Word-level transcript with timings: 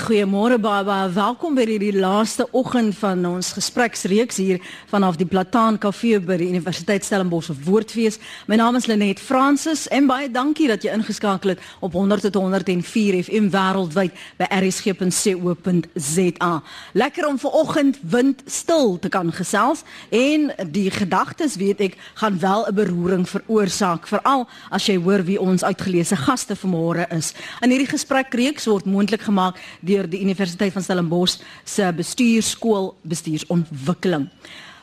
Goeiemôre 0.00 0.56
Baba, 0.56 1.10
welkom 1.12 1.52
by 1.58 1.66
hierdie 1.68 1.92
laaste 1.92 2.46
oggend 2.56 2.94
van 2.96 3.20
ons 3.28 3.50
gespreksreeks 3.52 4.38
hier 4.40 4.62
vanaf 4.88 5.18
die 5.20 5.26
Plataan 5.28 5.76
Kafee 5.76 6.16
by 6.24 6.38
die 6.40 6.48
Universiteit 6.48 7.04
Stellenbosch 7.04 7.50
Woordfees. 7.66 8.16
My 8.48 8.56
naam 8.56 8.78
is 8.78 8.86
Lenet 8.88 9.20
Fransis 9.20 9.84
en 9.92 10.08
baie 10.08 10.30
dankie 10.32 10.70
dat 10.70 10.86
jy 10.86 10.94
ingeskakel 10.96 11.52
het 11.52 11.60
op 11.84 11.92
100.104 11.98 13.20
FM 13.26 13.50
wêreldwyd 13.52 14.16
by 14.40 14.48
rsg.co.za. 14.56 16.52
Lekker 16.96 17.28
om 17.28 17.36
vanoggend 17.44 18.00
windstil 18.00 18.96
te 19.04 19.12
kan 19.12 19.28
gesels 19.36 19.84
en 20.08 20.48
die 20.72 20.88
gedagtes 20.96 21.58
weet 21.60 21.84
ek 21.90 22.00
gaan 22.22 22.40
wel 22.40 22.64
'n 22.70 22.74
beroering 22.74 23.28
veroorsaak, 23.28 24.08
veral 24.08 24.48
as 24.70 24.86
jy 24.86 24.96
hoor 24.96 25.22
wie 25.28 25.40
ons 25.40 25.64
uitgeleese 25.64 26.16
gaste 26.16 26.56
vanmôre 26.56 27.04
is. 27.12 27.34
In 27.60 27.70
hierdie 27.70 27.92
gesprekreeks 27.92 28.64
word 28.64 28.88
moontlik 28.88 29.28
gemaak 29.28 29.60
deur 29.90 30.08
die 30.10 30.22
Universiteit 30.22 30.72
van 30.72 30.86
Stellenbosch 30.86 31.40
se 31.64 31.92
bestuurskool 31.96 32.94
bestuursontwikkeling. 33.02 34.28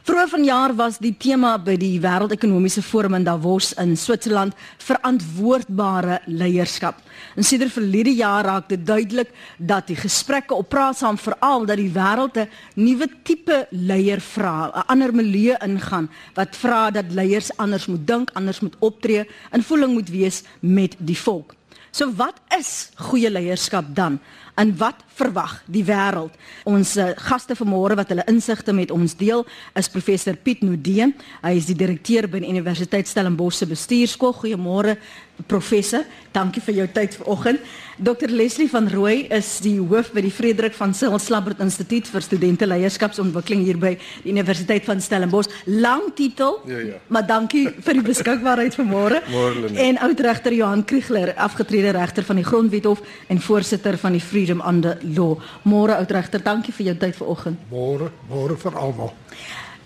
Vroeger 0.07 0.29
vanjaar 0.31 0.71
was 0.79 1.01
die 1.03 1.11
tema 1.19 1.49
by 1.59 1.73
die 1.75 1.97
Wêreldekonomiese 1.99 2.79
Forum 2.79 3.17
in 3.17 3.25
Davos 3.27 3.73
in 3.75 3.97
Switserland 3.99 4.53
verantwoordbare 4.79 6.21
leierskap. 6.31 7.01
En 7.35 7.43
sedert 7.43 7.75
verlede 7.75 8.13
jaar 8.15 8.47
raak 8.47 8.69
dit 8.71 8.85
duidelik 8.87 9.33
dat 9.59 9.89
die 9.91 9.97
gesprekke 9.99 10.55
op 10.55 10.69
praat 10.71 11.01
saam 11.01 11.19
veral 11.19 11.67
dat 11.67 11.81
die 11.81 11.91
wêreld 11.91 12.39
'n 12.39 12.47
nuwe 12.79 13.09
tipe 13.23 13.67
leier 13.71 14.21
vra, 14.21 14.71
'n 14.71 14.87
ander 14.87 15.13
milieu 15.13 15.57
ingaan 15.59 16.09
wat 16.35 16.55
vra 16.55 16.91
dat 16.91 17.11
leiers 17.11 17.51
anders 17.57 17.87
moet 17.87 18.07
dink, 18.07 18.31
anders 18.33 18.59
moet 18.59 18.75
optree, 18.79 19.27
in 19.51 19.63
voeling 19.63 19.93
moet 19.93 20.09
wees 20.09 20.43
met 20.61 20.95
die 20.99 21.19
volk. 21.19 21.53
So 21.91 22.13
wat 22.13 22.39
is 22.57 22.91
goeie 22.95 23.29
leierskap 23.29 23.95
dan? 23.95 24.19
En 24.57 24.71
wat 24.77 25.03
verwag 25.13 25.59
die 25.69 25.83
wêreld? 25.85 26.33
Ons 26.65 26.95
uh, 26.97 27.11
gaste 27.29 27.53
vanmôre 27.59 27.93
wat 27.99 28.09
hulle 28.09 28.25
insigte 28.25 28.73
met 28.73 28.89
ons 28.89 29.13
deel 29.19 29.43
is 29.77 29.89
professor 29.93 30.33
Piet 30.33 30.63
Nudee. 30.65 31.11
Hy 31.43 31.51
is 31.59 31.67
die 31.69 31.77
direkteur 31.77 32.25
by 32.25 32.41
die 32.41 32.49
Universiteit 32.49 33.05
Stellenbosch 33.05 33.59
se 33.61 33.67
bestuurskool. 33.69 34.33
Goeiemôre 34.33 34.97
professor. 35.45 36.03
Dankie 36.31 36.61
vir 36.61 36.81
jou 36.81 36.87
tyd 36.93 37.15
vanoggend. 37.19 37.61
Dr 37.97 38.29
Leslie 38.29 38.69
van 38.69 38.85
Rooi 38.89 39.25
is 39.33 39.47
die 39.65 39.79
hoof 39.79 40.11
by 40.13 40.21
die 40.21 40.31
Frederik 40.33 40.75
van 40.77 40.93
Sil 40.93 41.15
Slabbert 41.21 41.61
Instituut 41.63 42.09
vir 42.11 42.21
Studente 42.21 42.67
Leierskapsontwikkeling 42.69 43.63
hier 43.65 43.79
by 43.81 43.95
die 43.97 44.33
Universiteit 44.33 44.85
van 44.85 45.01
Stellenbosch. 45.01 45.49
Lang 45.65 46.11
titel. 46.17 46.59
Ja 46.69 46.83
ja. 46.91 46.99
Maar 47.07 47.25
dankie 47.27 47.65
vir 47.71 47.99
die 47.99 48.05
beskikbaarheid 48.05 48.77
vanmôre. 48.77 49.23
Môre. 49.33 49.73
En 49.81 49.97
oudregter 50.05 50.53
Johan 50.53 50.85
Kriegler, 50.85 51.33
afgetrede 51.35 51.95
regter 51.97 52.25
van 52.27 52.41
die 52.41 52.45
Grondwethof 52.45 53.01
en 53.27 53.41
voorsitter 53.41 53.97
van 53.97 54.17
die 54.17 54.21
Freedom 54.21 54.61
Under 54.61 54.97
Law. 55.01 55.37
Môre 55.65 55.97
oudregter, 55.97 56.43
dankie 56.43 56.75
vir 56.77 56.91
jou 56.91 56.97
tyd 57.01 57.17
vanoggend. 57.17 57.65
Môre, 57.73 58.11
môre 58.29 58.57
vir 58.61 58.77
almal. 58.77 59.13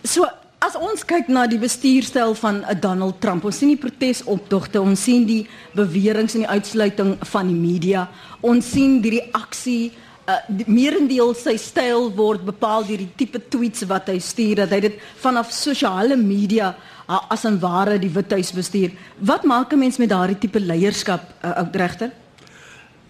So 0.03 0.27
As 0.61 0.75
ons 0.77 1.01
kyk 1.09 1.25
na 1.33 1.47
die 1.49 1.57
bestuurstyl 1.57 2.35
van 2.37 2.59
eh, 2.69 2.75
Donald 2.77 3.17
Trump, 3.23 3.47
ons 3.49 3.57
sien 3.57 3.71
die 3.71 3.79
protesoptogte, 3.81 4.77
ons 4.77 5.07
sien 5.07 5.23
die 5.25 5.39
beweringe 5.73 6.35
en 6.37 6.43
die 6.43 6.51
uitsluiting 6.53 7.15
van 7.31 7.49
die 7.49 7.57
media, 7.57 8.03
ons 8.45 8.69
sien 8.75 8.99
die 9.01 9.15
reaksie 9.17 9.91
uh 10.29 10.35
die 10.53 10.67
meerendeel 10.69 11.31
sy 11.33 11.55
styl 11.57 12.11
word 12.13 12.43
bepaal 12.45 12.85
deur 12.85 13.01
die 13.01 13.09
tipe 13.17 13.39
tweets 13.41 13.87
wat 13.89 14.11
hy 14.13 14.19
stuur 14.21 14.59
dat 14.61 14.75
hy 14.75 14.79
dit 14.83 14.99
vanaf 15.23 15.49
sosiale 15.49 16.13
media 16.13 16.67
uh, 17.09 17.23
as 17.33 17.41
'n 17.49 17.57
ware 17.57 17.97
die 17.97 18.13
Withuis 18.13 18.53
bestuur. 18.53 18.93
Wat 19.17 19.43
maak 19.43 19.73
'n 19.73 19.79
mens 19.79 19.97
met 19.97 20.13
daardie 20.13 20.37
tipe 20.37 20.59
leierskap 20.59 21.25
uh, 21.41 21.57
ou 21.57 21.67
regter? 21.73 22.13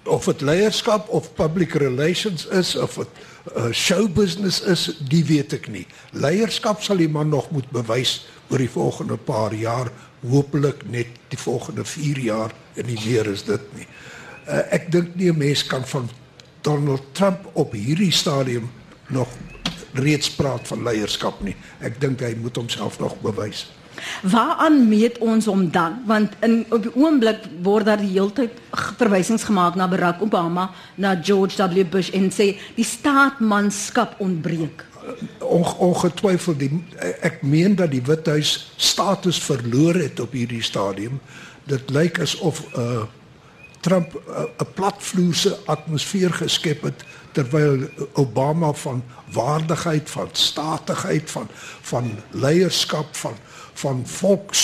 Of 0.04 0.26
dit 0.26 0.42
leierskap 0.42 1.10
of 1.10 1.34
public 1.34 1.74
relations 1.74 2.48
is 2.48 2.76
of 2.76 2.96
dit 2.98 3.08
uh, 3.56 3.72
show 3.72 4.08
business 4.10 4.62
is, 4.62 4.88
die 5.10 5.24
weet 5.26 5.54
ek 5.54 5.68
nie. 5.70 5.86
Leierskap 6.12 6.82
sal 6.82 7.02
die 7.02 7.10
man 7.10 7.30
nog 7.30 7.52
moet 7.52 7.70
bewys 7.74 8.22
oor 8.50 8.62
die 8.62 8.72
volgende 8.72 9.18
paar 9.18 9.54
jaar, 9.54 9.92
hopelik 10.26 10.84
net 10.90 11.14
die 11.30 11.40
volgende 11.40 11.86
4 11.86 12.20
jaar 12.20 12.54
en 12.76 12.90
nie 12.90 13.00
meer 13.06 13.30
is 13.32 13.46
dit 13.48 13.70
nie. 13.78 13.88
Uh, 14.48 14.64
ek 14.74 14.90
dink 14.92 15.16
nie 15.16 15.32
'n 15.32 15.38
mens 15.38 15.64
kan 15.66 15.86
van 15.86 16.10
Donald 16.62 17.14
Trump 17.14 17.50
op 17.54 17.74
hierdie 17.74 18.12
stadium 18.12 18.70
nog 19.10 19.30
reeds 19.94 20.32
praat 20.32 20.68
van 20.68 20.84
leierskap 20.84 21.42
nie. 21.42 21.56
Ek 21.80 22.00
dink 22.02 22.22
hy 22.22 22.36
moet 22.40 22.56
homself 22.56 23.00
nog 23.00 23.18
bewys. 23.22 23.68
Waaraan 24.22 24.88
meet 24.88 25.18
ons 25.18 25.46
hom 25.46 25.72
dan? 25.72 26.02
Want 26.06 26.34
in 26.40 26.66
op 26.70 26.84
die 26.84 26.94
oomblik 26.96 27.46
word 27.64 27.86
daar 27.86 28.02
die 28.02 28.14
hele 28.14 28.34
tyd 28.34 28.60
verwysings 28.98 29.44
gemaak 29.44 29.76
na 29.76 29.88
Barack 29.88 30.22
Obama, 30.22 30.70
na 30.96 31.16
George 31.24 31.58
W 31.58 31.86
Bush 31.90 32.12
en 32.18 32.32
sê 32.32 32.54
die 32.76 32.86
staatmanskap 32.86 34.20
ontbreek. 34.20 34.86
On, 35.40 35.66
ongetwyfeld 35.66 36.60
die 36.62 36.72
ek 37.26 37.42
meen 37.42 37.76
dat 37.76 37.92
die 37.92 38.04
Withuis 38.06 38.72
status 38.78 39.42
verloor 39.42 39.98
het 39.98 40.20
op 40.20 40.36
hierdie 40.38 40.64
stadium. 40.64 41.20
Dit 41.70 41.90
lyk 41.90 42.22
asof 42.22 42.64
uh 42.78 43.04
Trump 43.82 44.14
'n 44.14 44.46
uh, 44.62 44.74
platvloerse 44.78 45.58
atmosfeer 45.66 46.34
geskep 46.34 46.84
het 46.86 47.04
terwyl 47.32 47.90
Obama 48.14 48.74
van 48.74 49.04
waardigheid, 49.34 50.10
van 50.10 50.30
statigheid, 50.32 51.32
van 51.32 51.48
van 51.82 52.12
leierskap, 52.30 53.16
van 53.16 53.34
van 53.82 54.02
volks 54.08 54.64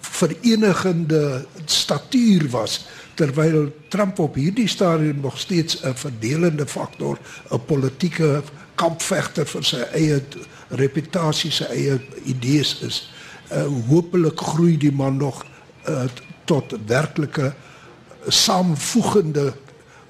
verenigende 0.00 1.46
statuur 1.64 2.50
was 2.50 2.84
terwyl 3.14 3.72
Trump 3.88 4.18
op 4.18 4.34
hierdie 4.34 4.68
stadium 4.68 5.20
nog 5.20 5.38
steeds 5.38 5.82
'n 5.82 5.94
verdelende 5.94 6.66
faktor, 6.66 7.18
'n 7.50 7.64
politieke 7.66 8.42
kampvegter 8.74 9.46
vir 9.46 9.64
sy 9.64 9.82
eie 9.92 10.22
reputasie, 10.68 11.50
sy 11.50 11.64
eie 11.64 12.00
idees 12.24 12.78
is. 12.80 13.10
Uh 13.52 13.66
hopelik 13.88 14.40
groei 14.40 14.76
die 14.76 14.92
man 14.92 15.16
nog 15.16 15.44
uh, 15.88 16.04
tot 16.44 16.74
werklike 16.86 17.54
saamvoegende 18.28 19.52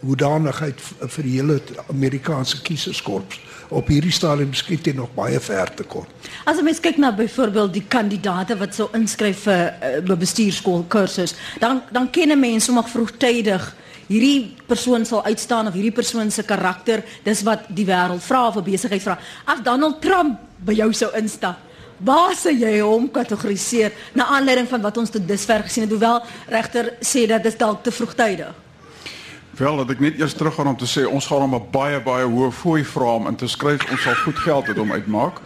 hoedanigheid 0.01 0.81
vir 1.01 1.23
die 1.23 1.41
hele 1.41 1.61
Amerikaanse 1.89 2.63
kieserskorps 2.63 3.41
op 3.69 3.89
hierdie 3.89 4.13
stadium 4.13 4.55
skiet 4.55 4.87
hy 4.87 4.93
nog 4.93 5.15
baie 5.15 5.41
ver 5.41 5.75
te 5.75 5.85
kom. 5.85 6.07
As 6.45 6.61
mens 6.63 6.81
kyk 6.81 6.97
na 6.97 7.13
byvoorbeeld 7.13 7.73
die 7.73 7.87
kandidaate 7.89 8.57
wat 8.57 8.75
sou 8.75 8.89
inskryf 8.93 9.47
vir 9.49 9.75
'n 9.81 10.11
uh, 10.11 10.19
bestuurskool 10.19 10.85
kursus, 10.89 11.35
dan 11.61 11.83
dan 11.91 12.11
ken 12.11 12.39
mense 12.39 12.67
sommer 12.67 12.85
vroegtydig 12.85 13.75
hierdie 14.09 14.55
persoon 14.69 15.05
sal 15.05 15.25
uitstaan 15.25 15.69
of 15.69 15.77
hierdie 15.77 15.95
persoon 15.95 16.31
se 16.31 16.43
karakter, 16.43 17.03
dis 17.25 17.43
wat 17.43 17.69
die 17.69 17.87
wêreld 17.89 18.23
vra 18.23 18.49
of 18.49 18.57
'n 18.57 18.65
besigheid 18.65 19.03
vra. 19.03 19.19
As 19.45 19.63
Donald 19.63 20.01
Trump 20.01 20.39
by 20.65 20.73
jou 20.73 20.93
sou 20.93 21.11
instap, 21.17 21.57
waar 21.99 22.35
sou 22.35 22.53
jy 22.53 22.81
hom 22.81 23.11
kategoriseer 23.11 23.93
na 24.15 24.27
aanleiding 24.27 24.69
van 24.69 24.83
wat 24.83 24.97
ons 24.97 25.11
tot 25.11 25.29
dusver 25.29 25.63
gesien 25.63 25.83
het? 25.83 25.91
Hoewel 25.91 26.23
regter 26.49 26.95
sê 27.01 27.27
dat 27.27 27.43
dit 27.43 27.59
dalk 27.59 27.83
te 27.83 27.91
vroegtydig. 27.91 28.64
Wel, 29.57 29.77
dat 29.77 29.91
ek 29.95 30.01
net 30.03 30.19
eers 30.19 30.35
terug 30.35 30.55
gaan 30.55 30.67
om 30.67 30.77
te 30.77 30.87
sê 30.89 31.05
ons 31.07 31.27
gaan 31.31 31.45
hom 31.47 31.55
'n 31.55 31.71
baie 31.71 32.01
baie 32.03 32.27
hoë 32.27 32.51
fooi 32.51 32.85
vra 32.85 33.15
om 33.15 33.27
in 33.27 33.37
te 33.37 33.47
skryf. 33.47 33.91
Ons 33.91 34.03
sal 34.03 34.15
goed 34.15 34.39
geld 34.39 34.67
het 34.67 34.79
om 34.79 34.93
uitmaak. 34.93 35.39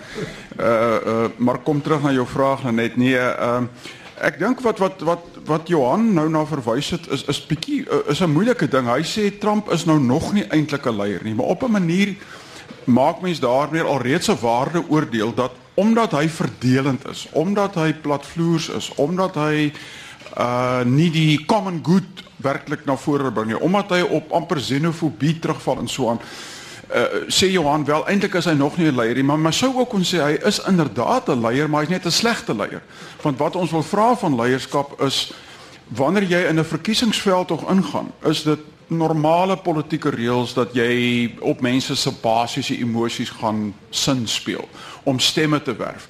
Uh 0.57 0.65
uh 0.65 1.29
maar 1.37 1.59
kom 1.59 1.83
terug 1.83 2.03
na 2.03 2.13
jou 2.13 2.27
vraag 2.27 2.65
net 2.73 2.97
nee, 2.97 3.19
ehm 3.19 3.63
uh, 3.63 3.69
ek 4.21 4.39
dink 4.39 4.61
wat 4.61 4.79
wat 4.79 5.01
wat 5.01 5.25
wat 5.45 5.69
Johan 5.69 6.15
nou 6.15 6.29
na 6.29 6.47
verwys 6.47 6.91
het 6.91 7.09
is 7.11 7.25
is 7.25 7.47
bietjie 7.47 7.85
uh, 7.85 8.09
is 8.09 8.21
'n 8.21 8.33
moeilike 8.33 8.69
ding. 8.69 8.89
Hy 8.89 9.03
sê 9.03 9.39
Trump 9.39 9.71
is 9.73 9.85
nou 9.85 10.01
nog 10.01 10.33
nie 10.33 10.47
eintlik 10.49 10.87
'n 10.87 10.97
leier 10.97 11.25
nie, 11.25 11.35
maar 11.35 11.47
op 11.47 11.63
'n 11.63 11.71
manier 11.71 12.17
maak 12.85 13.21
mens 13.21 13.41
daarmee 13.41 13.83
alreeds 13.83 14.29
'n 14.29 14.41
waarde 14.41 14.83
oordeel 14.89 15.35
dat 15.35 15.53
omdat 15.75 16.11
hy 16.11 16.29
verdelend 16.29 17.09
is, 17.09 17.29
omdat 17.33 17.75
hy 17.75 17.93
platvloers 17.93 18.69
is, 18.69 18.93
omdat 18.95 19.35
hy 19.35 19.73
uh 20.37 20.85
nie 20.85 21.11
die 21.11 21.45
common 21.47 21.81
good 21.83 22.25
werklik 22.37 22.85
na 22.87 22.97
vore 22.97 23.33
bring 23.33 23.49
nie 23.53 23.61
omdat 23.61 23.91
hy 23.91 24.01
op 24.03 24.33
amper 24.33 24.61
xenofobie 24.61 25.39
terugval 25.39 25.79
en 25.79 25.89
so 25.89 26.11
aan. 26.11 26.21
Uh, 26.89 27.29
sê 27.29 27.51
Johan 27.53 27.85
wel 27.85 28.07
eintlik 28.09 28.35
is 28.35 28.47
hy 28.49 28.55
nog 28.57 28.79
nie 28.79 28.89
'n 28.89 28.97
leier 28.97 29.15
nie, 29.15 29.23
maar 29.23 29.39
maar 29.39 29.53
sou 29.53 29.75
ook 29.77 29.89
kon 29.89 30.05
sê 30.05 30.23
hy 30.25 30.39
is 30.47 30.61
inderdaad 30.65 31.29
'n 31.29 31.41
leier, 31.41 31.69
maar 31.69 31.81
hy's 31.81 31.91
net 31.91 32.07
'n 32.07 32.11
slegte 32.11 32.55
leier. 32.55 32.83
Want 33.23 33.39
wat 33.39 33.57
ons 33.57 33.71
wil 33.71 33.83
vra 33.83 34.17
van 34.17 34.37
leierskap 34.37 35.01
is 35.03 35.33
wanneer 35.89 36.23
jy 36.23 36.49
in 36.49 36.59
'n 36.59 36.65
verkiesingsveld 36.65 37.49
tog 37.49 37.69
ingaan, 37.71 38.13
is 38.25 38.43
dit 38.43 38.59
normale 38.87 39.57
politieke 39.57 40.11
reëls 40.11 40.55
dat 40.55 40.73
jy 40.73 41.35
op 41.41 41.61
mense 41.61 41.97
se 41.97 42.13
basiese 42.23 42.79
emosies 42.79 43.31
gaan 43.31 43.75
sin 43.91 44.29
speel 44.29 44.69
om 45.03 45.19
stemme 45.19 45.63
te 45.63 45.77
werf. 45.77 46.09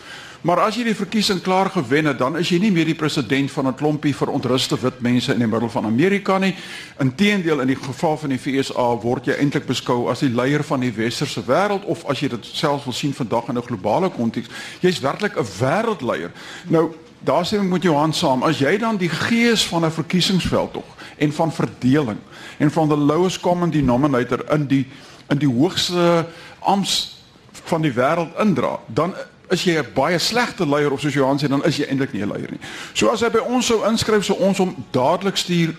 Maar 0.49 0.63
as 0.65 0.79
jy 0.79 0.87
die 0.87 0.97
verkiesing 0.97 1.43
klaar 1.45 1.69
gewen 1.69 2.07
het, 2.09 2.17
dan 2.17 2.39
is 2.41 2.49
jy 2.49 2.57
nie 2.63 2.71
meer 2.73 2.89
die 2.89 2.97
president 2.97 3.51
van 3.53 3.67
'n 3.69 3.75
klompie 3.77 4.15
verontruste 4.17 4.79
wit 4.81 5.01
mense 5.01 5.33
in 5.33 5.39
die 5.39 5.47
middel 5.47 5.69
van 5.69 5.85
Amerika 5.85 6.39
nie. 6.39 6.55
Inteendeel 6.99 7.61
in 7.61 7.67
die 7.67 7.77
geval 7.77 8.17
van 8.17 8.31
die 8.31 8.39
FSA 8.39 8.97
word 8.97 9.27
jy 9.27 9.35
eintlik 9.35 9.67
beskou 9.67 10.09
as 10.09 10.21
die 10.21 10.33
leier 10.33 10.65
van 10.65 10.81
die 10.81 10.93
westerse 10.93 11.43
wêreld 11.45 11.85
of 11.85 12.05
as 12.05 12.21
jy 12.21 12.29
dit 12.29 12.45
selfs 12.45 12.85
wil 12.85 12.93
sien 12.93 13.13
vandag 13.15 13.49
in 13.49 13.59
'n 13.59 13.63
globale 13.63 14.11
konteks, 14.11 14.49
jy's 14.81 15.01
werklik 15.01 15.37
'n 15.37 15.45
wêreldleier. 15.61 16.31
Nou 16.69 16.95
daar 17.21 17.45
sê 17.45 17.61
ek 17.61 17.69
met 17.69 17.83
Johan 17.83 18.13
saam, 18.13 18.43
as 18.43 18.59
jy 18.59 18.79
dan 18.79 18.97
die 18.97 19.11
gees 19.11 19.67
van 19.67 19.85
'n 19.85 19.91
verkiesingsveld 19.91 20.73
tog 20.73 20.97
en 21.19 21.33
van 21.33 21.53
verdeling 21.53 22.19
en 22.59 22.71
van 22.71 22.89
the 22.89 22.97
lowest 22.97 23.41
common 23.41 23.71
denominator 23.71 24.53
in 24.53 24.67
die 24.67 24.87
in 25.29 25.39
die 25.39 25.53
hoogste 25.53 26.27
ampts 26.59 27.17
van 27.53 27.83
die 27.83 27.93
wêreld 27.93 28.39
indra, 28.39 28.81
dan 28.87 29.15
is 29.51 29.65
jy 29.65 29.79
'n 29.79 29.93
baie 29.95 30.19
slegte 30.19 30.67
leier 30.67 30.93
of 30.93 31.01
soos 31.01 31.15
Johan 31.15 31.39
sê 31.39 31.49
dan 31.49 31.65
is 31.65 31.77
jy 31.77 31.87
eintlik 31.87 32.13
nie 32.13 32.23
'n 32.23 32.29
leier 32.29 32.51
nie. 32.51 32.61
So 32.95 33.11
as 33.11 33.21
hy 33.21 33.29
by 33.31 33.39
ons 33.39 33.67
sou 33.67 33.85
inskryf, 33.85 34.25
sou 34.25 34.37
ons 34.39 34.59
hom 34.59 34.85
dadelik 34.93 35.37
stuur 35.37 35.75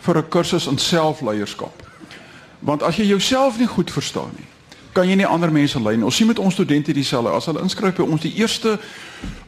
vir 0.00 0.16
'n 0.18 0.28
kursus 0.28 0.66
in 0.66 0.78
selfleierskap. 0.78 1.82
Want 2.60 2.82
as 2.82 2.96
jy 2.96 3.04
jouself 3.04 3.58
nie 3.58 3.66
goed 3.66 3.90
verstaan 3.90 4.30
nie, 4.36 4.46
kan 4.92 5.08
jy 5.08 5.16
nie 5.16 5.26
ander 5.26 5.50
mense 5.52 5.80
lei 5.80 5.96
nie. 5.96 6.04
Ons 6.04 6.16
sien 6.16 6.26
met 6.26 6.38
ons 6.38 6.54
studente 6.54 6.92
dieselfde. 6.92 7.30
As 7.30 7.46
hulle 7.46 7.62
inskryf 7.64 7.96
by 7.96 8.02
ons 8.02 8.20
die 8.20 8.34
eerste 8.36 8.78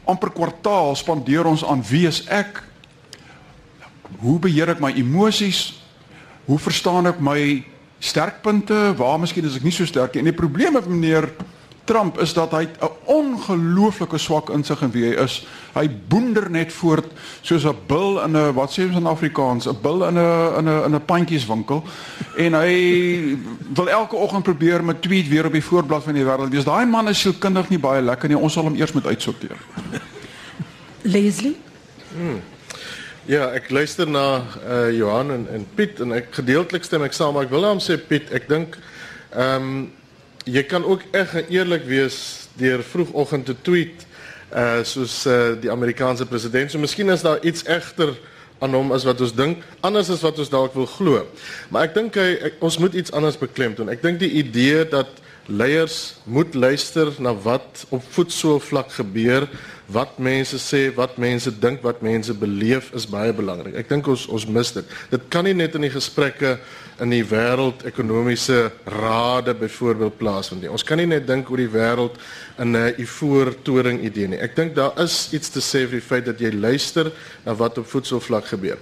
amper 0.05 0.31
kwartaal 0.31 0.95
spandeer 0.95 1.45
ons 1.45 1.63
aan 1.65 1.83
wie 1.83 2.07
is 2.07 2.23
ek? 2.27 2.63
Hoe 4.19 4.39
beheer 4.39 4.69
ek 4.69 4.79
my 4.79 4.91
emosies? 4.91 5.73
Hoe 6.45 6.59
verstaan 6.59 7.07
ek 7.07 7.19
my 7.19 7.63
sterkpunte? 7.99 8.93
Waar 8.97 9.19
miskien 9.19 9.45
is 9.45 9.55
ek 9.55 9.63
nie 9.63 9.71
so 9.71 9.85
sterk 9.85 10.13
nie. 10.13 10.19
En 10.19 10.31
die 10.31 10.37
probleem 10.37 10.73
met 10.73 10.87
meneer 10.87 11.29
Trump 11.85 12.19
is 12.19 12.33
dat 12.33 12.51
hy 12.51 12.65
'n 12.65 12.89
ongelooflike 13.03 14.17
swak 14.17 14.49
insig 14.49 14.81
in 14.81 14.91
wie 14.91 15.05
hy 15.05 15.23
is. 15.23 15.45
Hy 15.73 15.89
boender 16.07 16.49
net 16.49 16.73
voort 16.73 17.05
soos 17.41 17.65
'n 17.65 17.77
bil 17.87 18.21
in 18.23 18.37
'n 18.37 18.53
wat 18.53 18.71
sê 18.71 18.87
ons 18.87 18.97
in 18.97 19.05
Afrikaans, 19.05 19.67
'n 19.67 19.77
bil 19.81 20.05
in 20.07 20.17
'n 20.17 20.57
in 20.57 20.65
'n 20.65 20.83
in 20.85 20.95
'n 20.95 21.05
pandjieswinkel 21.05 21.83
en 22.37 22.53
hy 22.53 23.37
wil 23.73 23.89
elke 23.89 24.15
oggend 24.15 24.43
probeer 24.43 24.83
met 24.83 25.01
tweet 25.01 25.27
weer 25.27 25.45
op 25.45 25.51
die 25.51 25.63
voorblad 25.63 26.03
van 26.03 26.13
die 26.13 26.23
wêreld. 26.23 26.51
Dis 26.51 26.63
daai 26.63 26.85
man 26.85 27.07
is 27.07 27.19
sielkundig 27.19 27.69
nie 27.69 27.79
baie 27.79 28.01
lekker 28.01 28.29
nie. 28.29 28.37
Ons 28.37 28.53
sal 28.53 28.63
hom 28.63 28.75
eers 28.75 28.91
moet 28.91 29.05
uitsorteer. 29.05 29.57
Leslie? 31.01 31.57
Hmm. 32.15 32.41
Ja, 33.25 33.49
ek 33.57 33.69
luister 33.69 34.09
na 34.09 34.43
uh 34.69 34.97
Johan 34.97 35.31
en 35.31 35.47
en 35.49 35.67
Piet 35.75 35.99
en 35.99 36.11
ek 36.11 36.27
gedeeltelik 36.31 36.83
stem 36.83 37.03
ek 37.03 37.13
saam, 37.13 37.33
maar 37.33 37.43
ek 37.43 37.49
wil 37.49 37.61
net 37.61 37.81
sê 37.81 37.97
Piet, 37.97 38.31
ek 38.31 38.49
dink 38.49 38.77
ehm 39.33 39.61
um, 39.61 39.91
jy 40.45 40.63
kan 40.69 40.85
ook 40.85 41.01
reg 41.11 41.33
eerlik 41.49 41.85
wees 41.89 42.47
deur 42.57 42.83
vroegoggend 42.83 43.45
te 43.45 43.55
tweet 43.61 44.05
uh 44.55 44.83
soos 44.85 45.25
uh, 45.25 45.55
die 45.59 45.71
Amerikaanse 45.71 46.25
president. 46.29 46.71
So 46.71 46.79
miskien 46.79 47.09
is 47.09 47.25
daar 47.25 47.41
iets 47.43 47.65
egter 47.65 48.13
aan 48.63 48.73
hom 48.77 48.93
as 48.95 49.03
wat 49.03 49.19
ons 49.21 49.33
dink, 49.35 49.63
anders 49.83 50.09
as 50.13 50.21
wat 50.23 50.39
ons 50.39 50.51
dalk 50.53 50.75
wil 50.77 50.87
glo. 50.87 51.25
Maar 51.73 51.89
ek 51.89 51.95
dink 51.97 52.19
hy 52.21 52.27
ek, 52.49 52.61
ons 52.63 52.77
moet 52.79 52.93
iets 52.95 53.11
anders 53.11 53.39
beklemtoon. 53.41 53.89
Ek 53.91 54.03
dink 54.05 54.21
die 54.21 54.31
idee 54.39 54.85
dat 54.87 55.11
leiers 55.47 56.15
moet 56.23 56.53
luister 56.53 57.11
na 57.19 57.33
wat 57.45 57.85
op 57.89 58.03
voetsoolvlak 58.15 58.91
gebeur 58.91 59.47
wat 59.93 60.17
mense 60.17 60.57
sê, 60.57 60.87
wat 60.95 61.19
mense 61.21 61.51
dink, 61.61 61.83
wat 61.85 62.01
mense 62.01 62.33
beleef 62.33 62.89
is 62.97 63.05
baie 63.05 63.33
belangrik. 63.35 63.75
Ek 63.77 63.89
dink 63.89 64.07
ons 64.09 64.25
ons 64.33 64.47
mis 64.49 64.71
dit. 64.73 64.95
Dit 65.11 65.27
kan 65.29 65.45
nie 65.45 65.53
net 65.53 65.77
in 65.77 65.85
die 65.85 65.93
gesprekke 65.93 66.55
in 67.03 67.11
die 67.11 67.25
wêreldekonomiese 67.27 68.71
rade 68.95 69.53
byvoorbeeld 69.59 70.17
plaasvind 70.17 70.63
nie. 70.63 70.71
Ons 70.71 70.85
kan 70.87 70.97
nie 70.97 71.09
net 71.09 71.27
dink 71.27 71.51
oor 71.51 71.61
die 71.61 71.69
wêreld 71.69 72.17
in 72.57 72.75
'n 72.75 72.95
ivoortoring 72.97 74.01
idee 74.01 74.27
nie. 74.27 74.39
Ek 74.39 74.55
dink 74.55 74.75
daar 74.75 74.97
is 74.97 75.29
iets 75.33 75.49
te 75.49 75.59
sê 75.59 75.85
vir 75.85 75.99
die 75.99 76.09
feit 76.09 76.25
dat 76.25 76.39
jy 76.39 76.51
luister 76.51 77.11
na 77.45 77.53
wat 77.53 77.77
op 77.77 77.85
voedselvlak 77.85 78.45
gebeur. 78.45 78.77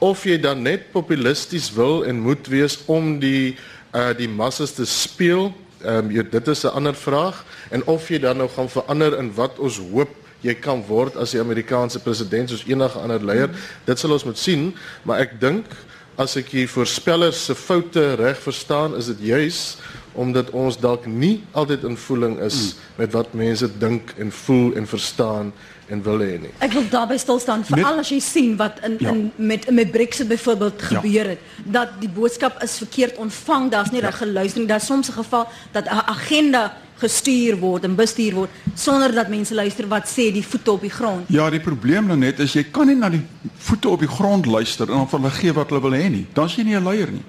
Of 0.00 0.24
jy 0.24 0.36
dan 0.40 0.62
net 0.62 0.92
populisties 0.92 1.72
wil 1.72 2.04
en 2.04 2.20
moet 2.20 2.46
wees 2.48 2.78
om 2.86 3.20
die 3.20 3.56
uh 3.94 4.12
die 4.16 4.28
massas 4.28 4.72
te 4.72 4.84
speel, 4.84 5.52
ehm 5.84 6.10
um, 6.10 6.30
dit 6.30 6.48
is 6.48 6.64
'n 6.64 6.74
ander 6.74 6.94
vraag 6.94 7.44
en 7.70 7.84
of 7.84 8.08
jy 8.08 8.18
dan 8.18 8.36
nou 8.36 8.48
gaan 8.48 8.68
verander 8.68 9.18
in 9.18 9.34
wat 9.34 9.58
ons 9.58 9.78
hoop 9.78 10.10
jy 10.40 10.54
kan 10.54 10.82
word 10.86 11.16
as 11.16 11.30
die 11.30 11.40
Amerikaanse 11.40 12.02
president 12.02 12.50
soos 12.50 12.66
enige 12.66 12.98
ander 12.98 13.24
leier. 13.24 13.48
Hmm. 13.48 13.56
Dit 13.84 13.98
sal 13.98 14.12
ons 14.12 14.24
moet 14.24 14.38
sien, 14.38 14.74
maar 15.02 15.22
ek 15.22 15.40
dink 15.40 15.66
as 16.20 16.36
ek 16.36 16.50
hier 16.52 16.68
voorspellers 16.68 17.44
se 17.44 17.54
foute 17.54 18.14
reg 18.20 18.38
verstaan, 18.42 18.96
is 18.96 19.06
dit 19.06 19.18
juis 19.32 19.78
omdat 20.12 20.50
ons 20.50 20.76
dalk 20.76 21.06
nie 21.08 21.40
altyd 21.56 21.86
in 21.88 21.96
voeling 21.96 22.36
is 22.44 22.58
hmm. 22.60 22.80
met 22.96 23.12
wat 23.12 23.32
mense 23.32 23.68
dink 23.78 24.12
en 24.20 24.32
voel 24.42 24.74
en 24.76 24.86
verstaan 24.86 25.52
en 25.92 26.02
wil 26.02 26.22
hê 26.24 26.36
nie. 26.40 26.52
Ek 26.64 26.72
wil 26.72 26.86
daarby 26.90 27.18
stil 27.20 27.40
staan 27.42 27.64
vir 27.68 27.82
al 27.84 28.00
as 28.02 28.10
jy 28.12 28.20
sien 28.24 28.54
wat 28.60 28.80
in 28.86 28.96
ja. 28.98 29.12
in 29.12 29.26
met 29.36 29.68
met 29.70 29.90
Brexit 29.92 30.28
byvoorbeeld 30.30 30.80
ja. 30.80 30.86
gebeur 30.94 31.34
het 31.34 31.50
dat 31.76 31.98
die 32.00 32.08
boodskap 32.08 32.62
is 32.64 32.78
verkeerd 32.80 33.18
ontvang, 33.20 33.68
daar's 33.74 33.92
nie 33.92 34.00
ja. 34.00 34.08
reg 34.08 34.22
geluister 34.22 34.62
nie. 34.62 34.70
Daar's 34.70 34.86
soms 34.86 35.10
'n 35.10 35.18
geval 35.20 35.48
dat 35.72 35.84
'n 35.84 36.08
agenda 36.16 36.72
gestuur 37.02 37.58
word 37.58 37.84
en 37.84 37.94
bestuur 37.98 38.34
word 38.34 38.50
sonder 38.74 39.14
dat 39.14 39.28
mense 39.28 39.54
luister 39.54 39.88
wat 39.88 40.06
sê 40.06 40.30
die 40.32 40.46
voete 40.46 40.72
op 40.72 40.80
die 40.80 40.90
grond. 40.90 41.28
Ja, 41.28 41.50
die 41.50 41.60
probleem 41.60 42.06
nou 42.06 42.18
net 42.18 42.40
is 42.40 42.54
jy 42.54 42.64
kan 42.70 42.86
nie 42.86 42.96
na 42.96 43.10
die 43.10 43.22
voete 43.58 43.88
op 43.88 44.00
die 44.00 44.08
grond 44.08 44.46
luister 44.46 44.88
en 44.88 45.02
dan 45.02 45.08
vir 45.08 45.18
hulle 45.18 45.34
gee 45.40 45.52
wat 45.52 45.68
hulle 45.68 45.82
wil 45.82 45.98
hê 45.98 46.08
nie. 46.08 46.26
Dan 46.32 46.46
is 46.46 46.56
jy 46.56 46.64
nie 46.64 46.76
'n 46.76 46.84
leier 46.84 47.10
nie. 47.10 47.24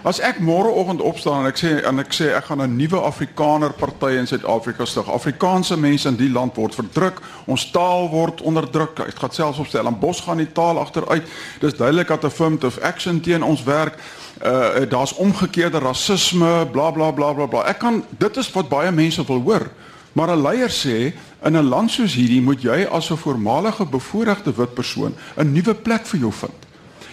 As 0.00 0.16
ek 0.24 0.38
môreoggend 0.40 1.02
opstaan 1.04 1.42
en 1.44 1.50
ek 1.50 1.58
sê 1.60 1.70
en 1.84 2.00
ek 2.00 2.14
sê 2.16 2.30
ek 2.32 2.46
gaan 2.48 2.62
'n 2.64 2.76
nuwe 2.76 2.96
Afrikaner 3.04 3.72
party 3.76 4.16
in 4.16 4.26
Suid-Afrika 4.26 4.86
stig. 4.86 5.04
Afrikaanse 5.04 5.76
mense 5.76 6.08
in 6.08 6.16
die 6.16 6.32
land 6.32 6.56
word 6.56 6.74
verdruk, 6.74 7.20
ons 7.44 7.70
taal 7.70 8.08
word 8.08 8.40
onderdruk. 8.40 8.96
Dit 8.96 9.18
gaan 9.18 9.30
selfs 9.30 9.58
opstel 9.58 9.86
en 9.86 9.98
Bos 9.98 10.20
gaan 10.20 10.38
die 10.38 10.52
taal 10.52 10.78
agteruit. 10.78 11.28
Dis 11.60 11.76
duidelik 11.76 12.08
dat 12.08 12.22
'n 12.22 12.26
affirmative 12.26 12.80
action 12.80 13.20
teen 13.20 13.42
ons 13.42 13.62
werk 13.64 13.98
uh 14.44 14.88
daar's 14.88 15.12
omgekeerde 15.12 15.78
rasisme, 15.78 16.66
bla 16.72 16.90
bla 16.90 17.10
bla 17.12 17.32
bla 17.32 17.46
bla. 17.46 17.64
Ek 17.68 17.78
kan 17.78 18.04
dit 18.18 18.36
is 18.36 18.52
wat 18.52 18.68
baie 18.68 18.90
mense 18.90 19.26
wil 19.26 19.40
hoor. 19.40 19.68
Maar 20.12 20.36
'n 20.36 20.42
leier 20.42 20.70
sê 20.70 21.12
in 21.44 21.56
'n 21.56 21.68
land 21.68 21.90
soos 21.90 22.14
hierdie 22.14 22.42
moet 22.42 22.62
jy 22.62 22.88
as 22.90 23.10
'n 23.10 23.16
voormalige 23.16 23.84
bevoordeelde 23.84 24.52
wit 24.56 24.74
persoon 24.74 25.14
'n 25.36 25.52
nuwe 25.52 25.74
plek 25.74 26.06
vir 26.06 26.20
jou 26.20 26.32
vind. 26.32 26.69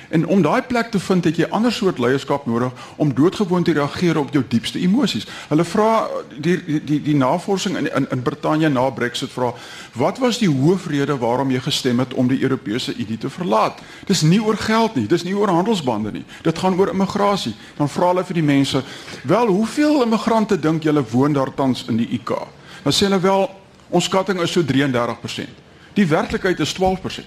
En 0.09 0.27
om 0.27 0.41
daai 0.41 0.61
plek 0.61 0.91
te 0.91 0.99
vind, 0.99 1.23
het 1.23 1.35
jy 1.35 1.47
ander 1.51 1.71
soort 1.71 1.99
leierskap 1.99 2.45
nodig 2.45 2.71
om 2.95 3.13
doodgewoon 3.13 3.63
te 3.63 3.73
reageer 3.75 4.17
op 4.17 4.31
jou 4.31 4.43
diepste 4.47 4.79
emosies. 4.79 5.27
Hulle 5.49 5.65
vra 5.67 6.07
die 6.37 6.55
die 6.65 6.79
die, 6.83 7.01
die 7.01 7.15
navorsing 7.15 7.77
in 7.77 7.89
in, 7.95 8.07
in 8.11 8.21
Brittanje 8.21 8.69
na 8.69 8.89
Brexit 8.89 9.31
vra, 9.31 9.53
wat 9.93 10.17
was 10.23 10.39
die 10.39 10.49
hoofrede 10.49 11.17
waarom 11.17 11.51
jy 11.51 11.59
gestem 11.59 11.99
het 11.99 12.13
om 12.13 12.27
die 12.27 12.41
Europese 12.41 12.95
Unie 12.95 13.17
te 13.17 13.29
verlaat? 13.29 13.81
Dis 14.07 14.21
nie 14.21 14.39
oor 14.43 14.57
geld 14.57 14.95
nie, 14.95 15.07
dis 15.07 15.23
nie 15.23 15.35
oor 15.35 15.51
handelsbande 15.51 16.11
nie. 16.11 16.25
Dit 16.43 16.57
gaan 16.57 16.79
oor 16.79 16.93
immigrasie. 16.93 17.55
Dan 17.77 17.89
vra 17.89 18.13
hulle 18.13 18.25
vir 18.25 18.33
die 18.33 18.43
mense, 18.43 18.83
"Wel, 19.23 19.47
hoeveel 19.47 20.03
immigrante 20.03 20.59
dink 20.59 20.83
julle 20.83 21.03
woon 21.11 21.33
daar 21.33 21.53
tans 21.53 21.85
in 21.87 21.97
die 21.97 22.09
UK?" 22.13 22.47
Dan 22.83 22.93
sê 22.93 23.09
hulle 23.09 23.19
wel, 23.19 23.49
"Ons 23.89 24.03
skatting 24.03 24.41
is 24.41 24.51
so 24.51 24.63
33%." 24.63 25.49
Die 25.93 26.07
werklikheid 26.07 26.59
is 26.59 26.73
12%. 26.73 27.25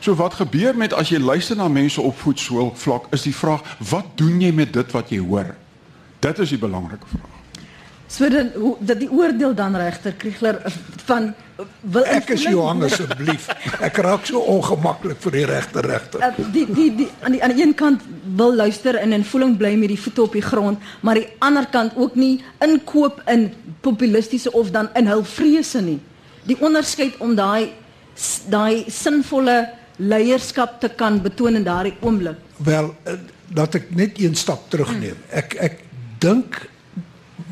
So 0.00 0.14
wat 0.14 0.34
gebeur 0.34 0.76
met 0.76 0.92
as 0.92 1.12
jy 1.12 1.18
luister 1.18 1.56
na 1.56 1.68
mense 1.68 2.00
op 2.00 2.18
voetsool 2.18 2.72
vlak 2.76 3.08
is 3.10 3.26
die 3.28 3.34
vraag 3.34 3.64
wat 3.90 4.14
doen 4.14 4.40
jy 4.40 4.52
met 4.52 4.72
dit 4.72 4.92
wat 4.92 5.10
jy 5.10 5.18
hoor? 5.18 5.54
Dit 6.20 6.38
is 6.38 6.54
die 6.54 6.60
belangrike 6.60 7.06
vraag. 7.06 7.34
So 8.08 8.28
dan 8.32 8.50
hoe 8.56 8.76
dat 8.80 8.98
die 9.02 9.10
oordeel 9.12 9.54
dan 9.54 9.76
regter 9.76 10.12
Kriegler 10.16 10.62
van 11.04 11.34
wil 11.80 12.06
ek 12.08 12.30
is 12.32 12.46
Johan 12.48 12.80
asseblief. 12.86 13.50
Ek 13.84 13.98
raak 14.00 14.24
so 14.28 14.40
ongemaklik 14.40 15.18
vir 15.20 15.34
die 15.36 15.44
regter 15.50 15.84
regter. 15.84 16.22
Uh, 16.24 16.46
die 16.54 16.64
die 16.72 16.88
die 17.02 17.08
aan 17.20 17.36
die 17.36 17.42
aan 17.44 17.52
die 17.52 17.64
een 17.66 17.74
kant 17.76 18.06
wil 18.38 18.54
luister 18.56 18.96
en 18.96 19.12
in 19.12 19.26
voeling 19.28 19.58
bly 19.60 19.74
met 19.76 19.92
die 19.92 20.00
voete 20.00 20.24
op 20.24 20.38
die 20.38 20.44
grond, 20.44 20.80
maar 21.04 21.20
die 21.20 21.26
ander 21.44 21.68
kant 21.68 21.98
ook 22.00 22.16
nie 22.16 22.38
inkoop 22.64 23.20
in 23.28 23.50
populistiese 23.84 24.52
of 24.56 24.72
dan 24.72 24.88
in 24.96 25.10
hul 25.12 25.24
vrese 25.24 25.84
nie. 25.84 25.98
Die 26.48 26.56
onderskeid 26.64 27.20
om 27.20 27.36
daai 27.36 27.74
daai 28.48 28.88
sinvolle 28.88 29.58
leierskap 29.98 30.80
te 30.80 30.88
kan 30.88 31.20
betoon 31.22 31.58
in 31.58 31.66
daardie 31.66 31.96
oomblik? 32.00 32.38
Wel, 32.56 32.94
dat 33.54 33.74
eh, 33.74 33.80
ek 33.80 33.94
net 33.94 34.18
een 34.22 34.34
stap 34.38 34.66
terugneem. 34.70 35.18
Ek 35.28 35.54
ek 35.58 35.82
dink 36.22 36.64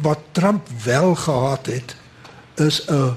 wat 0.02 0.22
Trump 0.36 0.68
wel 0.84 1.14
gehad 1.14 1.66
het 1.66 1.96
is 2.56 2.82
'n 2.88 3.16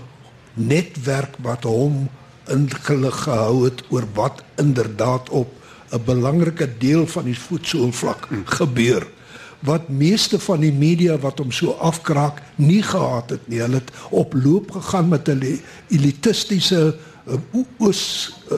netwerk 0.54 1.36
wat 1.42 1.64
hom 1.64 2.10
ingelig 2.50 3.24
gehou 3.24 3.64
het 3.64 3.84
oor 3.90 4.06
wat 4.14 4.44
inderdaad 4.58 5.30
op 5.30 5.54
'n 5.92 6.04
belangrike 6.06 6.78
deel 6.78 7.08
van 7.08 7.24
die 7.24 7.40
voetsoolvlak 7.40 8.28
gebeur 8.46 9.08
wat 9.60 9.90
meeste 9.90 10.40
van 10.40 10.60
die 10.64 10.72
media 10.72 11.18
wat 11.20 11.40
hom 11.40 11.52
so 11.52 11.76
afkraak 11.84 12.42
nie 12.56 12.84
gehad 12.84 13.30
het 13.30 13.48
nie. 13.48 13.60
Hulle 13.60 13.82
het 13.82 13.92
op 14.10 14.34
loop 14.34 14.72
gegaan 14.72 15.10
met 15.12 15.28
hulle 15.28 15.60
elitistiese 15.90 16.96
uh, 17.28 17.64
oos 17.78 18.32
uh, 18.52 18.58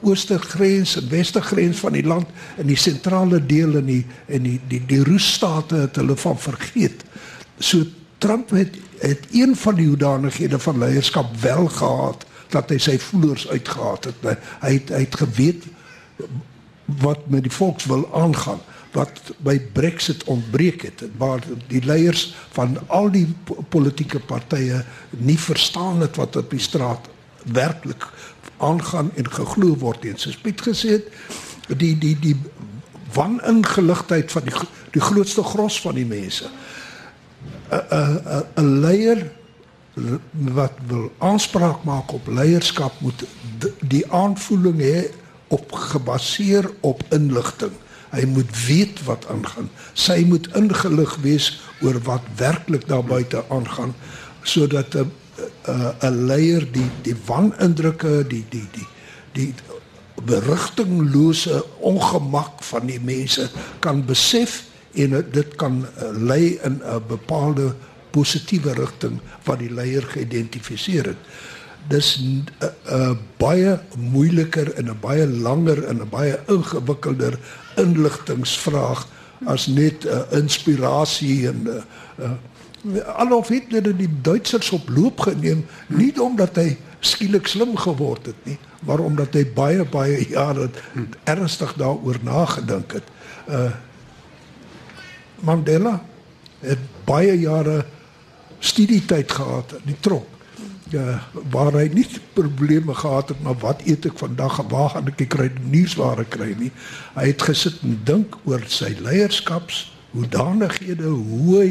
ooste 0.00 0.38
grens 0.38 0.96
en 0.96 1.08
weste 1.08 1.42
grens 1.42 1.78
van 1.78 1.92
die 1.92 2.06
land 2.06 2.28
in 2.56 2.66
die 2.66 2.78
sentrale 2.78 3.40
deel 3.46 3.76
in 3.80 3.86
die 3.86 4.04
in 4.26 4.42
die 4.42 4.58
die 4.68 4.82
die 4.86 5.02
roesstate 5.04 5.84
het 5.86 6.00
hulle 6.00 6.16
van 6.16 6.38
vergeet. 6.38 7.04
So 7.58 7.84
Trump 8.18 8.50
het 8.50 8.76
het 9.00 9.26
een 9.32 9.56
van 9.56 9.74
die 9.74 9.86
hoedanighede 9.86 10.58
van 10.58 10.78
leierskap 10.78 11.36
wel 11.40 11.68
gehad 11.68 12.26
dat 12.50 12.70
hy 12.70 12.78
sy 12.78 12.98
voelers 12.98 13.48
uitgehaat 13.48 14.10
het. 14.10 14.26
Hy 14.60 14.72
het 14.74 14.90
hy 14.90 15.04
het 15.06 15.20
geweet 15.22 15.64
wat 17.00 17.28
met 17.30 17.46
die 17.46 17.54
volks 17.54 17.86
wil 17.86 18.08
aangaan 18.14 18.60
wat 18.92 19.20
by 19.46 19.54
Brexit 19.72 20.24
ontbreek 20.24 20.82
het 20.82 21.04
waar 21.18 21.44
die 21.70 21.82
leiers 21.84 22.34
van 22.56 22.74
al 22.88 23.10
die 23.14 23.26
politieke 23.70 24.18
partye 24.18 24.82
nie 25.10 25.38
verstaan 25.38 26.00
het 26.02 26.18
wat 26.18 26.36
op 26.36 26.50
die 26.50 26.62
straat 26.62 27.06
werklik 27.54 28.08
aangaan 28.60 29.10
en 29.14 29.30
geglo 29.32 29.76
word 29.82 30.04
en 30.04 30.18
soos 30.18 30.38
Piet 30.38 30.60
gesê 30.60 30.98
het 30.98 31.10
die 31.80 31.94
die 31.98 32.16
die 32.20 32.36
waningeligtheid 33.14 34.32
van 34.32 34.46
die 34.48 34.54
die 34.94 35.02
grootste 35.02 35.42
gros 35.42 35.80
van 35.80 35.94
die 35.94 36.06
mense 36.06 36.50
'n 37.70 38.42
'n 38.56 38.80
leier 38.80 39.30
wat 40.32 40.72
wil 40.86 41.12
aanspraak 41.18 41.84
maak 41.84 42.12
op 42.12 42.26
leierskap 42.26 43.00
moet 43.00 43.24
die 43.80 44.04
aanvoeling 44.12 44.78
hê 44.80 45.10
op 45.50 45.72
gebaseer 45.72 46.70
op 46.80 47.02
inligting. 47.10 47.72
Hy 48.10 48.24
moet 48.26 48.50
weet 48.66 49.02
wat 49.06 49.26
aangaan. 49.30 49.70
Sy 49.92 50.22
moet 50.26 50.46
ingelig 50.58 51.16
wees 51.22 51.50
oor 51.82 51.98
wat 52.06 52.26
werklik 52.36 52.86
daar 52.88 53.04
buite 53.04 53.44
aangaan 53.50 53.94
sodat 54.42 54.94
'n 54.94 55.10
'n 55.66 55.94
'n 56.00 56.26
leier 56.26 56.64
die 56.72 56.90
die 57.02 57.16
wanindrukke, 57.26 58.26
die 58.26 58.44
die 58.50 58.66
die 58.72 58.88
die 59.32 59.54
berigtinglose 60.24 61.64
ongemak 61.80 62.62
van 62.62 62.86
die 62.86 63.00
mense 63.00 63.48
kan 63.80 64.04
besef 64.04 64.64
en 64.92 65.24
dit 65.32 65.54
kan 65.56 65.86
lei 66.12 66.58
in 66.64 66.82
'n 66.82 67.02
bepaalde 67.08 67.74
positiewe 68.10 68.74
rigting 68.74 69.20
wat 69.44 69.58
die 69.58 69.70
leier 69.70 70.02
geïdentifiseer 70.02 71.04
het. 71.04 71.22
Dis 71.88 72.18
'n 72.18 72.44
uh, 72.62 72.68
uh, 72.92 73.16
baie 73.36 73.80
moeiliker 73.96 74.74
en 74.74 74.90
'n 74.90 75.00
baie 75.00 75.26
langer 75.26 75.84
en 75.84 76.02
'n 76.02 76.08
baie 76.08 76.38
ingewikkelder 76.46 77.38
inligtingsvraag 77.76 79.06
as 79.44 79.66
net 79.66 80.04
uh, 80.04 80.20
inspirasie 80.30 81.48
en 81.48 81.64
uh, 81.66 81.74
uh, 82.20 82.30
alof 83.20 83.48
Hitler 83.48 83.96
die 83.96 84.08
Duitsers 84.22 84.70
op 84.70 84.88
loop 84.88 85.20
geneem 85.20 85.66
nie 85.86 86.12
omdat 86.20 86.56
hy 86.56 86.76
skielik 87.00 87.48
slim 87.48 87.76
geword 87.80 88.26
het 88.26 88.40
nie, 88.44 88.58
maar 88.84 89.00
omdat 89.04 89.36
hy 89.36 89.44
baie 89.56 89.84
baie 89.84 90.20
jare 90.28 90.68
ernstig 91.24 91.72
daaroor 91.80 92.20
nagedink 92.24 92.98
het. 93.00 93.14
Uh 93.48 93.70
Mandela 95.40 95.94
het 96.60 96.80
baie 97.08 97.32
jare 97.40 97.78
studietyd 98.60 99.32
gehad 99.32 99.72
in 99.78 99.86
die 99.88 100.00
tronk. 100.04 100.28
Ja, 100.90 101.22
waar 101.54 101.72
hy 101.78 101.86
nie 101.94 102.04
probleme 102.34 102.92
gehad 102.98 103.30
het 103.30 103.40
maar 103.46 103.56
wat 103.62 103.80
eet 103.86 104.08
ek 104.10 104.18
vandag 104.18 104.58
en 104.58 104.68
waar 104.68 104.90
gaan 104.90 105.08
ek 105.08 105.22
kry 105.32 105.46
nuusware 105.62 106.26
kry 106.28 106.50
nie. 106.58 106.72
Hy 107.14 107.28
het 107.30 107.46
gesit 107.46 107.78
en 107.86 107.94
dink 108.04 108.36
oor 108.44 108.64
sy 108.68 108.90
leierskaps, 108.98 109.84
hoe 110.12 110.26
danighede, 110.28 111.08
hoe 111.08 111.56
hy 111.56 111.68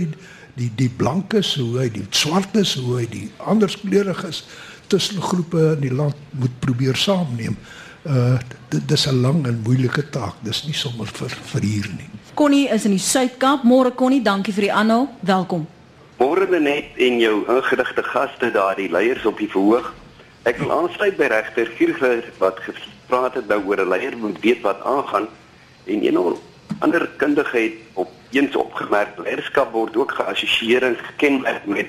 die 0.55 0.71
die 0.75 0.89
blankes, 0.89 1.55
hoe 1.55 1.79
hy 1.79 1.89
die 1.89 2.05
swartes, 2.09 2.75
hoe 2.75 2.97
hy 2.97 3.05
die 3.09 3.31
ander 3.37 3.69
kleuriges 3.81 4.45
tussengroepe 4.87 5.75
in 5.75 5.81
die 5.81 5.93
land 5.93 6.15
moet 6.31 6.59
probeer 6.59 6.95
saamneem. 6.95 7.57
Uh 8.03 8.37
dis 8.69 9.07
'n 9.07 9.21
lang 9.21 9.45
en 9.47 9.61
moeilike 9.63 10.09
taak. 10.09 10.35
Dis 10.41 10.63
nie 10.65 10.73
sommer 10.73 11.07
vir 11.07 11.29
vir 11.29 11.61
hier 11.61 11.89
nie. 11.97 12.09
Connie 12.33 12.69
is 12.69 12.85
in 12.85 12.91
die 12.91 12.99
Suid-Kaap. 13.03 13.63
Môre 13.63 13.91
Connie, 13.91 14.21
dankie 14.21 14.53
vir 14.53 14.61
die 14.61 14.73
aanhou. 14.73 15.07
Welkom. 15.19 15.67
Môre 16.19 16.59
net 16.59 16.85
en 16.97 17.19
jou 17.19 17.45
ingedigte 17.47 18.03
gaste 18.03 18.51
daar, 18.51 18.75
die 18.75 18.89
leiers 18.91 19.25
op 19.25 19.37
die 19.37 19.47
verhoog. 19.47 19.93
Ek 20.43 20.57
wil 20.57 20.71
aansluit 20.71 21.17
by 21.17 21.27
regter 21.31 21.67
Gierger 21.77 22.23
wat 22.39 22.59
gepraat 22.63 23.33
het 23.33 23.47
nou 23.47 23.59
oor 23.65 23.81
'n 23.81 23.89
leier 23.89 24.17
moet 24.17 24.39
weet 24.39 24.61
wat 24.61 24.81
aangaan 24.83 25.27
en 25.85 26.05
een 26.05 26.17
ander 26.79 27.09
kundige 27.17 27.57
het 27.57 27.73
op 27.93 28.09
eens 28.31 28.55
opgemerk 28.55 29.17
leierskap 29.17 29.71
word 29.71 29.97
ook 29.97 30.11
geassosieer 30.11 30.83
en 30.83 30.97
gekenmerk 30.97 31.65
met 31.65 31.87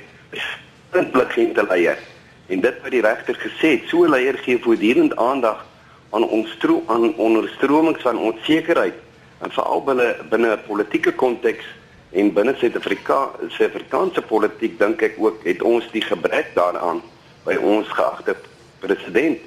intelligente 0.92 1.66
leier. 1.68 1.98
En 2.46 2.60
dit 2.60 2.80
wat 2.82 2.90
die 2.90 3.02
regter 3.02 3.34
gesê 3.34 3.68
het, 3.76 3.88
so 3.88 4.04
'n 4.04 4.10
leier 4.10 4.38
gee 4.38 4.58
voortdurend 4.58 5.16
aandag 5.16 5.66
aan 6.10 6.28
ons 6.28 6.56
tro 6.58 6.82
aan 6.86 7.14
onderstromings 7.14 8.02
van 8.02 8.18
onsekerheid 8.18 8.94
en 9.38 9.50
veral 9.50 9.84
binne 9.84 10.16
binne 10.30 10.56
'n 10.56 10.66
politieke 10.66 11.12
konteks 11.12 11.64
En 12.10 12.32
binne 12.34 12.56
Suid-Afrika, 12.58 13.30
Suid-Afrikaanse 13.54 14.22
politiek 14.26 14.74
dink 14.80 15.02
ek 15.06 15.18
ook 15.22 15.44
het 15.46 15.60
ons 15.62 15.86
die 15.92 16.02
gebrek 16.02 16.48
daaraan 16.56 16.98
by 17.46 17.54
ons 17.62 17.86
geagte 17.94 18.34
president. 18.82 19.38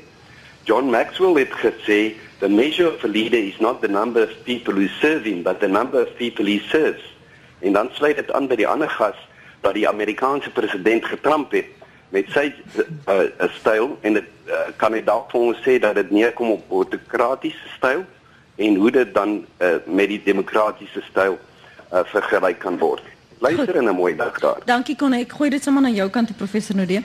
John 0.63 0.87
Maxwell 0.93 1.41
het 1.41 1.51
gesê, 1.59 2.15
"The 2.43 2.49
measure 2.49 2.89
of 2.91 3.03
a 3.03 3.07
leader 3.07 3.39
is 3.39 3.59
not 3.59 3.81
the 3.81 3.87
number 3.87 4.21
of 4.23 4.31
people 4.43 4.73
who 4.73 4.87
serve 4.99 5.23
him, 5.23 5.43
but 5.43 5.59
the 5.59 5.71
number 5.71 6.01
of 6.01 6.09
people 6.19 6.45
he 6.45 6.59
serves." 6.67 7.03
En 7.59 7.73
dan 7.73 7.89
sluit 7.91 8.15
dit 8.15 8.31
aan 8.31 8.47
by 8.47 8.55
die 8.59 8.67
ander 8.67 8.89
gas 8.89 9.15
dat 9.61 9.73
die 9.73 9.87
Amerikaanse 9.87 10.49
president 10.51 11.05
getramp 11.05 11.51
het 11.55 11.69
met 12.09 12.27
sy 12.35 12.49
uh, 13.07 13.47
styl 13.55 13.95
en 14.01 14.19
dit 14.19 14.27
uh, 14.45 14.67
kan 14.75 14.93
ek 14.93 15.05
dalk 15.07 15.31
vir 15.31 15.45
ons 15.47 15.63
sê 15.63 15.79
dat 15.79 15.95
dit 15.95 16.11
neerkom 16.11 16.51
op 16.57 16.75
autokratiese 16.83 17.71
styl 17.77 18.03
en 18.55 18.75
hoe 18.75 18.91
dit 18.91 19.15
dan 19.15 19.39
uh, 19.39 19.79
met 19.87 20.11
die 20.11 20.19
demokratiese 20.25 21.01
styl 21.07 21.39
uh, 21.39 22.03
vergelyk 22.11 22.59
kan 22.59 22.77
word. 22.77 23.07
Luister 23.39 23.75
en 23.75 23.89
'n 23.89 23.95
mooi 23.95 24.15
dag 24.15 24.39
daar. 24.39 24.61
Dankie 24.65 24.95
Connie. 24.95 25.23
Ek 25.23 25.31
gooi 25.31 25.49
dit 25.49 25.63
sommer 25.63 25.81
na 25.81 25.89
jou 25.89 26.09
kant 26.09 26.27
toe 26.27 26.35
professor 26.35 26.75
Nodee. 26.75 27.03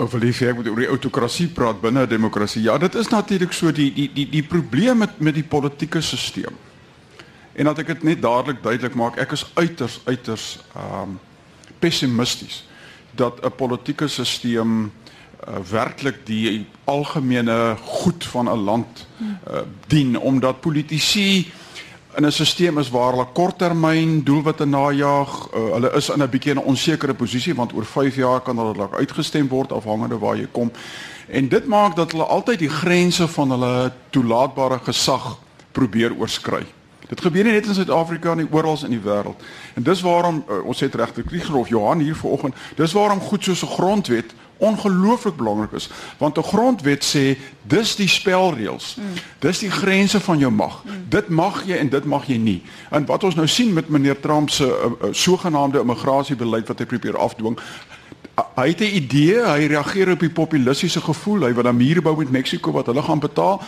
Of 0.00 0.14
lief 0.16 0.40
ek 0.40 0.56
moet 0.56 0.68
oor 0.70 0.80
die 0.80 0.88
autokrasie 0.88 1.48
praat 1.52 1.80
binne 1.80 2.06
'n 2.06 2.08
demokrasie. 2.08 2.62
Ja, 2.62 2.78
dit 2.78 2.94
is 2.94 3.08
natuurlik 3.08 3.52
so 3.52 3.72
die 3.72 3.92
die 3.92 4.10
die 4.14 4.28
die 4.28 4.42
probleem 4.42 4.98
met 4.98 5.20
met 5.20 5.34
die 5.34 5.44
politieke 5.44 6.00
stelsel. 6.00 6.56
En 7.52 7.64
dat 7.64 7.78
ek 7.78 7.86
dit 7.86 8.02
net 8.02 8.22
dadelik 8.22 8.62
duidelik 8.62 8.94
maak, 8.94 9.16
ek 9.16 9.32
is 9.32 9.44
uiters 9.54 10.00
uiters 10.04 10.58
ehm 10.74 11.02
um, 11.02 11.18
pessimisties 11.78 12.64
dat 13.12 13.44
'n 13.44 13.52
politieke 13.56 14.08
stelsel 14.08 14.90
uh, 15.48 15.58
werklik 15.70 16.26
die 16.26 16.66
algemene 16.84 17.76
goed 17.76 18.24
van 18.24 18.48
'n 18.48 18.64
land 18.64 19.06
uh, 19.20 19.60
dien 19.86 20.18
omdat 20.18 20.60
politici 20.60 21.52
in 22.16 22.26
'n 22.26 22.32
stelsel 22.32 22.78
is 22.78 22.90
waar 22.90 23.12
hulle 23.12 23.26
korttermyn 23.32 24.24
doelwitte 24.24 24.64
najag. 24.64 25.48
Uh, 25.54 25.72
hulle 25.72 25.92
is 25.94 26.08
in 26.08 26.22
'n 26.22 26.28
bietjie 26.28 26.54
'n 26.54 26.58
onsekere 26.58 27.14
posisie 27.14 27.54
want 27.54 27.72
oor 27.72 27.84
5 27.84 28.16
jaar 28.16 28.40
kan 28.40 28.56
hulle 28.56 28.74
dalk 28.74 28.94
uitgestem 28.94 29.48
word 29.48 29.72
afhangende 29.72 30.18
waar 30.18 30.36
jy 30.36 30.48
kom. 30.52 30.72
En 31.28 31.48
dit 31.48 31.66
maak 31.66 31.96
dat 31.96 32.12
hulle 32.12 32.24
altyd 32.24 32.58
die 32.58 32.68
grense 32.68 33.28
van 33.28 33.50
hulle 33.50 33.92
toelaatbare 34.10 34.78
gesag 34.78 35.38
probeer 35.72 36.12
oorskry. 36.18 36.66
Dit 37.10 37.20
gebeur 37.20 37.44
nie 37.44 37.52
net 37.52 37.66
in 37.66 37.74
Suid-Afrika 37.74 38.34
nie, 38.38 38.46
oral 38.50 38.78
in 38.86 38.94
die 38.94 39.02
wêreld. 39.02 39.42
En 39.74 39.82
dis 39.82 40.00
waarom 40.06 40.44
uh, 40.46 40.60
ons 40.64 40.80
het 40.80 40.94
regter 40.94 41.26
Kriegerhof 41.26 41.68
Johan 41.68 41.98
hier 41.98 42.14
vanoggend, 42.14 42.54
dis 42.78 42.94
waarom 42.94 43.20
goed 43.20 43.44
soos 43.44 43.64
'n 43.66 43.74
grondwet 43.74 44.34
ongelooflik 44.60 45.36
belangrik 45.36 45.72
is 45.72 45.88
want 46.18 46.38
'n 46.38 46.42
grondwet 46.42 47.04
sê 47.04 47.38
dis 47.62 47.96
die 47.96 48.08
spelreëls. 48.08 48.94
Mm. 48.94 49.04
Dis 49.38 49.58
die 49.58 49.70
grense 49.70 50.20
van 50.20 50.38
jou 50.38 50.52
mag. 50.52 50.82
Mm. 50.84 50.92
Dit 51.08 51.28
mag 51.28 51.64
jy 51.66 51.76
en 51.76 51.88
dit 51.88 52.04
mag 52.04 52.26
jy 52.26 52.36
nie. 52.36 52.62
En 52.90 53.06
wat 53.06 53.24
ons 53.24 53.34
nou 53.34 53.46
sien 53.48 53.72
met 53.72 53.88
meneer 53.88 54.20
Trump 54.20 54.50
se 54.50 54.64
uh, 54.64 55.08
uh, 55.08 55.08
sogenaamde 55.12 55.80
immigrasiebeleid 55.80 56.68
wat 56.68 56.78
hy 56.78 56.86
probeer 56.86 57.16
afdwing 57.16 57.58
Hy 58.54 58.68
het 58.68 58.80
'n 58.80 58.94
idee, 58.96 59.44
hy 59.44 59.66
reageer 59.66 60.10
op 60.10 60.20
die 60.20 60.30
populistiese 60.30 61.00
gevoel, 61.00 61.40
hy 61.40 61.54
wil 61.54 61.68
'n 61.68 61.76
muur 61.76 62.02
bou 62.02 62.16
met 62.16 62.30
Mexiko 62.30 62.72
wat 62.72 62.86
hulle 62.86 63.02
gaan 63.02 63.18
betaal. 63.18 63.62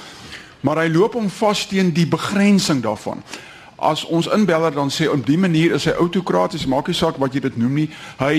Maar 0.62 0.85
hy 0.85 0.92
loop 0.95 1.16
hom 1.19 1.31
vas 1.31 1.64
teen 1.66 1.90
die 1.95 2.07
begrensing 2.07 2.83
daarvan. 2.83 3.23
As 3.83 4.04
ons 4.07 4.28
inbeller 4.31 4.75
dan 4.75 4.92
sê 4.95 5.09
op 5.11 5.26
die 5.26 5.38
manier 5.38 5.75
is 5.75 5.88
hy 5.90 5.95
autokraties, 5.99 6.69
maak 6.71 6.87
nie 6.87 6.97
saak 6.97 7.19
wat 7.19 7.35
jy 7.35 7.42
dit 7.49 7.59
noem 7.59 7.83
nie. 7.83 7.88
Hy 8.23 8.37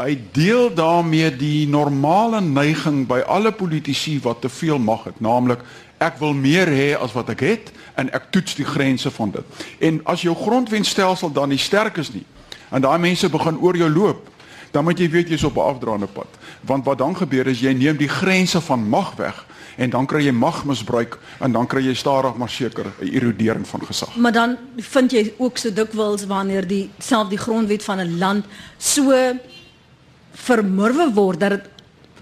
hy 0.00 0.14
deel 0.32 0.70
daarmee 0.72 1.28
die 1.36 1.66
normale 1.68 2.40
neiging 2.40 3.02
by 3.04 3.18
alle 3.28 3.52
politici 3.52 4.14
wat 4.24 4.40
te 4.40 4.48
veel 4.48 4.78
mag 4.80 5.04
het, 5.04 5.18
naamlik 5.20 5.60
ek 6.00 6.16
wil 6.22 6.32
meer 6.32 6.70
hê 6.72 6.94
as 6.96 7.12
wat 7.12 7.28
ek 7.34 7.42
het 7.44 7.72
en 8.00 8.08
ek 8.16 8.30
toets 8.32 8.56
die 8.56 8.64
grense 8.64 9.12
van 9.12 9.34
dit. 9.34 9.64
En 9.84 10.00
as 10.08 10.24
jou 10.24 10.32
grondwetstelsel 10.36 11.32
dan 11.36 11.52
nie 11.52 11.60
sterk 11.60 12.00
is 12.00 12.14
nie 12.16 12.24
en 12.70 12.80
daai 12.80 12.98
mense 13.02 13.28
begin 13.28 13.58
oor 13.58 13.76
jou 13.76 13.88
loop, 13.90 14.28
dan 14.70 14.84
moet 14.84 14.98
jy 14.98 15.08
weet 15.10 15.28
jy's 15.28 15.44
op 15.44 15.56
'n 15.56 15.60
afdraande 15.60 16.06
pad. 16.06 16.28
Want 16.60 16.84
wat 16.84 16.98
dan 16.98 17.16
gebeur 17.16 17.46
is 17.46 17.60
jy 17.60 17.72
neem 17.72 17.96
die 17.96 18.08
grense 18.08 18.60
van 18.60 18.88
mag 18.88 19.14
weg 19.16 19.46
en 19.76 19.90
dan 19.90 20.06
kry 20.06 20.24
jy 20.24 20.32
magmisbruik 20.32 21.18
en 21.38 21.52
dan 21.52 21.66
kry 21.66 21.82
jy 21.86 21.94
stadig 21.94 22.34
maar 22.36 22.48
seker 22.48 22.86
'n 23.00 23.08
erodering 23.08 23.66
van 23.68 23.80
gesag. 23.86 24.16
Maar 24.16 24.32
dan 24.32 24.56
vind 24.76 25.10
jy 25.10 25.34
ook 25.38 25.58
so 25.58 25.72
dikwels 25.72 26.26
wanneer 26.26 26.66
die 26.66 26.90
self 26.98 27.28
die 27.28 27.38
grondwet 27.38 27.84
van 27.84 28.00
'n 28.00 28.18
land 28.18 28.44
so 28.78 29.12
vermurwe 30.32 31.12
word 31.14 31.40
dat 31.40 31.50
dit 31.50 31.68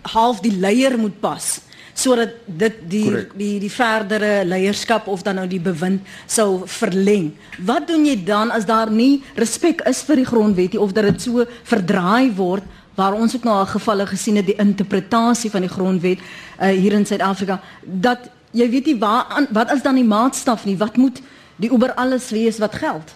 half 0.02 0.40
die 0.40 0.56
leier 0.58 0.98
moet 0.98 1.20
pas 1.20 1.60
sodat 1.98 2.36
dit 2.46 2.74
die 2.90 3.04
Correct. 3.08 3.34
die 3.38 3.58
die 3.62 3.72
verdere 3.72 4.44
leierskap 4.46 5.08
of 5.10 5.24
dan 5.26 5.40
nou 5.40 5.46
die 5.50 5.60
bewind 5.62 6.06
sou 6.30 6.62
verleng. 6.70 7.32
Wat 7.58 7.88
doen 7.90 8.06
jy 8.06 8.16
dan 8.24 8.52
as 8.54 8.66
daar 8.68 8.90
nie 8.90 9.22
respek 9.34 9.82
is 9.90 10.04
vir 10.06 10.22
die 10.22 10.28
grondwet 10.28 10.76
nie 10.76 10.82
of 10.82 10.94
dat 10.94 11.10
dit 11.10 11.26
so 11.26 11.46
verdraai 11.66 12.30
word 12.38 12.76
waar 12.98 13.14
ons 13.14 13.34
ook 13.34 13.46
nou 13.46 13.54
al 13.54 13.70
gevalle 13.70 14.06
gesien 14.10 14.38
het 14.38 14.46
die 14.46 14.58
interpretasie 14.58 15.50
van 15.50 15.66
die 15.66 15.70
grondwet 15.70 16.22
uh, 16.22 16.70
hier 16.70 16.94
in 16.94 17.06
Suid-Afrika 17.06 17.60
dat 17.82 18.30
jy 18.54 18.70
weet 18.70 18.92
nie 18.92 18.98
waar 18.98 19.48
wat 19.54 19.74
is 19.74 19.82
dan 19.82 19.98
die 19.98 20.06
maatstaf 20.06 20.64
nie 20.66 20.76
wat 20.78 20.96
moet 20.96 21.20
die 21.58 21.70
oor 21.74 21.94
alles 21.98 22.30
wees 22.30 22.62
wat 22.62 22.78
geld? 22.78 23.14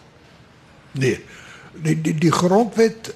Nee. 0.98 1.20
Die 1.72 1.94
die 2.02 2.18
die 2.18 2.34
grondwet 2.34 3.14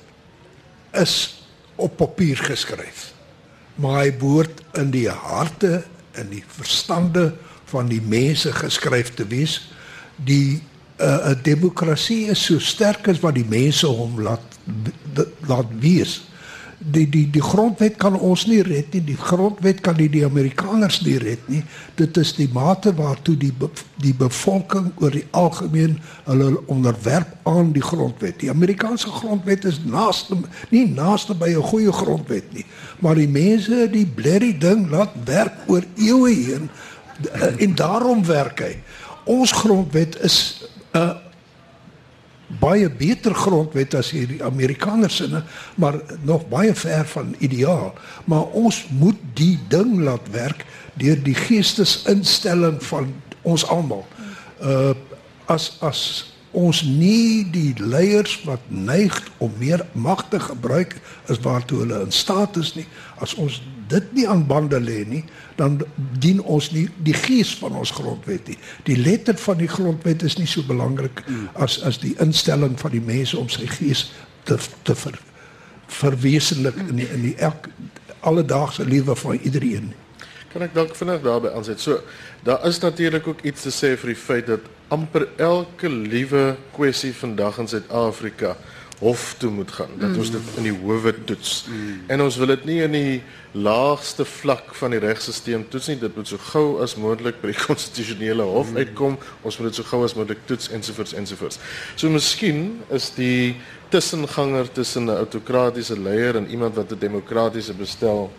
is 0.96 1.42
op 1.76 1.98
papier 1.98 2.38
geskryf. 2.40 3.15
Maar 3.76 4.02
hy 4.02 4.12
behoort 4.16 4.62
in 4.80 4.90
die 4.90 5.08
harte 5.08 5.84
in 6.16 6.30
die 6.32 6.44
verstande 6.46 7.34
van 7.68 7.90
die 7.90 8.00
mense 8.00 8.52
geskryf 8.52 9.14
te 9.14 9.26
wees. 9.28 9.60
Die 10.16 10.62
'n 10.96 11.04
uh, 11.04 11.30
'n 11.30 11.42
demokrasie 11.42 12.26
is 12.32 12.44
so 12.44 12.58
sterk 12.58 13.08
as 13.08 13.20
wat 13.20 13.34
die 13.34 13.48
mense 13.48 13.86
hom 13.86 14.20
laat 14.20 14.42
laat 15.46 15.68
wees 15.80 16.25
die 16.92 17.06
die 17.10 17.24
die 17.30 17.42
grondwet 17.42 17.96
kan 17.98 18.14
ons 18.14 18.46
nie 18.46 18.60
red 18.62 18.92
nie. 18.94 19.02
Die 19.04 19.18
grondwet 19.18 19.80
kan 19.84 19.96
nie 19.98 20.08
die 20.12 20.24
Amerikaners 20.24 21.00
nie 21.04 21.16
red 21.22 21.42
nie. 21.50 21.62
Dit 21.98 22.16
is 22.20 22.32
die 22.36 22.48
mate 22.52 22.92
waartoe 22.96 23.36
die 23.40 23.52
be, 23.52 23.68
die 24.02 24.14
bevolking 24.14 24.92
oor 25.02 25.14
die 25.14 25.24
algemeen 25.36 25.98
hulle 26.28 26.52
onderwerp 26.72 27.34
aan 27.48 27.72
die 27.74 27.84
grondwet. 27.84 28.38
Die 28.42 28.50
Amerikaanse 28.52 29.10
grondwet 29.10 29.66
is 29.66 29.80
naaste 29.84 30.38
nie 30.70 30.86
naaste 30.86 31.34
by 31.34 31.50
'n 31.56 31.68
goeie 31.72 31.92
grondwet 31.92 32.52
nie. 32.54 32.66
Maar 33.00 33.14
die 33.14 33.28
mense 33.28 33.88
die 33.90 34.06
blerry 34.06 34.54
ding 34.58 34.90
laat 34.90 35.12
werk 35.24 35.66
oor 35.66 35.84
eeue 35.96 36.34
heen 36.34 36.70
en 37.58 37.74
daarom 37.74 38.24
werk 38.24 38.60
hy. 38.60 38.76
Ons 39.24 39.52
grondwet 39.52 40.18
is 40.22 40.68
'n 40.92 40.98
uh, 40.98 41.25
baie 42.60 42.90
beter 42.90 43.34
grondwet 43.34 43.94
as 43.98 44.12
hierdie 44.14 44.42
Amerikaners 44.44 45.16
sinne, 45.16 45.42
maar 45.74 45.98
nog 46.22 46.46
baie 46.48 46.74
ver 46.74 47.06
van 47.10 47.34
ideaal. 47.38 47.94
Maar 48.24 48.46
ons 48.54 48.84
moet 48.90 49.18
die 49.34 49.58
ding 49.68 49.98
laat 50.06 50.30
werk 50.30 50.64
deur 50.94 51.18
die 51.22 51.34
geestesinstelling 51.34 52.78
van 52.82 53.12
ons 53.42 53.66
almal. 53.66 54.06
Uh 54.62 54.94
as 55.46 55.76
as 55.78 56.00
ons 56.56 56.80
nie 56.88 57.44
die 57.52 57.74
leiers 57.76 58.38
wat 58.48 58.62
neig 58.72 59.14
om 59.44 59.52
meer 59.60 59.82
mag 59.92 60.22
te 60.32 60.40
gebruik 60.40 60.94
as 61.28 61.40
waartoe 61.44 61.82
hulle 61.82 61.98
in 62.06 62.14
staat 62.14 62.56
is 62.56 62.72
nie, 62.78 62.86
as 63.20 63.34
ons 63.36 63.58
dit 63.90 64.06
nie 64.16 64.24
aan 64.28 64.46
bande 64.48 64.78
lê 64.80 65.02
nie, 65.06 65.22
dan 65.60 65.76
dien 66.18 66.40
ons 66.40 66.70
nie 66.72 66.86
die 67.04 67.14
gees 67.16 67.52
van 67.60 67.76
ons 67.76 67.92
grondwet 67.98 68.48
nie. 68.48 68.56
Die 68.88 68.96
letter 68.96 69.36
van 69.38 69.60
die 69.60 69.70
grondwet 69.70 70.24
is 70.26 70.38
nie 70.40 70.48
so 70.48 70.64
belangrik 70.66 71.22
as 71.54 71.76
as 71.86 72.00
die 72.02 72.14
instelling 72.24 72.78
van 72.80 72.94
die 72.96 73.04
mense 73.04 73.38
om 73.38 73.52
sy 73.52 73.68
gees 73.76 74.06
te 74.48 74.56
te 74.88 74.96
ver, 74.96 75.20
verwesenlik 76.00 76.78
in 76.88 76.96
die, 77.02 77.10
in 77.12 77.22
die 77.28 77.36
elk 77.36 77.68
alledaagse 78.26 78.86
lewe 78.88 79.14
van 79.16 79.38
iedereen. 79.42 79.92
Kan 80.52 80.64
ek 80.64 80.74
dalk 80.74 80.96
vinnig 80.96 81.20
daarby 81.20 81.52
aansit? 81.52 81.84
So, 81.84 82.00
daar 82.48 82.64
is 82.66 82.80
natuurlik 82.80 83.28
ook 83.28 83.44
iets 83.44 83.68
te 83.68 83.74
sê 83.74 83.92
vir 84.00 84.14
die 84.14 84.18
feit 84.18 84.48
dat 84.48 84.64
amper 84.88 85.28
elke 85.36 85.88
liewe 85.88 86.56
kwessie 86.72 87.14
vandag 87.14 87.58
in 87.58 87.68
Suid-Afrika 87.68 88.56
hof 88.98 89.34
toe 89.38 89.50
moet 89.50 89.70
gaan 89.70 89.90
dat 89.98 90.08
mm. 90.08 90.18
ons 90.18 90.30
dit 90.30 90.52
in 90.56 90.68
die 90.70 90.76
howe 90.80 91.12
toets. 91.24 91.64
Mm. 91.68 91.98
En 92.06 92.22
ons 92.24 92.36
wil 92.40 92.46
dit 92.54 92.64
nie 92.64 92.78
in 92.80 92.94
die 92.96 93.22
laagste 93.52 94.24
vlak 94.24 94.72
van 94.78 94.94
die 94.94 95.00
regstelsel 95.00 95.66
toets 95.68 95.90
nie. 95.90 95.98
Dit 96.00 96.16
moet 96.16 96.28
so 96.28 96.40
gou 96.52 96.64
as 96.84 96.96
moontlik 97.00 97.42
by 97.42 97.52
die 97.52 97.60
konstitusionele 97.68 98.46
hof 98.48 98.72
mm. 98.72 98.80
uitkom. 98.80 99.18
Ons 99.44 99.60
moet 99.60 99.68
dit 99.68 99.80
so 99.80 99.88
gou 99.90 100.00
as 100.04 100.16
moontlik 100.16 100.40
toets 100.48 100.70
ensovoorts 100.72 101.16
ensovoorts. 101.16 101.60
So 101.94 102.08
miskien 102.12 102.80
is 102.88 103.10
die 103.16 103.56
tussenganger 103.92 104.72
tussen 104.72 105.06
'n 105.06 105.16
autokratiese 105.16 106.00
leier 106.00 106.36
en 106.36 106.48
iemand 106.48 106.74
wat 106.74 106.90
'n 106.90 106.98
demokratiese 106.98 107.74
bestel 107.74 108.32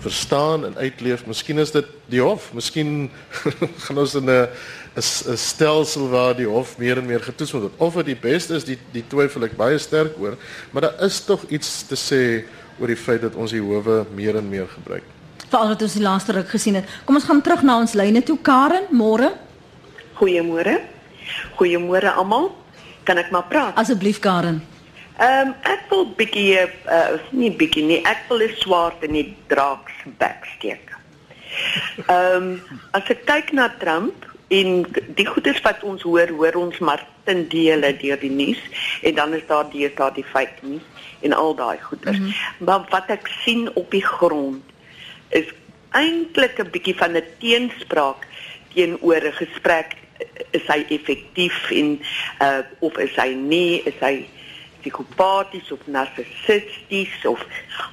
verstaan 0.00 0.64
en 0.64 0.76
uitleef. 0.76 1.26
Miskien 1.26 1.58
is 1.58 1.70
dit 1.70 1.86
die 2.06 2.20
hof. 2.20 2.52
Miskien 2.52 3.10
gaan 3.84 3.98
ons 3.98 4.14
in 4.14 4.30
'n 4.30 4.48
'n 4.96 5.36
stelsel 5.36 6.08
waar 6.08 6.36
die 6.36 6.46
hof 6.46 6.78
meer 6.78 6.98
en 6.98 7.06
meer 7.06 7.20
getoets 7.20 7.52
word. 7.52 7.72
Of 7.76 7.94
dit 7.94 8.06
die 8.06 8.20
beste 8.20 8.54
is, 8.54 8.64
die 8.64 8.78
die 8.92 9.04
twyfel 9.06 9.44
ek 9.44 9.56
baie 9.56 9.78
sterk 9.78 10.18
oor, 10.18 10.36
maar 10.70 10.82
daar 10.82 11.04
is 11.04 11.20
tog 11.24 11.44
iets 11.48 11.82
te 11.86 11.96
sê 11.96 12.44
oor 12.80 12.86
die 12.86 12.96
feit 12.96 13.22
dat 13.22 13.34
ons 13.34 13.50
die 13.50 13.62
howe 13.62 14.06
meer 14.14 14.36
en 14.36 14.48
meer 14.48 14.66
gebruik. 14.66 15.04
Veral 15.48 15.68
wat 15.68 15.82
ons 15.82 15.96
die 15.96 16.02
laaste 16.02 16.32
ruk 16.32 16.48
gesien 16.48 16.74
het. 16.74 16.84
Kom 17.04 17.16
ons 17.16 17.24
gaan 17.24 17.42
terug 17.42 17.62
na 17.62 17.78
ons 17.78 17.94
lyne 17.94 18.22
toe. 18.22 18.38
Karen, 18.42 18.84
môre. 18.90 19.32
Goeiemôre. 20.20 20.80
Goeiemôre 21.56 22.12
almal. 22.14 22.50
Kan 23.08 23.18
ek 23.18 23.30
maar 23.32 23.48
praat? 23.48 23.76
Asseblief 23.80 24.20
Karen. 24.20 24.60
Ehm 25.18 25.48
um, 25.48 25.54
ek 25.66 25.88
wil 25.90 26.04
bietjie 26.14 26.60
uh 26.86 27.16
nie 27.34 27.50
bietjie 27.50 27.82
nie, 27.82 27.98
ek 28.06 28.28
wil 28.28 28.44
'n 28.44 28.54
swart 28.60 29.02
in 29.02 29.16
die 29.18 29.34
draak 29.50 29.90
se 30.02 30.12
bek 30.20 30.46
steek. 30.56 30.92
Ehm 32.06 32.36
um, 32.36 32.78
as 32.92 33.08
ek 33.10 33.24
kyk 33.26 33.52
na 33.52 33.66
Trump 33.80 34.27
en 34.48 34.86
die 35.14 35.26
goeders 35.26 35.60
wat 35.60 35.82
ons 35.84 36.02
hoor, 36.02 36.28
hoor 36.28 36.54
ons 36.54 36.78
maar 36.78 37.06
ten 37.24 37.48
dele 37.48 37.92
deur 37.96 38.20
die 38.20 38.32
nuus 38.32 38.60
en 39.02 39.14
dan 39.14 39.34
is 39.36 39.44
daar 39.46 39.68
die 39.70 39.90
daar 39.94 40.14
die 40.14 40.24
fake 40.24 40.64
nuus 40.64 40.82
en 41.20 41.32
al 41.32 41.54
daai 41.54 41.78
goeders. 41.82 42.18
Mm 42.18 42.24
-hmm. 42.24 42.64
Maar 42.64 42.86
wat 42.88 43.06
ek 43.06 43.26
sien 43.44 43.70
op 43.74 43.90
die 43.90 44.04
grond 44.04 44.62
is 45.28 45.52
eintlik 45.90 46.58
'n 46.58 46.70
bietjie 46.70 46.96
van 46.96 47.16
'n 47.16 47.24
teenspraak 47.38 48.26
teenoor 48.72 49.22
'n 49.24 49.32
gesprek 49.32 49.96
is 50.50 50.66
hy 50.66 50.84
effektief 50.88 51.70
en 51.70 52.00
uh 52.40 52.58
of 52.78 52.98
is 52.98 53.14
hy 53.16 53.32
nie, 53.34 53.82
is 53.84 53.98
hy 54.00 54.28
psigopaties 54.80 55.72
of 55.72 55.86
narcissisties 55.86 57.24
of 57.26 57.44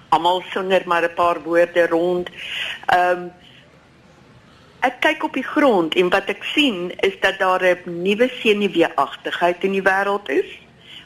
almal 0.09 0.43
sonder 0.51 0.81
maar 0.85 1.03
'n 1.03 1.13
paar 1.13 1.41
woorde 1.43 1.87
rond. 1.87 2.29
Ehm 2.85 3.09
um, 3.09 3.31
ek 4.85 4.99
kyk 5.01 5.23
op 5.25 5.33
die 5.33 5.45
grond 5.45 5.95
en 5.97 6.11
wat 6.13 6.29
ek 6.29 6.43
sien 6.53 6.91
is 7.07 7.15
dat 7.23 7.39
daar 7.39 7.63
'n 7.63 8.03
nuwe 8.03 8.29
senuweeagtigheid 8.41 9.63
in 9.63 9.73
die 9.77 9.87
wêreld 9.89 10.29
is 10.29 10.49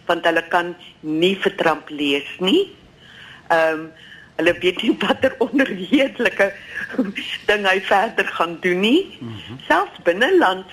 want 0.08 0.26
hulle 0.26 0.44
kan 0.50 0.76
nie 1.00 1.36
vertramp 1.38 1.90
lees 1.90 2.30
nie. 2.40 2.76
Ehm 3.48 3.74
um, 3.74 3.92
hulle 4.40 4.54
weet 4.64 4.82
nie 4.82 4.96
watter 5.04 5.36
onredelike 5.44 6.48
ding 7.50 7.68
hy 7.68 7.80
verder 7.82 8.28
gaan 8.38 8.58
doen 8.62 8.80
nie. 8.80 9.18
Mm 9.20 9.28
-hmm. 9.28 9.60
Selfs 9.68 10.00
binneland 10.04 10.66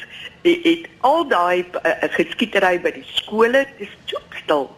het, 0.43 0.65
het 0.65 0.89
al 1.01 1.29
daai 1.29 1.65
uh, 1.83 1.93
geskietery 2.19 2.81
by 2.81 2.91
die 2.91 3.07
skole 3.15 3.67
dis 3.79 3.95
toekstil. 4.05 4.71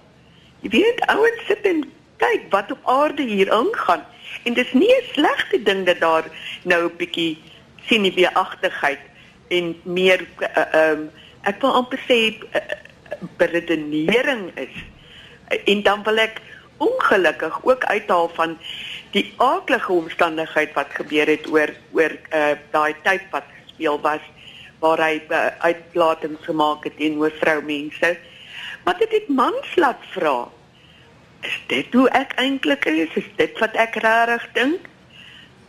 Jy 0.60 0.68
weet 0.68 1.06
ouens 1.06 1.44
sit 1.46 1.62
en 1.62 1.84
kyk 2.16 2.48
wat 2.50 2.72
op 2.72 2.80
aarde 2.84 3.22
hier 3.22 3.52
aangaan 3.52 4.02
en 4.44 4.54
dis 4.54 4.72
nie 4.72 4.90
'n 4.90 5.04
slegte 5.12 5.62
ding 5.62 5.86
dat 5.86 6.00
daar 6.00 6.24
nou 6.62 6.82
'n 6.84 6.96
bietjie 6.96 7.38
siniebeagtigheid 7.88 9.00
en 9.48 9.72
meer 9.82 10.26
ehm 10.38 10.60
uh, 10.60 10.82
um, 10.90 11.08
ek 11.48 11.60
wil 11.62 11.76
amper 11.80 12.00
sê 12.04 12.20
uh, 12.36 12.62
beredenering 13.40 14.50
is 14.60 14.74
en 15.64 15.82
dan 15.82 16.02
wil 16.04 16.18
ek 16.20 16.40
ongelukkig 16.78 17.60
ook 17.64 17.84
uithaal 17.84 18.28
van 18.36 18.56
die 19.14 19.24
aardige 19.36 19.92
omstandigheid 19.92 20.74
wat 20.76 20.92
gebeur 21.00 21.26
het 21.26 21.46
oor 21.50 21.72
oor 21.96 22.12
uh, 22.12 22.54
daai 22.74 22.94
tyd 23.06 23.24
wat 23.30 23.46
gespeel 23.62 24.00
was 24.04 24.24
waar 24.82 25.00
hy 25.02 25.22
uh, 25.30 25.46
uitlatings 25.64 26.44
gemaak 26.44 26.84
het 26.84 26.98
teenoor 27.00 27.32
vroumense 27.40 28.16
dit 28.98 29.12
het 29.12 29.28
mans 29.28 29.74
laat 29.76 30.00
vra. 30.10 30.48
Is 31.40 31.58
dit 31.66 31.92
hoe 31.94 32.08
ek 32.16 32.34
eintlik 32.40 32.84
is? 32.84 33.14
Is 33.14 33.28
dit 33.36 33.58
wat 33.62 33.76
ek 33.78 33.98
regtig 34.02 34.46
dink? 34.56 34.88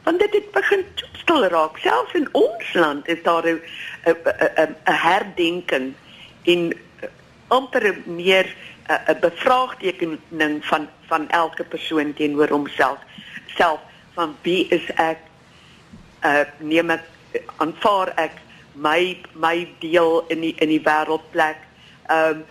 Want 0.03 0.19
dit 0.19 0.33
het 0.33 0.51
begin 0.51 0.85
stil 1.11 1.43
raak. 1.43 1.77
Selfs 1.77 2.13
in 2.13 2.29
ons 2.31 2.73
land 2.73 3.07
is 3.07 3.23
daar 3.23 3.45
'n 3.45 4.75
herdenking 4.83 5.93
in 6.41 6.73
amper 7.47 7.97
meer 8.05 8.55
'n 8.87 9.19
bevraagtekening 9.19 10.65
van 10.65 10.87
van 11.07 11.29
elke 11.29 11.63
persoon 11.63 12.13
teenoor 12.13 12.49
homself. 12.49 12.97
Self 13.45 13.79
van 14.13 14.35
wie 14.41 14.67
is 14.67 14.93
ek? 14.95 15.17
Uh 16.23 16.43
neem 16.57 16.89
ek 16.89 17.03
aanvaar 17.57 18.11
ek 18.15 18.31
my 18.73 19.17
my 19.33 19.67
deel 19.79 20.25
in 20.27 20.39
die 20.39 20.55
in 20.57 20.69
die 20.69 20.83
wêreldplek. 20.83 21.57
Ehm 22.07 22.29
um, 22.29 22.45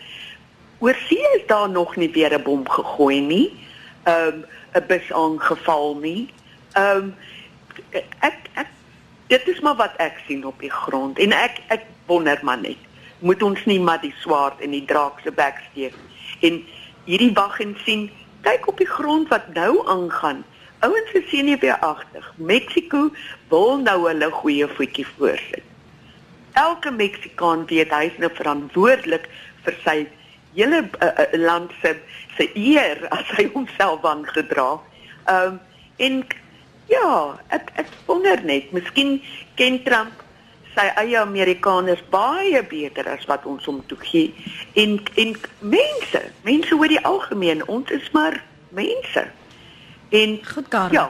Oor 0.79 0.95
see 1.09 1.23
is 1.35 1.47
daar 1.47 1.71
nog 1.71 1.97
nie 1.97 2.11
weer 2.11 2.35
'n 2.39 2.43
bom 2.43 2.69
gegooi 2.69 3.21
nie. 3.21 3.51
Ehm 4.03 4.27
um, 4.27 4.45
'n 4.75 4.87
bus 4.87 5.13
aangeval 5.13 5.97
nie. 5.97 6.33
Ehm 6.73 6.97
um, 6.97 7.15
ek 7.93 8.51
ek 8.55 8.75
dit 9.29 9.49
is 9.49 9.61
maar 9.61 9.77
wat 9.77 9.97
ek 10.01 10.21
sien 10.27 10.45
op 10.47 10.61
die 10.61 10.73
grond. 10.73 11.19
En 11.19 11.33
ek 11.33 11.61
ek 11.69 11.85
wonder 12.07 12.39
maar 12.43 12.61
net 12.61 12.81
moet 13.19 13.43
ons 13.43 13.65
nie 13.67 13.81
maar 13.83 14.01
die 14.01 14.15
swaard 14.23 14.61
in 14.63 14.71
die 14.71 14.85
draak 14.87 15.19
se 15.25 15.33
bek 15.35 15.59
steek? 15.71 15.95
En 16.47 16.61
hierdie 17.09 17.33
wag 17.35 17.59
en 17.61 17.75
sien 17.85 18.07
kyk 18.47 18.69
op 18.71 18.79
die 18.79 18.89
grond 18.89 19.29
wat 19.33 19.49
nou 19.55 19.83
aangaan. 19.91 20.45
Ouens 20.87 21.33
nie 21.33 21.57
weer 21.59 21.79
agter 21.83 22.23
Mexiko 22.37 23.09
wil 23.51 23.79
nou 23.83 23.99
hulle 24.07 24.31
goeie 24.31 24.69
voetjie 24.69 25.07
voorsit. 25.17 25.65
Elke 26.53 26.91
Meksikaan 26.91 27.67
weet 27.67 27.91
hy 27.95 28.05
is 28.11 28.19
nou 28.23 28.31
verantwoordelik 28.35 29.27
vir 29.67 29.77
sy 29.85 29.97
hele 30.55 30.85
uh, 31.03 31.09
uh, 31.09 31.27
land 31.39 31.75
se 31.83 31.97
se 32.37 32.47
eer 32.55 33.03
as 33.11 33.27
hy 33.35 33.49
homself 33.55 34.05
aangedra. 34.07 34.79
Um, 35.27 35.59
en 35.99 36.23
ja, 36.89 37.39
ek 37.55 37.71
ek 37.85 37.93
wonder 38.07 38.41
net, 38.45 38.73
miskien 38.73 39.19
ken 39.59 39.83
Trump 39.85 40.25
sy 40.79 40.87
eie 41.01 41.19
Amerikaners 41.19 42.03
baie 42.13 42.61
beter 42.71 43.09
as 43.11 43.25
wat 43.31 43.47
ons 43.51 43.67
hom 43.67 43.81
toe 43.91 43.99
gee. 44.07 44.35
En 44.79 44.99
en 45.19 45.35
mense, 45.59 46.23
mense 46.47 46.75
oor 46.77 46.93
die 46.93 47.03
algemeen, 47.09 47.65
ons 47.67 47.91
is 47.95 48.11
maar 48.15 48.39
mense. 48.77 49.27
En 50.15 50.39
goed, 50.55 50.69
Karel. 50.73 50.95
Ja. 50.95 51.07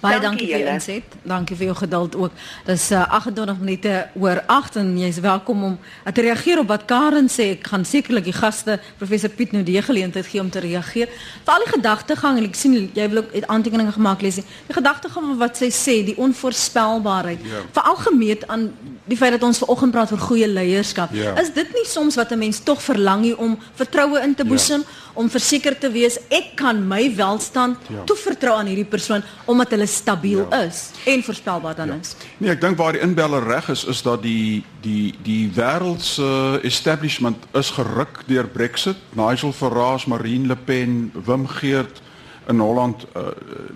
Baie 0.00 0.20
Dankie 0.20 0.28
dankie 0.28 0.46
vir 0.50 0.60
jou 0.60 0.74
inset. 0.74 1.14
Dankie 1.24 1.56
vir 1.56 1.66
jou 1.70 1.76
geduld 1.76 2.16
ook. 2.16 2.32
Dis 2.66 2.90
uh, 2.92 3.04
28 3.16 3.60
minute 3.62 3.94
oor 4.20 4.42
8 4.46 4.76
en 4.82 4.90
jy's 5.00 5.20
welkom 5.24 5.64
om 5.70 5.78
uh, 5.78 6.12
te 6.12 6.24
reageer 6.26 6.60
op 6.60 6.68
wat 6.72 6.84
Karen 6.90 7.30
sê. 7.32 7.48
Ek 7.56 7.70
gaan 7.72 7.86
sekerlik 7.88 8.26
die 8.28 8.36
gaste 8.36 8.78
professor 9.00 9.32
Piet 9.32 9.54
nou 9.56 9.62
die 9.66 9.80
geleentheid 9.82 10.28
gee 10.28 10.42
om 10.42 10.50
te 10.52 10.60
reageer. 10.64 11.12
Veral 11.46 11.64
die 11.64 11.72
gedagtegang 11.72 12.40
en 12.40 12.48
ek 12.50 12.58
sien 12.58 12.76
jy 12.76 13.08
wil 13.12 13.22
ook 13.22 13.32
het 13.36 13.48
aantekeninge 13.52 13.96
gemaak 13.96 14.24
lees. 14.24 14.42
Die 14.42 14.76
gedagtegang 14.76 15.30
van 15.32 15.40
wat 15.40 15.56
sy 15.62 15.70
sê, 15.72 15.96
die 16.04 16.16
onvoorspelbaarheid. 16.20 17.48
Ja. 17.48 17.64
Veral 17.80 17.98
gemeet 18.04 18.46
aan 18.52 18.68
die 19.06 19.16
feit 19.16 19.36
dat 19.36 19.44
ons 19.46 19.62
vanoggend 19.62 19.94
praat 19.94 20.12
oor 20.12 20.22
goeie 20.22 20.48
leierskap. 20.50 21.14
Ja. 21.16 21.36
Is 21.40 21.52
dit 21.54 21.72
nie 21.74 21.86
soms 21.88 22.18
wat 22.18 22.32
'n 22.32 22.38
mens 22.38 22.60
tog 22.60 22.82
verlang 22.82 23.22
nie 23.22 23.36
om 23.38 23.58
vertroue 23.74 24.20
in 24.20 24.34
te 24.34 24.44
boesem, 24.44 24.84
om 25.16 25.30
verseker 25.32 25.74
te 25.78 25.90
wees 25.90 26.18
ek 26.28 26.54
kan 26.56 26.78
my 26.88 27.08
welstand 27.16 27.76
Ja. 27.88 28.04
toevertrou 28.04 28.54
aan 28.58 28.66
hierdie 28.70 28.84
persoon 28.88 29.22
omdat 29.46 29.70
hulle 29.70 29.86
stabiel 29.86 30.46
Ja. 30.50 30.62
is 30.68 30.90
en 31.04 31.22
voorspelbaar 31.22 31.76
dan 31.76 31.92
is. 32.00 32.14
Nee, 32.38 32.50
ek 32.50 32.60
dink 32.60 32.76
waar 32.78 32.92
die 32.92 33.00
inbeller 33.02 33.42
reg 33.46 33.68
is 33.68 33.84
is 33.84 34.02
dat 34.02 34.22
die 34.22 34.64
die 34.82 35.14
die 35.22 35.50
wêreld 35.54 36.02
se 36.02 36.60
establishment 36.62 37.36
is 37.54 37.70
geruk 37.70 38.22
deur 38.26 38.46
Brexit. 38.46 38.96
Nigel 39.12 39.52
Farage, 39.52 40.08
Marine 40.08 40.46
Le 40.46 40.56
Pen, 40.56 41.10
Wim 41.24 41.46
Geert 41.48 42.02
in 42.48 42.58
Holland, 42.60 43.06
uh, 43.16 43.22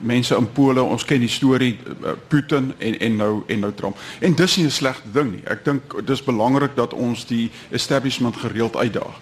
mense 0.01 0.37
in 0.37 0.47
Pole, 0.53 0.83
ons 0.83 1.05
ken 1.05 1.19
die 1.21 1.29
storie 1.29 1.79
uh, 2.05 2.11
Putin 2.29 2.75
en 2.79 2.99
en 3.01 3.17
nou 3.17 3.43
en 3.47 3.59
nou 3.61 3.73
Trump. 3.75 3.99
En 4.21 4.35
dis 4.35 4.57
nie 4.57 4.67
'n 4.67 4.71
slegte 4.71 5.09
ding 5.13 5.31
nie. 5.33 5.43
Ek 5.47 5.65
dink 5.65 6.07
dis 6.07 6.23
belangrik 6.23 6.77
dat 6.77 6.95
ons 6.95 7.27
die 7.27 7.51
establishment 7.71 8.37
gereeld 8.37 8.77
uitdaag. 8.77 9.19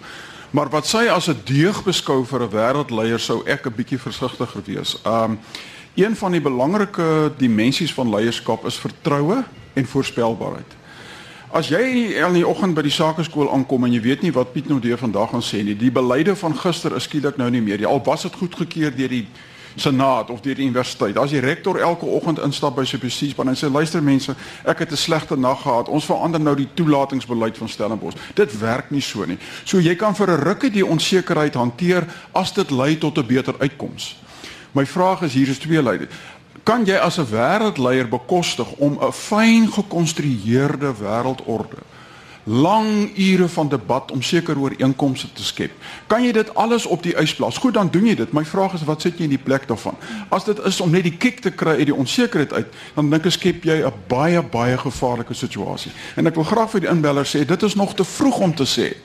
Maar 0.51 0.69
wat 0.69 0.87
sy 0.87 1.05
as 1.07 1.27
'n 1.29 1.41
deug 1.45 1.83
beskou 1.83 2.25
vir 2.25 2.41
'n 2.41 2.49
wêreldleier 2.49 3.19
sou 3.19 3.43
ek 3.45 3.65
'n 3.65 3.75
bietjie 3.75 3.99
versigtiger 3.99 4.61
wees. 4.65 4.97
Um 5.05 5.39
een 5.95 6.15
van 6.15 6.31
die 6.31 6.41
belangrike 6.41 7.31
dimensies 7.37 7.93
van 7.93 8.09
leierskap 8.09 8.65
is 8.65 8.79
vertroue 8.79 9.43
en 9.73 9.85
voorspelbaarheid. 9.85 10.77
As 11.51 11.67
jy 11.67 12.13
in 12.25 12.33
die 12.33 12.47
oggend 12.47 12.73
by 12.73 12.81
die 12.81 12.93
sakeskool 12.93 13.51
aankom 13.51 13.83
en 13.83 13.93
jy 13.93 14.01
weet 14.01 14.21
nie 14.21 14.31
wat 14.31 14.51
Piet 14.53 14.67
Nodee 14.69 14.97
vandag 14.97 15.29
gaan 15.29 15.41
sê 15.41 15.63
nie, 15.63 15.75
die 15.75 15.91
beleide 15.91 16.35
van 16.35 16.57
gister 16.57 16.95
is 16.95 17.03
skielik 17.03 17.37
nou 17.37 17.49
nie 17.49 17.61
meer 17.61 17.77
nie. 17.77 17.87
Al 17.87 18.03
was 18.05 18.21
dit 18.21 18.35
goedgekeur 18.35 18.95
deur 18.95 19.09
die 19.09 19.27
senaat 19.75 20.29
of 20.29 20.41
deur 20.41 20.55
die 20.55 20.65
universiteit. 20.65 21.17
As 21.17 21.29
die 21.29 21.39
rektor 21.39 21.79
elke 21.79 22.05
oggend 22.05 22.39
instap 22.39 22.75
by 22.75 22.85
sy 22.85 22.97
bestuurspan 22.97 23.51
en 23.51 23.57
sê 23.57 23.69
luister 23.71 24.03
mense, 24.03 24.35
ek 24.65 24.79
het 24.79 24.91
'n 24.91 24.97
slegte 24.97 25.37
nag 25.37 25.61
gehad. 25.61 25.87
Ons 25.87 26.05
verander 26.05 26.41
nou 26.41 26.55
die 26.55 26.69
toelatingsbeleid 26.73 27.57
van 27.57 27.69
Stellenbosch. 27.69 28.17
Dit 28.33 28.59
werk 28.59 28.91
nie 28.91 29.01
so 29.01 29.25
nie. 29.25 29.37
So 29.63 29.79
jy 29.79 29.95
kan 29.95 30.15
vir 30.15 30.29
'n 30.29 30.43
rukkie 30.43 30.71
die 30.71 30.85
onsekerheid 30.85 31.53
hanteer 31.53 32.07
as 32.33 32.53
dit 32.53 32.71
lei 32.71 32.97
tot 32.97 33.17
'n 33.17 33.25
beter 33.25 33.55
uitkoms. 33.59 34.15
My 34.71 34.85
vraag 34.85 35.21
is 35.21 35.33
hier 35.33 35.49
is 35.49 35.57
twee 35.57 35.83
leide. 35.83 36.07
Kan 36.63 36.85
jy 36.85 36.95
as 36.95 37.17
'n 37.17 37.25
wêreldleier 37.25 38.09
bekostig 38.09 38.67
om 38.77 38.97
'n 39.01 39.11
fyn 39.11 39.71
gekonstrueerde 39.71 40.93
wêreldorde 40.93 41.88
lang 42.49 43.17
ure 43.17 43.47
van 43.47 43.69
debat 43.69 44.11
om 44.11 44.21
sekere 44.21 44.59
ooreenkomste 44.59 45.27
te 45.33 45.43
skep. 45.43 45.71
Kan 46.07 46.23
jy 46.25 46.31
dit 46.33 46.55
alles 46.55 46.85
op 46.85 47.03
die 47.05 47.13
ys 47.21 47.35
plaas? 47.37 47.57
Goed, 47.61 47.75
dan 47.77 47.91
doen 47.93 48.07
jy 48.09 48.15
dit. 48.17 48.31
My 48.33 48.41
vraag 48.45 48.73
is 48.73 48.85
wat 48.89 49.05
sit 49.05 49.19
jy 49.19 49.27
in 49.27 49.35
die 49.35 49.43
plek 49.43 49.67
daarvan? 49.69 49.97
As 50.33 50.47
dit 50.47 50.57
is 50.65 50.79
om 50.81 50.89
net 50.89 51.05
die 51.05 51.13
kick 51.17 51.43
te 51.45 51.51
kry 51.53 51.77
uit 51.77 51.91
die 51.91 51.95
onsekerheid 51.95 52.53
uit, 52.53 52.79
dan 52.95 53.11
dink 53.13 53.29
ek 53.29 53.37
skep 53.37 53.67
jy 53.69 53.83
'n 53.85 53.93
baie 54.09 54.41
baie 54.41 54.77
gevaarlike 54.77 55.33
situasie. 55.33 55.91
En 56.15 56.27
ek 56.27 56.35
wil 56.35 56.43
graag 56.43 56.71
vir 56.71 56.81
die 56.81 56.89
inbeller 56.89 57.25
sê, 57.25 57.45
dit 57.45 57.63
is 57.63 57.75
nog 57.75 57.93
te 57.93 58.03
vroeg 58.03 58.39
om 58.39 58.55
te 58.55 58.65
sê 58.65 58.97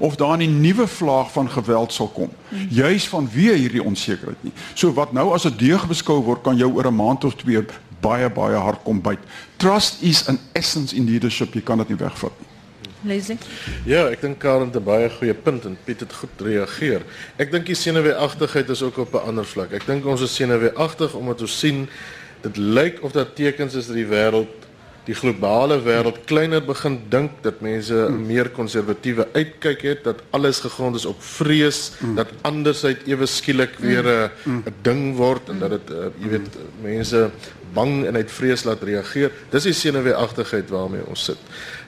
of 0.00 0.16
daar 0.16 0.38
'n 0.38 0.60
nuwe 0.60 0.86
vlaag 0.86 1.32
van 1.32 1.50
geweld 1.50 1.92
sal 1.92 2.08
kom. 2.08 2.30
Juis 2.68 3.08
vanweë 3.08 3.54
hierdie 3.54 3.84
onsekerheid 3.84 4.42
nie. 4.42 4.52
So 4.74 4.92
wat 4.92 5.12
nou 5.12 5.32
as 5.32 5.44
'n 5.44 5.56
deug 5.56 5.86
beskou 5.86 6.22
word, 6.24 6.42
kan 6.42 6.56
jou 6.56 6.72
oor 6.72 6.86
'n 6.86 6.96
maand 6.96 7.24
of 7.24 7.34
twee 7.34 7.64
baie 8.00 8.30
baie 8.30 8.56
hard 8.56 8.82
kom 8.82 9.00
byt. 9.00 9.18
Trust 9.56 10.02
is 10.02 10.26
an 10.28 10.38
essence 10.52 10.96
in 10.96 11.04
leadership. 11.04 11.54
Jy 11.54 11.60
kan 11.60 11.78
dit 11.78 11.88
nie 11.88 11.96
wegvat 11.96 12.32
nie. 12.38 12.49
Leslie. 13.02 13.38
Ja, 13.88 14.06
ek 14.12 14.20
dink 14.20 14.38
Karen 14.38 14.68
het 14.68 14.76
'n 14.76 14.84
baie 14.84 15.10
goeie 15.10 15.34
punt 15.34 15.64
en 15.64 15.78
Piet 15.84 16.00
het 16.00 16.12
goed 16.12 16.40
reageer. 16.40 17.02
Ek 17.36 17.50
dink 17.50 17.66
die 17.66 17.74
senuweeagtigheid 17.74 18.68
is 18.68 18.82
ook 18.82 18.98
op 18.98 19.14
'n 19.14 19.26
ander 19.26 19.44
vlak. 19.44 19.72
Ek 19.72 19.86
dink 19.86 20.04
ons 20.04 20.20
is 20.20 20.34
senuweeagtig 20.34 21.14
omdat 21.14 21.40
ons 21.40 21.58
sien 21.58 21.88
dit 22.40 22.56
lyk 22.56 23.02
of 23.02 23.12
daar 23.12 23.32
tekens 23.32 23.74
is 23.74 23.86
dat 23.86 23.96
die 23.96 24.06
wêreld 24.06 24.60
die 25.08 25.14
globale 25.16 25.80
wêreld 25.80 26.18
kleiner 26.28 26.60
begin 26.64 26.98
dink 27.08 27.30
dat 27.42 27.60
mense 27.60 27.94
'n 27.94 28.26
meer 28.26 28.48
konservatiewe 28.48 29.26
uitkyk 29.32 29.80
het 29.82 30.04
dat 30.04 30.22
alles 30.30 30.60
gegrond 30.60 30.96
is 30.96 31.04
op 31.04 31.22
vrees 31.22 31.92
dat 32.16 32.28
andersheid 32.42 33.06
ewe 33.06 33.26
skielik 33.26 33.78
weer 33.78 34.04
'n 34.04 34.30
'n 34.46 34.74
ding 34.82 35.16
word 35.16 35.48
en 35.48 35.58
dat 35.58 35.70
dit 35.70 35.90
uh, 35.90 35.96
jy 36.20 36.28
weet 36.28 36.48
mense 36.82 37.30
bang 37.72 38.06
en 38.06 38.16
uit 38.16 38.30
vrees 38.30 38.64
laat 38.64 38.82
reageer. 38.82 39.30
Dis 39.50 39.62
die 39.62 39.72
senuweeagtigheid 39.72 40.68
waarmee 40.68 41.06
ons 41.06 41.24
sit 41.24 41.38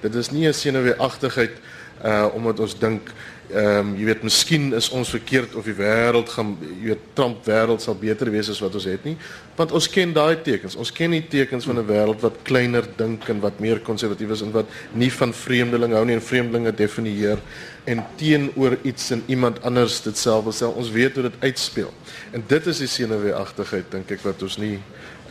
dit 0.03 0.15
is 0.15 0.31
nie 0.31 0.47
'n 0.49 0.55
senuweeagtigheid 0.55 1.57
uh 2.05 2.27
omdat 2.35 2.61
ons 2.61 2.79
dink 2.79 3.13
ehm 3.53 3.79
um, 3.79 3.89
jy 3.99 4.07
weet 4.09 4.23
miskien 4.25 4.71
is 4.75 4.89
ons 4.97 5.11
verkeerd 5.13 5.55
of 5.61 5.67
die 5.69 5.75
wêreld 5.77 6.31
gaan 6.33 6.55
jy 6.61 6.87
weet 6.87 7.03
Trump 7.19 7.43
wêreld 7.45 7.83
sal 7.85 7.99
beter 8.01 8.31
wees 8.33 8.49
as 8.49 8.63
wat 8.65 8.79
ons 8.79 8.87
het 8.89 9.05
nie. 9.05 9.17
Want 9.59 9.75
ons 9.77 9.89
ken 9.93 10.15
daai 10.17 10.41
tekens. 10.43 10.77
Ons 10.81 10.93
ken 10.95 11.13
die 11.13 11.21
tekens 11.29 11.69
van 11.69 11.77
'n 11.79 11.87
wêreld 11.87 12.25
wat 12.25 12.41
kleiner 12.49 12.89
dink 12.97 13.29
en 13.29 13.41
wat 13.41 13.61
meer 13.61 13.81
konservatief 13.81 14.31
is 14.31 14.43
en 14.43 14.53
wat 14.53 14.67
nie 14.95 15.11
van 15.11 15.35
vreemdelinge 15.35 15.95
hou 15.95 16.05
nie 16.05 16.15
en 16.15 16.23
vreemdelinge 16.23 16.73
definieer 16.73 17.39
en 17.85 18.05
teenoor 18.17 18.79
iets 18.83 19.11
en 19.11 19.23
iemand 19.27 19.63
anders 19.63 20.01
dit 20.03 20.17
self 20.17 20.45
wil 20.45 20.53
stel. 20.53 20.73
Ons 20.73 20.91
weet 20.91 21.15
hoe 21.15 21.23
dit 21.23 21.41
uitspeel. 21.41 21.93
En 22.33 22.45
dit 22.47 22.67
is 22.67 22.79
die 22.79 22.89
senuweeagtigheid 22.89 23.91
dink 23.91 24.11
ek 24.11 24.25
wat 24.25 24.43
ons 24.43 24.57
nie 24.57 24.79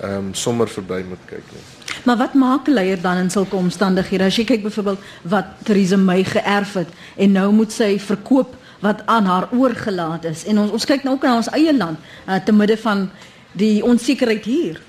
ehm 0.02 0.18
um, 0.18 0.34
sommer 0.34 0.68
verby 0.68 1.04
moet 1.10 1.26
kyk 1.26 1.46
nie 1.52 1.81
Maar 2.04 2.18
wat 2.18 2.34
maak 2.34 2.68
'n 2.68 2.74
leier 2.74 3.02
dan 3.02 3.18
in 3.18 3.30
sulke 3.30 3.56
omstandighede? 3.56 4.24
As 4.24 4.36
jy 4.36 4.44
kyk 4.44 4.64
byvoorbeeld 4.64 5.00
wat 5.22 5.46
Theresa 5.64 5.98
May 5.98 6.24
geërf 6.24 6.74
het 6.74 6.90
en 7.16 7.32
nou 7.32 7.52
moet 7.54 7.72
sy 7.72 8.00
verkoop 8.00 8.56
wat 8.80 9.06
aan 9.06 9.26
haar 9.26 9.48
oorgelaat 9.52 10.24
is. 10.24 10.46
En 10.46 10.60
ons 10.60 10.72
ons 10.72 10.86
kyk 10.86 11.04
nou 11.04 11.16
ook 11.16 11.24
na 11.24 11.36
ons 11.36 11.50
eie 11.50 11.78
land 11.78 12.00
uh, 12.28 12.36
te 12.36 12.52
midde 12.52 12.78
van 12.78 13.10
die 13.52 13.84
onsekerheid 13.86 14.46
hier. 14.46 14.82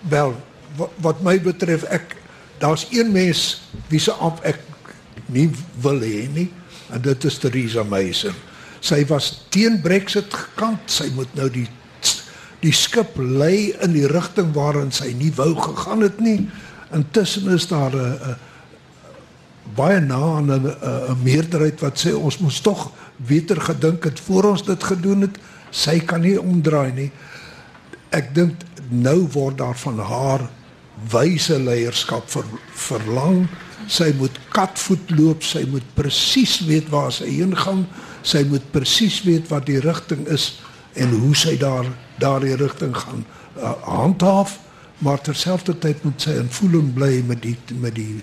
Wel, 0.00 0.34
wat, 0.76 0.90
wat 0.96 1.22
my 1.22 1.40
betref, 1.40 1.82
ek 1.82 2.16
daar's 2.58 2.86
een 2.90 3.12
mens 3.12 3.62
wie 3.88 4.00
se 4.00 4.12
amp 4.12 4.44
ek 4.44 4.60
nie 5.26 5.48
wil 5.80 6.00
hê 6.04 6.28
nie 6.34 6.50
en 6.92 7.00
dit 7.00 7.24
is 7.24 7.38
Theresa 7.38 7.82
May. 7.82 8.12
se. 8.12 8.32
Sy 8.80 9.04
was 9.06 9.46
teen 9.48 9.80
Brexit 9.80 10.32
gekant. 10.34 10.90
Sy 10.90 11.10
moet 11.14 11.32
nou 11.36 11.48
die 11.52 11.68
die 12.60 12.72
skip 12.76 13.16
lei 13.16 13.72
in 13.80 13.94
die 13.96 14.06
rigting 14.10 14.52
waarin 14.56 14.92
sy 14.92 15.12
nie 15.16 15.32
wou 15.36 15.54
gegaan 15.56 16.04
het 16.04 16.20
nie. 16.20 16.48
Intussen 16.92 17.48
is 17.54 17.68
daar 17.68 17.94
'n 17.94 18.36
baie 19.76 20.00
na 20.00 20.40
'n 20.40 20.50
'n 20.50 21.22
meerderheid 21.22 21.80
wat 21.80 21.98
sê 21.98 22.12
ons 22.14 22.38
moes 22.38 22.60
tog 22.60 22.92
beter 23.16 23.60
gedink 23.60 24.04
het 24.04 24.20
voor 24.20 24.44
ons 24.44 24.64
dit 24.64 24.84
gedoen 24.84 25.20
het. 25.20 25.38
Sy 25.70 26.00
kan 26.00 26.20
nie 26.20 26.40
omdraai 26.40 26.92
nie. 26.92 27.10
Ek 28.10 28.34
dink 28.34 28.54
nou 28.88 29.28
word 29.32 29.58
daar 29.58 29.76
van 29.76 29.98
haar 29.98 30.50
wyse 31.10 31.58
leierskap 31.58 32.30
ver, 32.30 32.44
verlang. 32.74 33.46
Sy 33.86 34.12
moet 34.18 34.38
katvoet 34.48 35.10
loop, 35.10 35.42
sy 35.42 35.64
moet 35.70 35.94
presies 35.94 36.60
weet 36.66 36.88
waar 36.88 37.12
sy 37.12 37.28
heen 37.30 37.56
gaan, 37.56 37.86
sy 38.22 38.44
moet 38.44 38.70
presies 38.70 39.22
weet 39.22 39.48
wat 39.48 39.66
die 39.66 39.80
rigting 39.80 40.26
is 40.28 40.60
en 40.94 41.08
hoe 41.08 41.34
sy 41.34 41.56
daar 41.58 41.86
daardie 42.20 42.56
rigting 42.56 42.96
gaan 42.96 43.24
uh, 43.56 43.72
handhaaf, 43.82 44.58
maar 44.98 45.20
terselfdertyd 45.24 46.04
moet 46.04 46.22
sy 46.22 46.36
in 46.40 46.50
voeling 46.52 46.92
bly 46.94 47.22
met 47.26 47.42
die 47.42 47.56
met 47.80 47.96
die 47.96 48.22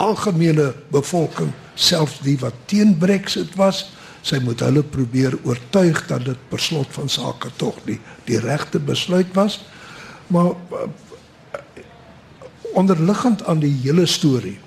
algemene 0.00 0.74
bevolking, 0.92 1.52
selfs 1.74 2.18
die 2.24 2.36
wat 2.40 2.56
teen 2.68 2.96
Brexit 3.00 3.54
was, 3.56 3.86
sy 4.26 4.40
moet 4.44 4.60
hulle 4.64 4.82
probeer 4.82 5.36
oortuig 5.46 6.02
dat 6.10 6.26
dit 6.26 6.48
per 6.50 6.60
slot 6.60 6.92
van 6.96 7.08
sake 7.08 7.52
tog 7.60 7.78
die 7.88 7.98
die 8.28 8.40
regte 8.42 8.80
besluit 8.82 9.32
was. 9.36 9.60
Maar 10.32 10.52
uh, 10.52 10.88
onderliggend 12.76 13.44
aan 13.46 13.62
die 13.62 13.72
hele 13.84 14.06
storie 14.06 14.58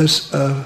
is 0.00 0.28
'n 0.32 0.36
uh, 0.36 0.62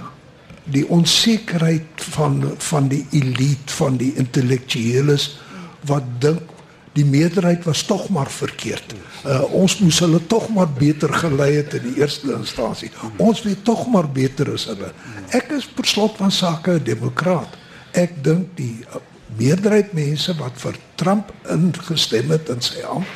die 0.67 0.87
onsekerheid 0.91 2.03
van 2.11 2.55
van 2.59 2.89
die 2.89 3.07
elite 3.11 3.73
van 3.73 3.97
die 3.97 4.15
intellektueles 4.19 5.39
wat 5.87 6.05
dink 6.21 6.55
die 6.97 7.05
meerderheid 7.05 7.65
was 7.69 7.83
tog 7.85 8.09
maar 8.09 8.31
verkeerd. 8.33 8.95
Uh, 9.27 9.43
ons 9.57 9.77
moes 9.83 9.99
hulle 10.01 10.21
tog 10.31 10.49
maar 10.55 10.71
beter 10.79 11.13
gelei 11.13 11.51
het 11.59 11.77
in 11.77 11.91
die 11.91 12.01
eerste 12.01 12.33
instansie. 12.33 12.91
Ons 13.21 13.43
weet 13.45 13.65
tog 13.69 13.85
maar 13.93 14.09
beter 14.09 14.55
as 14.55 14.67
hulle. 14.71 14.93
Ek 15.37 15.53
is 15.59 15.69
per 15.69 15.89
slot 15.89 16.17
van 16.21 16.33
sake 16.33 16.79
'n 16.79 16.85
demokraat. 16.85 17.59
Ek 17.93 18.17
dink 18.25 18.57
die 18.57 18.81
uh, 18.89 19.03
meerderheid 19.37 19.93
mense 19.93 20.33
wat 20.41 20.57
vir 20.57 20.77
Trump 20.97 21.33
ingestem 21.53 22.31
het 22.31 22.49
in 22.49 22.61
sy 22.61 22.81
amp, 22.89 23.09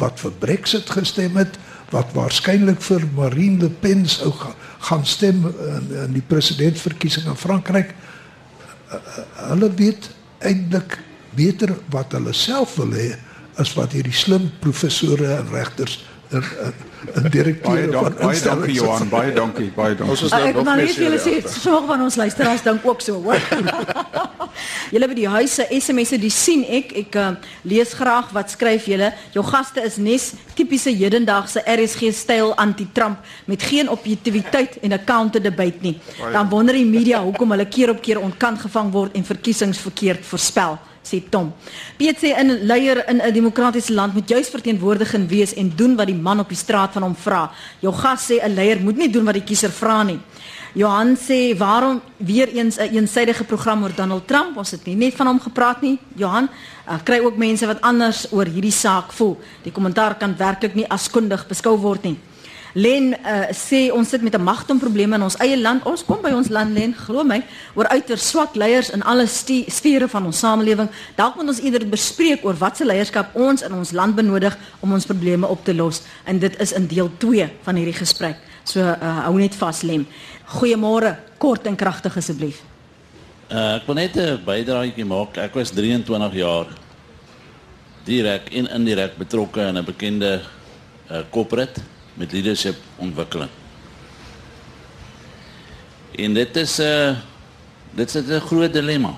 wat 0.00 0.20
vir 0.20 0.32
Brexit 0.40 0.90
gestem 0.90 1.36
het, 1.36 1.58
wat 1.92 2.12
waarskynlik 2.16 2.80
vir 2.80 3.04
Marine 3.14 3.62
Le 3.62 3.70
Pen 3.70 4.06
sou 4.08 4.32
ga, 4.32 4.54
gaan 4.88 5.04
stem 5.06 5.44
in, 5.46 5.90
in 6.04 6.12
die 6.12 6.24
presidentsverkiesing 6.24 7.26
in 7.26 7.36
Frankryk, 7.36 7.92
uh, 7.92 8.94
uh, 8.94 9.24
hulle 9.52 9.70
weet 9.76 10.10
eintlik 10.40 10.98
beter 11.36 11.76
wat 11.92 12.12
hulle 12.16 12.32
self 12.32 12.76
wil 12.80 12.92
hê 12.96 13.14
as 13.60 13.72
wat 13.76 13.92
hierdie 13.96 14.14
slim 14.16 14.50
professore 14.60 15.28
en 15.38 15.48
regters 15.52 16.00
en, 16.30 16.42
en, 16.42 16.74
en 17.14 17.30
direkteure 17.30 17.86
Baie 17.86 17.90
dankie, 17.90 18.18
van 18.18 18.26
baie 18.26 18.40
dankie 18.42 18.74
Johan, 18.74 19.08
baie 19.08 19.32
dankie, 19.32 19.68
baie 19.74 19.94
dankie. 19.94 20.14
Ons 20.14 20.24
is 20.26 20.34
nou 20.34 20.42
ek 20.48 20.56
nog 20.58 20.66
maar 20.66 20.80
net 20.80 20.98
julle 20.98 21.20
sê, 21.22 21.36
sommige 21.46 21.90
van 21.92 22.02
ons 22.06 22.18
luisteraars 22.18 22.64
dink 22.66 22.86
ook 22.88 23.04
so, 23.04 23.20
hoor. 23.22 23.42
julle 24.94 25.08
by 25.10 25.16
die 25.18 25.28
huise 25.30 25.66
SMS'e 25.76 26.18
die 26.22 26.32
sien 26.32 26.64
ek, 26.78 26.92
ek 27.04 27.18
uh, 27.20 27.28
lees 27.68 27.94
graag 27.98 28.32
wat 28.34 28.52
skryf 28.54 28.88
julle. 28.90 29.12
Jou 29.34 29.44
gaste 29.46 29.84
is 29.86 30.00
nes 30.02 30.32
tipiese 30.58 30.92
hedendaagse 30.96 31.62
RSG 31.62 32.10
styl 32.16 32.54
anti-Trump 32.62 33.22
met 33.50 33.62
geen 33.62 33.90
objektiviteit 33.92 34.80
en 34.82 34.96
'n 34.96 35.04
counter 35.04 35.42
debate 35.42 35.82
nie. 35.82 35.96
Dan 36.32 36.50
wonder 36.50 36.74
die 36.74 36.86
media 36.86 37.22
hoekom 37.22 37.54
hulle 37.54 37.68
keer 37.68 37.90
op 37.94 38.02
keer 38.02 38.20
onkant 38.20 38.60
gevang 38.60 38.90
word 38.92 39.14
en 39.14 39.24
verkiesings 39.24 39.78
verkeerd 39.78 40.26
voorspel 40.26 40.78
sê 41.06 41.22
Tom. 41.30 41.52
Piet 41.96 42.18
sê 42.18 42.34
'n 42.36 42.66
leier 42.66 43.04
in 43.08 43.20
'n 43.20 43.32
demokratiese 43.32 43.92
land 43.92 44.14
moet 44.14 44.28
juis 44.28 44.48
verteenwoordigend 44.48 45.30
wees 45.30 45.54
en 45.54 45.72
doen 45.76 45.96
wat 45.96 46.06
die 46.06 46.14
man 46.14 46.40
op 46.40 46.48
die 46.48 46.56
straat 46.56 46.92
van 46.92 47.02
hom 47.02 47.14
vra. 47.14 47.50
Jou 47.80 47.94
gas 47.94 48.30
sê 48.30 48.42
'n 48.42 48.54
leier 48.54 48.80
moet 48.80 48.96
nie 48.96 49.10
doen 49.10 49.24
wat 49.24 49.34
die 49.34 49.44
kiezer 49.44 49.70
vra 49.70 50.02
nie. 50.02 50.18
Johan 50.76 51.16
sê 51.16 51.56
waarom 51.56 52.02
weer 52.16 52.48
eens 52.48 52.76
'n 52.76 52.80
een 52.80 52.94
eensydige 52.94 53.44
program 53.44 53.82
oor 53.82 53.94
Donald 53.94 54.26
Trump? 54.26 54.56
Ons 54.56 54.70
het 54.70 54.84
nie 54.84 54.96
net 54.96 55.14
van 55.14 55.26
hom 55.26 55.40
gepraat 55.40 55.80
nie. 55.80 55.98
Johan, 56.14 56.48
uh, 56.88 56.94
kry 57.04 57.18
ook 57.18 57.36
mense 57.36 57.66
wat 57.66 57.80
anders 57.80 58.26
oor 58.32 58.44
hierdie 58.44 58.72
saak 58.72 59.12
voel. 59.12 59.38
Die 59.62 59.72
kommentaar 59.72 60.14
kan 60.14 60.36
werklik 60.36 60.74
nie 60.74 60.88
as 60.88 61.10
kundig 61.10 61.46
beskou 61.46 61.78
word 61.78 62.02
nie. 62.02 62.18
Len 62.76 63.14
uh, 63.14 63.46
sê 63.56 63.86
ons 63.88 64.08
sit 64.08 64.20
met 64.20 64.34
'n 64.36 64.42
magtomprobleme 64.42 65.16
in 65.16 65.22
ons 65.22 65.36
eie 65.40 65.56
land. 65.56 65.84
Ons 65.88 66.04
kom 66.04 66.20
by 66.20 66.30
ons 66.36 66.48
land 66.48 66.74
Len, 66.76 66.92
glo 66.92 67.24
my, 67.24 67.40
oor 67.74 67.88
uiters 67.88 68.28
swak 68.28 68.54
leiers 68.54 68.90
in 68.90 69.02
alle 69.02 69.26
sfere 69.26 70.08
van 70.08 70.26
ons 70.26 70.38
samelewing. 70.38 70.90
Dalk 71.16 71.36
moet 71.36 71.48
ons 71.48 71.60
eerder 71.60 71.88
bespreek 71.88 72.44
oor 72.44 72.54
watse 72.54 72.84
leierskap 72.84 73.32
ons 73.34 73.62
in 73.62 73.72
ons 73.72 73.92
land 73.92 74.14
benodig 74.14 74.58
om 74.80 74.92
ons 74.92 75.06
probleme 75.06 75.46
op 75.46 75.64
te 75.64 75.74
los. 75.74 76.02
En 76.24 76.38
dit 76.38 76.60
is 76.60 76.72
in 76.72 76.86
deel 76.86 77.10
2 77.18 77.48
van 77.62 77.76
hierdie 77.76 77.96
gesprek. 77.96 78.36
So 78.64 78.80
uh, 78.80 79.24
hou 79.24 79.38
net 79.38 79.54
vas 79.54 79.82
Lem. 79.82 80.06
Goeiemôre, 80.44 81.16
kort 81.38 81.66
en 81.66 81.76
kragtig 81.76 82.16
asseblief. 82.16 82.60
Uh, 83.48 83.76
ek 83.80 83.86
wil 83.86 83.94
net 83.94 84.16
'n 84.16 84.44
bydraetjie 84.44 85.04
maak. 85.04 85.38
Ek 85.38 85.54
was 85.54 85.70
23 85.70 86.34
jaar 86.34 86.66
direk 88.04 88.52
en 88.52 88.68
indirek 88.68 89.16
betrokke 89.16 89.60
in 89.60 89.78
'n 89.78 89.84
bekende 89.84 90.42
uh, 91.10 91.22
corporate 91.30 91.95
met 92.16 92.32
leadership 92.32 92.76
ontwikkeling. 92.96 93.50
En 96.16 96.34
dit 96.34 96.56
is 96.56 96.78
'n 96.78 96.82
uh, 96.82 97.16
dit 97.94 98.14
is 98.14 98.22
'n 98.22 98.40
groot 98.40 98.72
dilemma. 98.72 99.14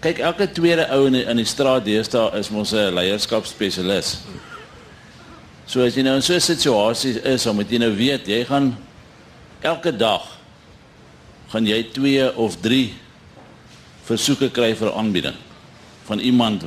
Kyk, 0.00 0.18
elke 0.18 0.50
tweede 0.52 0.88
ou 0.92 1.06
in 1.06 1.12
die, 1.12 1.24
in 1.24 1.36
die 1.36 1.48
straat 1.48 1.84
deesdae 1.84 2.38
is 2.38 2.50
mos 2.50 2.72
'n 2.72 2.92
leierskapsspesialis. 2.94 4.18
So 5.66 5.84
as 5.84 5.94
jy 5.94 6.02
nou 6.02 6.14
in 6.16 6.22
so 6.22 6.34
'n 6.34 6.40
situasie 6.40 7.20
is, 7.22 7.42
dan 7.42 7.54
moet 7.54 7.70
jy 7.70 7.78
nou 7.78 7.94
weet, 7.96 8.26
jy 8.26 8.44
gaan 8.44 8.76
elke 9.60 9.96
dag 9.96 10.38
gaan 11.48 11.66
jy 11.66 11.82
2 11.92 12.34
of 12.36 12.56
3 12.60 12.92
versoeke 14.04 14.50
kry 14.50 14.74
vir 14.76 14.92
aanbieding 14.92 15.36
van 16.04 16.18
iemand 16.18 16.64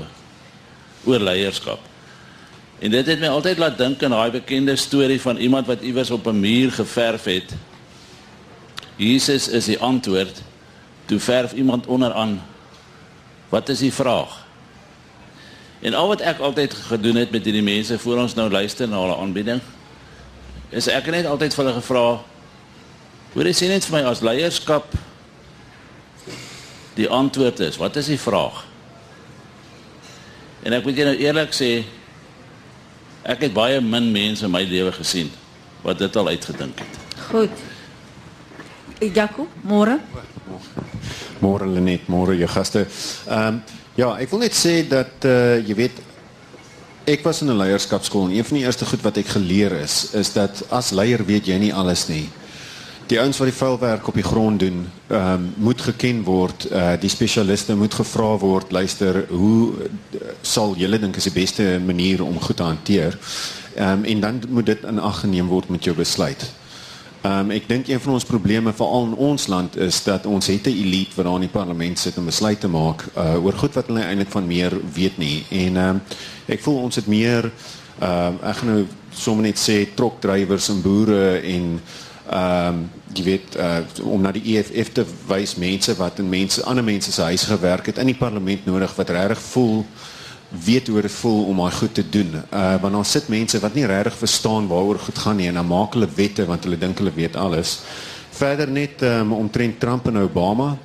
oor 1.05 1.19
leierskap. 1.19 1.79
En 2.79 2.91
dit 2.91 3.05
het 3.05 3.19
my 3.19 3.27
altyd 3.27 3.57
laat 3.57 3.77
dink 3.77 4.03
aan 4.03 4.13
daai 4.13 4.31
bekende 4.31 4.75
storie 4.75 5.21
van 5.21 5.37
iemand 5.37 5.67
wat 5.67 5.81
iewers 5.81 6.11
op 6.11 6.27
'n 6.27 6.39
muur 6.39 6.71
geverf 6.71 7.23
het. 7.23 7.55
Jesus 8.95 9.47
is 9.47 9.65
die 9.65 9.79
antwoord. 9.79 10.41
Toe 11.05 11.19
verf 11.19 11.53
iemand 11.53 11.87
onderaan. 11.87 12.43
Wat 13.49 13.69
is 13.69 13.79
die 13.79 13.93
vraag? 13.93 14.45
En 15.79 15.93
al 15.93 16.07
wat 16.07 16.21
ek 16.21 16.39
altyd 16.39 16.73
gedoen 16.73 17.15
het 17.15 17.31
met 17.31 17.43
hierdie 17.43 17.63
mense 17.63 17.99
voor 17.99 18.17
ons 18.17 18.33
nou 18.33 18.49
luister 18.51 18.87
na 18.87 18.99
hulle 18.99 19.17
aanbieding, 19.17 19.61
is 20.69 20.87
ek 20.87 21.05
het 21.05 21.15
net 21.15 21.25
altyd 21.25 21.53
vir 21.53 21.65
hulle 21.65 21.77
gevra, 21.77 22.19
Hoor 23.37 23.49
sê 23.53 23.67
net 23.69 23.85
vir 23.85 23.99
my 23.99 24.07
as 24.09 24.23
leierskap 24.25 24.95
die 26.97 27.05
antwoord 27.05 27.59
is, 27.67 27.75
wat 27.77 27.99
is 28.01 28.07
die 28.09 28.17
vraag? 28.17 28.63
En 30.65 30.73
ek 30.73 30.87
moet 30.87 30.97
jou 30.97 31.05
nou 31.05 31.17
eerlik 31.21 31.53
sê 31.53 31.69
ek 33.27 33.47
het 33.47 33.53
baie 33.53 33.81
min 33.83 34.11
mense 34.11 34.45
in 34.47 34.51
my 34.53 34.63
lewe 34.63 34.91
gesien 34.95 35.31
wat 35.83 35.99
dit 35.99 36.15
al 36.15 36.31
uitgedink 36.33 36.79
het. 36.79 36.99
Goed. 37.29 37.63
Jaco, 39.13 39.47
môre. 39.67 39.99
Môre 41.43 41.67
Lenet, 41.69 42.07
môre 42.09 42.37
jou 42.39 42.49
gaste. 42.49 42.87
Ehm 43.27 43.59
um, 43.59 43.63
ja, 43.97 44.11
ek 44.21 44.29
wil 44.29 44.43
net 44.45 44.53
sê 44.53 44.83
dat 44.85 45.25
uh 45.25 45.57
jy 45.57 45.75
weet 45.77 46.01
ek 47.07 47.23
was 47.25 47.41
in 47.41 47.49
'n 47.49 47.57
leierskapskool 47.57 48.27
en 48.27 48.35
een 48.35 48.45
van 48.45 48.57
die 48.57 48.65
eerste 48.65 48.85
goed 48.85 49.01
wat 49.01 49.17
ek 49.17 49.27
geleer 49.27 49.71
is 49.81 50.13
is 50.13 50.33
dat 50.33 50.63
as 50.69 50.91
leier 50.91 51.25
weet 51.25 51.47
jy 51.47 51.57
nie 51.57 51.73
alles 51.73 52.07
nie. 52.07 52.29
Die 53.07 53.19
ouens 53.19 53.37
wat 53.39 53.47
die 53.47 53.55
vuilwerk 53.55 54.07
op 54.07 54.17
die 54.19 54.23
grond 54.23 54.59
doen, 54.59 54.81
ehm 55.07 55.33
um, 55.33 55.53
moet 55.55 55.81
geken 55.81 56.23
word. 56.23 56.67
Uh 56.71 56.99
die 56.99 57.09
spesialiste 57.09 57.75
moet 57.75 57.93
gevra 57.93 58.33
word, 58.37 58.71
luister, 58.71 59.21
hoe 59.29 59.71
uh, 59.71 60.21
sal 60.41 60.75
julle 60.75 60.99
dink 60.99 61.15
is 61.15 61.23
die 61.29 61.35
beste 61.35 61.79
manier 61.85 62.23
om 62.23 62.39
goed 62.41 62.57
te 62.59 62.63
hanteer? 62.63 63.15
Ehm 63.75 63.99
um, 63.99 64.03
en 64.03 64.19
dan 64.19 64.41
moet 64.49 64.65
dit 64.65 64.83
in 64.83 64.99
ag 64.99 65.19
geneem 65.19 65.47
word 65.47 65.69
met 65.69 65.83
jou 65.83 65.95
besluit. 65.95 66.43
Ehm 67.21 67.39
um, 67.39 67.51
ek 67.55 67.69
dink 67.69 67.87
een 67.87 67.99
van 67.99 68.13
ons 68.13 68.27
probleme 68.27 68.73
veral 68.73 69.07
in 69.07 69.15
ons 69.29 69.47
land 69.47 69.77
is 69.77 70.03
dat 70.03 70.25
ons 70.25 70.47
het 70.47 70.67
'n 70.67 70.75
elite 70.83 71.15
wat 71.15 71.25
daar 71.25 71.39
in 71.39 71.47
die 71.47 71.57
parlement 71.59 71.99
sit 71.99 72.17
om 72.17 72.25
besluite 72.25 72.59
te 72.59 72.67
maak 72.67 73.05
uh, 73.15 73.45
oor 73.45 73.53
goed 73.53 73.73
wat 73.73 73.87
hulle 73.87 74.03
eintlik 74.03 74.31
van 74.31 74.47
meer 74.47 74.75
weet 74.93 75.17
nie. 75.17 75.45
En 75.49 75.77
ehm 75.77 75.89
um, 75.89 76.01
ek 76.45 76.59
voel 76.59 76.77
ons 76.81 76.95
het 76.95 77.07
meer 77.07 77.51
ehm 77.99 78.35
uh, 78.43 78.49
ek 78.49 78.55
gaan 78.55 78.69
nou 78.73 78.85
sommer 79.09 79.43
net 79.43 79.59
sê 79.69 79.87
trokdrywers 79.95 80.69
en 80.69 80.81
boere 80.81 81.39
en 81.39 81.81
ehm 82.29 82.67
um, 82.67 82.89
jy 83.17 83.23
weet 83.23 83.55
uh, 83.55 83.79
om 84.03 84.21
na 84.21 84.31
die 84.31 84.57
EFF 84.57 84.91
te 84.93 85.05
wys 85.27 85.55
mense 85.55 85.95
wat 85.95 86.19
in 86.19 86.29
mense 86.29 86.63
ander 86.63 86.83
mense 86.83 87.11
se 87.11 87.21
huis 87.21 87.43
gewerk 87.43 87.85
het 87.85 87.97
in 87.97 88.11
die 88.11 88.17
parlement 88.17 88.65
nodig 88.65 88.95
wat 88.95 89.09
regtig 89.09 89.41
voel 89.51 89.83
weet 90.49 90.87
hoe 90.87 91.01
dit 91.01 91.11
voel 91.11 91.45
om 91.45 91.57
daai 91.57 91.71
goed 91.71 91.93
te 91.93 92.09
doen. 92.09 92.35
Uh 92.53 92.75
want 92.81 92.93
dan 92.93 93.05
sit 93.05 93.27
mense 93.27 93.59
wat 93.59 93.73
nie 93.73 93.85
regtig 93.85 94.17
verstaan 94.17 94.67
waaroor 94.67 94.99
goed 94.99 95.17
gaan 95.17 95.35
nie 95.35 95.47
en 95.47 95.59
dan 95.59 95.67
maak 95.67 95.93
hulle 95.93 96.07
wette 96.15 96.45
want 96.45 96.63
hulle 96.63 96.77
dink 96.77 96.97
hulle 96.97 97.13
weet 97.15 97.35
alles. 97.35 97.79
Verder 98.37 98.69
net 98.69 99.01
um, 99.01 99.33
omtrent 99.33 99.79
Trump 99.79 100.07
en 100.07 100.17
Obama. 100.17 100.77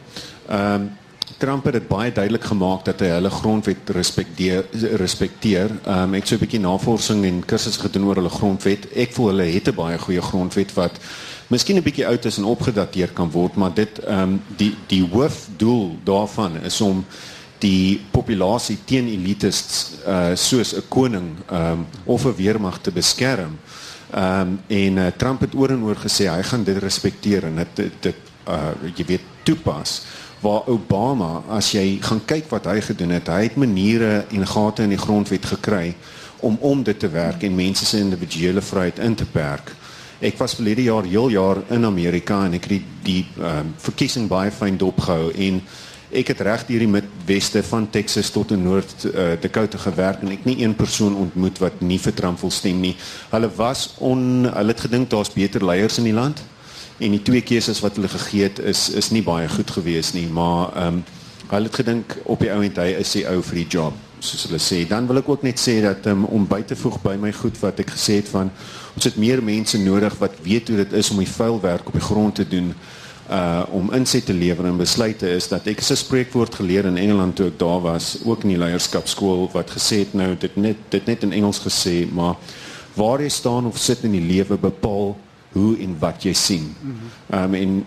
Um 0.51 0.90
Trump 1.38 1.64
het 1.64 1.73
dit 1.75 1.88
baie 1.88 2.12
duidelik 2.12 2.45
gemaak 2.45 2.85
dat 2.85 3.01
hy 3.03 3.09
hulle 3.16 3.31
grondwet 3.31 3.90
respekteer 3.95 4.66
respekteer. 4.99 5.71
Um 5.87 6.14
ek 6.14 6.23
het 6.23 6.29
so 6.29 6.37
'n 6.37 6.45
bietjie 6.45 6.61
navorsing 6.61 7.25
en 7.25 7.45
kursusse 7.45 7.81
gedoen 7.81 8.05
oor 8.05 8.16
hulle 8.16 8.31
grondwet. 8.31 8.90
Ek 8.95 9.12
voel 9.12 9.31
hulle 9.31 9.51
het 9.51 9.68
'n 9.68 9.75
baie 9.75 9.99
goeie 9.99 10.23
grondwet 10.23 10.75
wat 10.75 10.99
miskien 11.53 11.77
'n 11.77 11.85
bietjie 11.85 12.07
oud 12.07 12.25
is 12.25 12.38
en 12.38 12.49
opgedateer 12.49 13.12
kan 13.12 13.31
word, 13.31 13.55
maar 13.55 13.75
dit 13.75 14.01
um 14.09 14.41
die 14.57 14.75
die 14.88 15.03
hoofdoel 15.05 15.99
daarvan 16.05 16.57
is 16.65 16.81
om 16.81 17.05
die 17.59 18.01
populasie 18.11 18.79
teen 18.85 19.09
elites 19.09 19.61
uh 20.07 20.33
soos 20.35 20.75
'n 20.75 20.88
koning 20.88 21.29
um 21.51 21.87
of 22.05 22.25
'n 22.25 22.37
weermag 22.37 22.81
te 22.81 22.91
beskerm. 22.91 23.59
Um 24.15 24.61
en 24.67 24.97
uh, 24.97 25.07
Trump 25.17 25.41
het 25.41 25.55
oor 25.55 25.71
en 25.71 25.83
oor 25.83 25.97
gesê 25.97 26.29
hy 26.29 26.43
gaan 26.43 26.65
dit 26.65 26.77
respekteer 26.77 27.45
en 27.45 27.57
dit 27.57 27.93
dit 28.01 28.17
uh 28.49 28.73
jy 28.97 29.05
weet 29.05 29.27
toepas. 29.43 30.03
Waar 30.41 30.67
Obama 30.67 31.43
as 31.49 31.73
jy 31.73 31.99
gaan 32.01 32.25
kyk 32.25 32.51
wat 32.51 32.65
hy 32.65 32.81
gedoen 32.81 33.11
het, 33.11 33.29
hy 33.29 33.43
het 33.43 33.57
maniere 33.57 34.25
en 34.31 34.47
gate 34.47 34.83
in 34.83 34.88
die 34.88 35.05
grondwet 35.05 35.47
gekry 35.47 35.95
om 36.41 36.59
om 36.61 36.83
dit 36.83 36.99
te 36.99 37.09
werk 37.09 37.43
en 37.43 37.55
mense 37.55 37.85
se 37.85 37.99
individuele 37.99 38.61
vryheid 38.61 38.99
in 38.99 39.15
te 39.15 39.25
perk. 39.25 39.73
Ek 40.22 40.37
was 40.38 40.54
verlede 40.54 40.85
jaar 40.87 41.02
heel 41.02 41.32
jaar 41.35 41.58
in 41.74 41.85
Amerika 41.85 42.44
en 42.46 42.52
ek 42.54 42.68
het 42.70 42.90
die, 43.02 43.24
um, 43.42 43.72
verkiesing 43.82 44.28
baie 44.30 44.52
fyn 44.54 44.76
dopgehou 44.78 45.32
en 45.35 45.56
ek 46.14 46.28
het 46.30 46.42
reg 46.46 46.62
hier 46.68 46.85
die 46.85 46.90
Midweste 46.92 47.58
van 47.66 47.88
Texas 47.90 48.30
tot 48.30 48.52
in 48.54 48.62
Noord 48.62 49.06
uh, 49.08 49.32
Dakota 49.42 49.80
gewerk 49.82 50.22
en 50.22 50.30
ek 50.30 50.44
nie 50.46 50.61
een 50.61 50.76
persoon 50.78 51.16
ontmoet 51.18 51.58
wat 51.58 51.80
nie 51.82 51.98
vir 51.98 52.14
Trump 52.14 52.38
wil 52.38 52.52
stem 52.54 52.78
nie. 52.85 52.92
Hulle 53.32 53.50
was 53.56 53.88
on 53.98 54.46
hulle 54.46 54.76
het 54.76 54.85
gedink 54.87 55.11
daar's 55.11 55.32
beter 55.35 55.64
leiers 55.66 55.98
in 55.98 56.06
die 56.06 56.14
land 56.14 56.44
en 57.02 57.16
die 57.16 57.22
twee 57.26 57.42
keuses 57.42 57.82
wat 57.82 57.98
hulle 57.98 58.12
gegee 58.12 58.46
het 58.46 58.62
is 58.62 58.85
is 58.94 59.11
nie 59.11 59.24
baie 59.26 59.50
goed 59.50 59.74
gewees 59.74 60.12
nie, 60.14 60.28
maar 60.30 60.70
ehm 60.76 61.02
um, 61.02 61.04
hulle 61.52 61.68
het 61.68 61.82
gedink 61.82 62.14
op 62.30 62.40
die 62.40 62.48
ou 62.48 62.62
end 62.64 62.78
hy 62.80 62.94
is 63.02 63.11
die 63.12 63.26
ou 63.28 63.42
vir 63.44 63.58
die 63.64 63.68
job 63.74 63.98
soos 64.22 64.46
hulle 64.46 64.61
sê. 64.62 64.85
Dan 64.88 65.08
wil 65.11 65.20
ek 65.20 65.28
ook 65.28 65.42
net 65.42 65.58
sê 65.61 65.80
dat 65.82 66.06
um, 66.08 66.24
om 66.30 66.46
by 66.48 66.62
te 66.62 66.78
voeg 66.78 67.00
by 67.02 67.16
my 67.20 67.32
goed 67.35 67.58
wat 67.61 67.82
ek 67.82 67.90
gesê 67.96 68.20
het 68.22 68.30
van 68.30 68.52
ons 68.94 69.05
het 69.05 69.16
meer 69.16 69.42
mense 69.42 69.78
nodig 69.78 70.18
wat 70.18 70.35
weet 70.42 70.68
hoe 70.68 70.76
dit 70.76 70.92
is 70.92 71.11
om 71.11 71.18
die 71.18 71.28
vuil 71.28 71.61
werk 71.61 71.87
op 71.87 71.96
die 71.96 72.09
grond 72.11 72.35
te 72.35 72.48
doen 72.48 72.74
uh 73.31 73.62
om 73.70 73.92
inset 73.94 74.26
te 74.26 74.35
lewer 74.35 74.66
en 74.66 74.76
besluite 74.76 75.28
is 75.31 75.48
dat 75.48 75.66
ek 75.66 75.81
'n 75.81 75.96
spreekwoord 75.96 76.55
geleer 76.55 76.85
in 76.85 76.96
Engeland 76.96 77.37
toe 77.37 77.46
ek 77.46 77.59
daar 77.59 77.81
was, 77.81 78.18
ook 78.24 78.42
in 78.42 78.48
die 78.48 78.59
leierskapskool 78.59 79.48
wat 79.52 79.70
gesê 79.70 79.98
het 80.05 80.14
nou 80.14 80.37
dit 80.38 80.57
net 80.57 80.76
dit 80.88 81.07
net 81.07 81.22
in 81.22 81.33
Engels 81.33 81.61
gesê, 81.61 82.07
maar 82.12 82.37
waar 82.94 83.20
jy 83.20 83.28
staan 83.28 83.66
of 83.66 83.78
sit 83.78 84.02
in 84.02 84.12
die 84.12 84.26
lewe 84.35 84.57
bepaal 84.57 85.16
hoe 85.52 85.76
en 85.78 85.96
wat 85.98 86.22
jy 86.22 86.33
sien. 86.33 86.74
Ehm 87.31 87.44
um, 87.44 87.55
en 87.55 87.85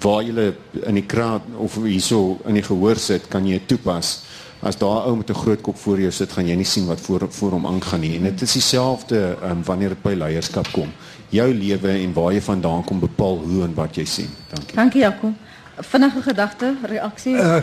waar 0.00 0.22
jy 0.22 0.54
in 0.86 0.94
die 0.94 1.06
kraat 1.06 1.42
of 1.56 1.74
hierso 1.74 2.38
in 2.46 2.54
die 2.54 2.62
gehoor 2.62 2.96
sit, 2.96 3.28
kan 3.28 3.46
jy 3.46 3.60
toepas 3.66 4.20
As 4.60 4.76
daar 4.78 4.96
'n 4.96 5.08
ou 5.08 5.16
met 5.16 5.30
'n 5.30 5.34
groot 5.34 5.60
kop 5.60 5.78
voor 5.78 6.00
jou 6.00 6.10
sit, 6.12 6.32
gaan 6.32 6.46
jy 6.46 6.54
nie 6.54 6.64
sien 6.64 6.86
wat 6.86 7.00
voor 7.00 7.26
voor 7.28 7.50
hom 7.50 7.66
aangaan 7.66 8.00
nie. 8.00 8.16
En 8.16 8.22
dit 8.22 8.40
is 8.42 8.52
dieselfde 8.52 9.36
um, 9.42 9.64
wanneer 9.64 9.88
dit 9.88 10.02
by 10.02 10.14
leierskap 10.14 10.68
kom. 10.72 10.92
Jou 11.28 11.54
lewe 11.54 11.88
en 11.88 12.12
waar 12.12 12.32
jy 12.32 12.40
vandaan 12.40 12.84
kom 12.84 13.00
bepaal 13.00 13.38
hoe 13.38 13.62
en 13.62 13.74
wat 13.74 13.94
jy 13.94 14.04
sien. 14.04 14.28
Dankie. 14.48 14.76
Dankie 14.76 15.00
Jaco. 15.00 15.32
Vinnige 15.76 16.22
gedagte, 16.22 16.76
reaksie. 16.82 17.34
Uh, 17.34 17.56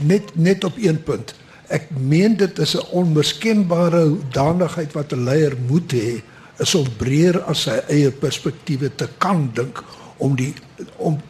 net 0.00 0.22
net 0.34 0.64
op 0.64 0.76
een 0.76 1.02
punt. 1.02 1.34
Ek 1.66 1.90
meen 1.90 2.36
dit 2.36 2.58
is 2.58 2.76
'n 2.76 2.86
onmiskenbare 2.90 4.16
danigheid 4.30 4.92
wat 4.92 5.12
'n 5.12 5.24
leier 5.24 5.56
moet 5.68 5.92
hê, 5.92 6.22
is 6.58 6.74
om 6.74 6.86
breër 6.96 7.42
as 7.42 7.62
sy 7.62 7.80
eie 7.88 8.10
perspektiewe 8.10 8.94
te 8.94 9.08
kan 9.18 9.50
dink 9.54 9.82
om 10.16 10.36
die 10.36 10.54
om 10.96 11.20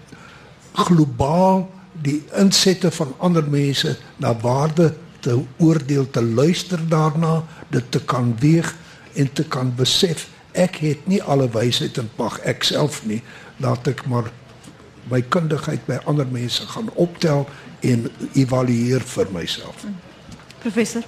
globaal 0.73 1.71
die 2.05 2.21
insette 2.41 2.91
van 2.95 3.15
ander 3.19 3.47
mense 3.49 3.97
na 4.23 4.35
waarde 4.43 4.93
te 5.25 5.39
oordeel, 5.59 6.07
te 6.11 6.23
luister 6.23 6.81
daarna, 6.89 7.43
dit 7.73 7.91
te 7.91 8.01
kan 8.05 8.35
weeg 8.41 8.75
en 9.15 9.33
te 9.33 9.45
kan 9.49 9.73
besef 9.77 10.29
ek 10.55 10.79
het 10.85 11.07
nie 11.11 11.23
alle 11.23 11.49
wysheid 11.51 11.97
in 11.99 12.11
pag 12.17 12.39
ek 12.47 12.63
self 12.67 13.03
nie, 13.09 13.23
laat 13.63 13.89
ek 13.91 14.05
maar 14.11 14.31
my 15.11 15.21
kundigheid 15.35 15.83
by 15.89 15.99
ander 16.09 16.29
mense 16.31 16.65
gaan 16.71 16.89
optel 16.95 17.45
en 17.85 18.07
evalueer 18.33 19.05
vir 19.05 19.33
myself. 19.35 19.85
Professor. 20.63 21.05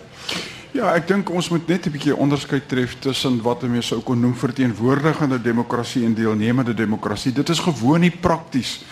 Ja, 0.76 0.90
ek 0.92 1.06
dink 1.08 1.30
ons 1.32 1.48
moet 1.48 1.68
net 1.68 1.86
'n 1.86 1.92
bietjie 1.94 2.16
onderskeid 2.16 2.68
tref 2.68 2.98
tussen 3.00 3.40
wat 3.42 3.62
mense 3.62 3.88
sou 3.88 4.00
kon 4.00 4.20
noem 4.20 4.34
verteenwoordigende 4.34 5.40
demokrasie 5.40 6.04
en 6.04 6.14
deelnemende 6.14 6.74
demokrasie. 6.74 7.32
Dit 7.32 7.48
is 7.48 7.58
gewoon 7.58 8.00
nie 8.00 8.10
prakties 8.10 8.84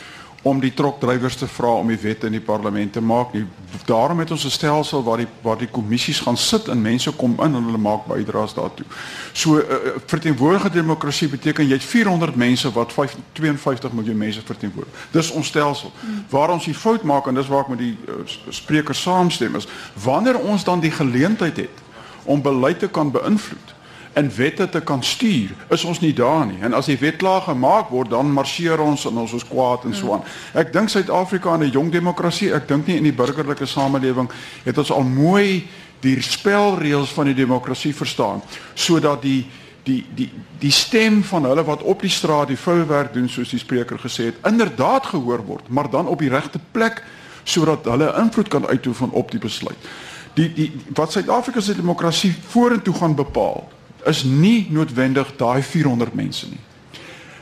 om 0.44 0.60
die 0.60 0.74
trokdrywers 0.76 1.36
te 1.40 1.46
vra 1.48 1.70
om 1.80 1.88
die 1.88 1.98
wette 2.00 2.28
in 2.28 2.34
die 2.36 2.44
parlement 2.44 2.92
te 2.92 3.00
maak 3.00 3.32
nie. 3.32 3.46
Daarom 3.88 4.18
het 4.20 4.30
ons 4.30 4.44
'n 4.44 4.50
stelsel 4.50 5.02
waar 5.02 5.16
die 5.16 5.26
waar 5.42 5.58
die 5.58 5.70
kommissies 5.70 6.20
gaan 6.20 6.36
sit 6.36 6.68
en 6.68 6.82
mense 6.82 7.10
kom 7.12 7.34
in 7.38 7.54
en 7.54 7.64
hulle 7.64 7.78
maak 7.78 8.06
bydraes 8.06 8.54
daartoe. 8.54 8.86
So 9.32 9.58
uh, 9.58 9.62
verteenwoordigende 10.06 10.76
demokrasie 10.76 11.28
beteken 11.28 11.66
jy 11.66 11.72
het 11.72 11.84
400 11.84 12.36
mense 12.36 12.72
wat 12.72 12.92
5, 12.92 13.16
52 13.32 13.92
miljoen 13.92 14.16
mense 14.16 14.42
verteenwoordig. 14.44 14.92
Dis 15.10 15.30
ons 15.30 15.46
stelsel. 15.46 15.92
Waar 16.28 16.50
ons 16.50 16.64
die 16.64 16.74
fout 16.74 17.02
maak 17.02 17.26
en 17.26 17.34
dis 17.34 17.48
waar 17.48 17.60
ek 17.60 17.68
met 17.68 17.78
die 17.78 17.96
uh, 18.08 18.12
spreker 18.48 18.94
saamstem 18.94 19.56
is, 19.56 19.66
wanneer 20.04 20.38
ons 20.38 20.64
dan 20.64 20.80
die 20.80 20.90
geleentheid 20.90 21.56
het 21.56 21.82
om 22.24 22.42
beleid 22.42 22.78
te 22.78 22.88
kan 22.88 23.10
beïnvloed 23.10 23.73
en 24.14 24.30
wette 24.36 24.68
te 24.68 24.80
kan 24.80 25.02
stuur, 25.02 25.50
is 25.68 25.84
ons 25.84 26.00
nie 26.00 26.12
daar 26.14 26.46
nie. 26.46 26.60
En 26.62 26.74
as 26.78 26.86
die 26.86 26.98
wet 26.98 27.16
klaar 27.18 27.42
gemaak 27.48 27.90
word, 27.90 28.10
dan 28.10 28.30
marseer 28.32 28.80
ons 28.80 29.06
en 29.10 29.18
ons 29.24 29.32
is 29.34 29.46
kwaad 29.48 29.84
en 29.88 29.94
so 29.94 30.14
aan. 30.14 30.22
Ek 30.54 30.70
dink 30.72 30.88
Suid-Afrika 30.88 31.54
in 31.54 31.64
'n 31.66 31.70
jong 31.70 31.90
demokrasie, 31.92 32.52
ek 32.54 32.68
dink 32.68 32.86
nie 32.86 32.96
in 32.96 33.10
die 33.10 33.12
burgerlike 33.12 33.66
samelewing 33.66 34.30
het 34.64 34.78
ons 34.78 34.90
al 34.90 35.02
mooi 35.02 35.66
die 36.00 36.22
spelreëls 36.22 37.10
van 37.10 37.24
die 37.24 37.34
demokrasie 37.34 37.94
verstaan 37.94 38.42
sodat 38.74 39.22
die 39.22 39.46
die 39.84 40.04
die 40.14 40.30
die 40.58 40.72
stem 40.72 41.22
van 41.22 41.44
hulle 41.44 41.64
wat 41.64 41.82
op 41.82 42.00
die 42.00 42.10
straat 42.10 42.48
die 42.48 42.60
vouwerk 42.60 43.12
doen 43.12 43.28
soos 43.28 43.50
die 43.50 43.58
spreker 43.58 43.98
gesê 43.98 44.30
het, 44.30 44.40
inderdaad 44.48 45.06
gehoor 45.06 45.44
word, 45.44 45.68
maar 45.68 45.90
dan 45.90 46.06
op 46.06 46.18
die 46.18 46.32
regte 46.32 46.60
plek 46.72 47.02
sodat 47.44 47.84
hulle 47.84 48.14
invloed 48.18 48.48
kan 48.48 48.66
uitoefen 48.66 49.10
op 49.10 49.30
die 49.30 49.40
besluit. 49.40 49.88
Die 50.34 50.48
die 50.52 50.72
wat 50.94 51.12
Suid-Afrika 51.12 51.60
se 51.60 51.74
demokrasie 51.74 52.34
vorentoe 52.48 52.94
gaan 52.94 53.14
bepaal 53.14 53.68
is 54.06 54.24
nie 54.24 54.66
noodwendig 54.70 55.36
daai 55.36 55.62
400 55.62 56.14
mense 56.14 56.48
nie. 56.50 56.60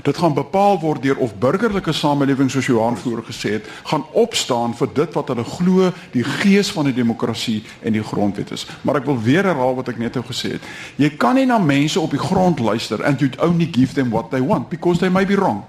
Dit 0.02 0.16
gaan 0.18 0.34
bepaal 0.34 0.80
word 0.82 1.02
deur 1.02 1.16
of 1.22 1.34
burgerlike 1.38 1.92
samelewing 1.94 2.50
soos 2.50 2.66
Johan 2.66 2.96
vroeër 2.98 3.22
gesê 3.22 3.52
het, 3.56 3.68
gaan 3.86 4.02
opstaan 4.18 4.74
vir 4.74 4.90
dit 4.94 5.14
wat 5.14 5.30
hulle 5.30 5.44
glo 5.46 5.90
die 6.10 6.24
gees 6.26 6.72
van 6.74 6.88
die 6.90 6.96
demokrasie 6.96 7.60
en 7.86 7.94
die 7.94 8.02
grondwet 8.02 8.50
is. 8.50 8.66
Maar 8.82 8.98
ek 8.98 9.06
wil 9.06 9.20
weer 9.22 9.46
herhaal 9.46 9.78
wat 9.78 9.92
ek 9.94 10.00
net 10.02 10.18
nou 10.18 10.24
gesê 10.26 10.56
het. 10.56 10.66
Jy 10.98 11.12
kan 11.22 11.38
nie 11.38 11.46
na 11.46 11.60
mense 11.62 12.02
op 12.02 12.10
die 12.10 12.22
grond 12.22 12.58
luister 12.58 13.04
and 13.06 13.22
you 13.22 13.30
only 13.38 13.70
give 13.70 13.94
them 13.94 14.10
what 14.10 14.32
they 14.34 14.42
want 14.42 14.68
because 14.74 14.98
they 14.98 15.10
may 15.10 15.26
be 15.26 15.38
wrong. 15.38 15.62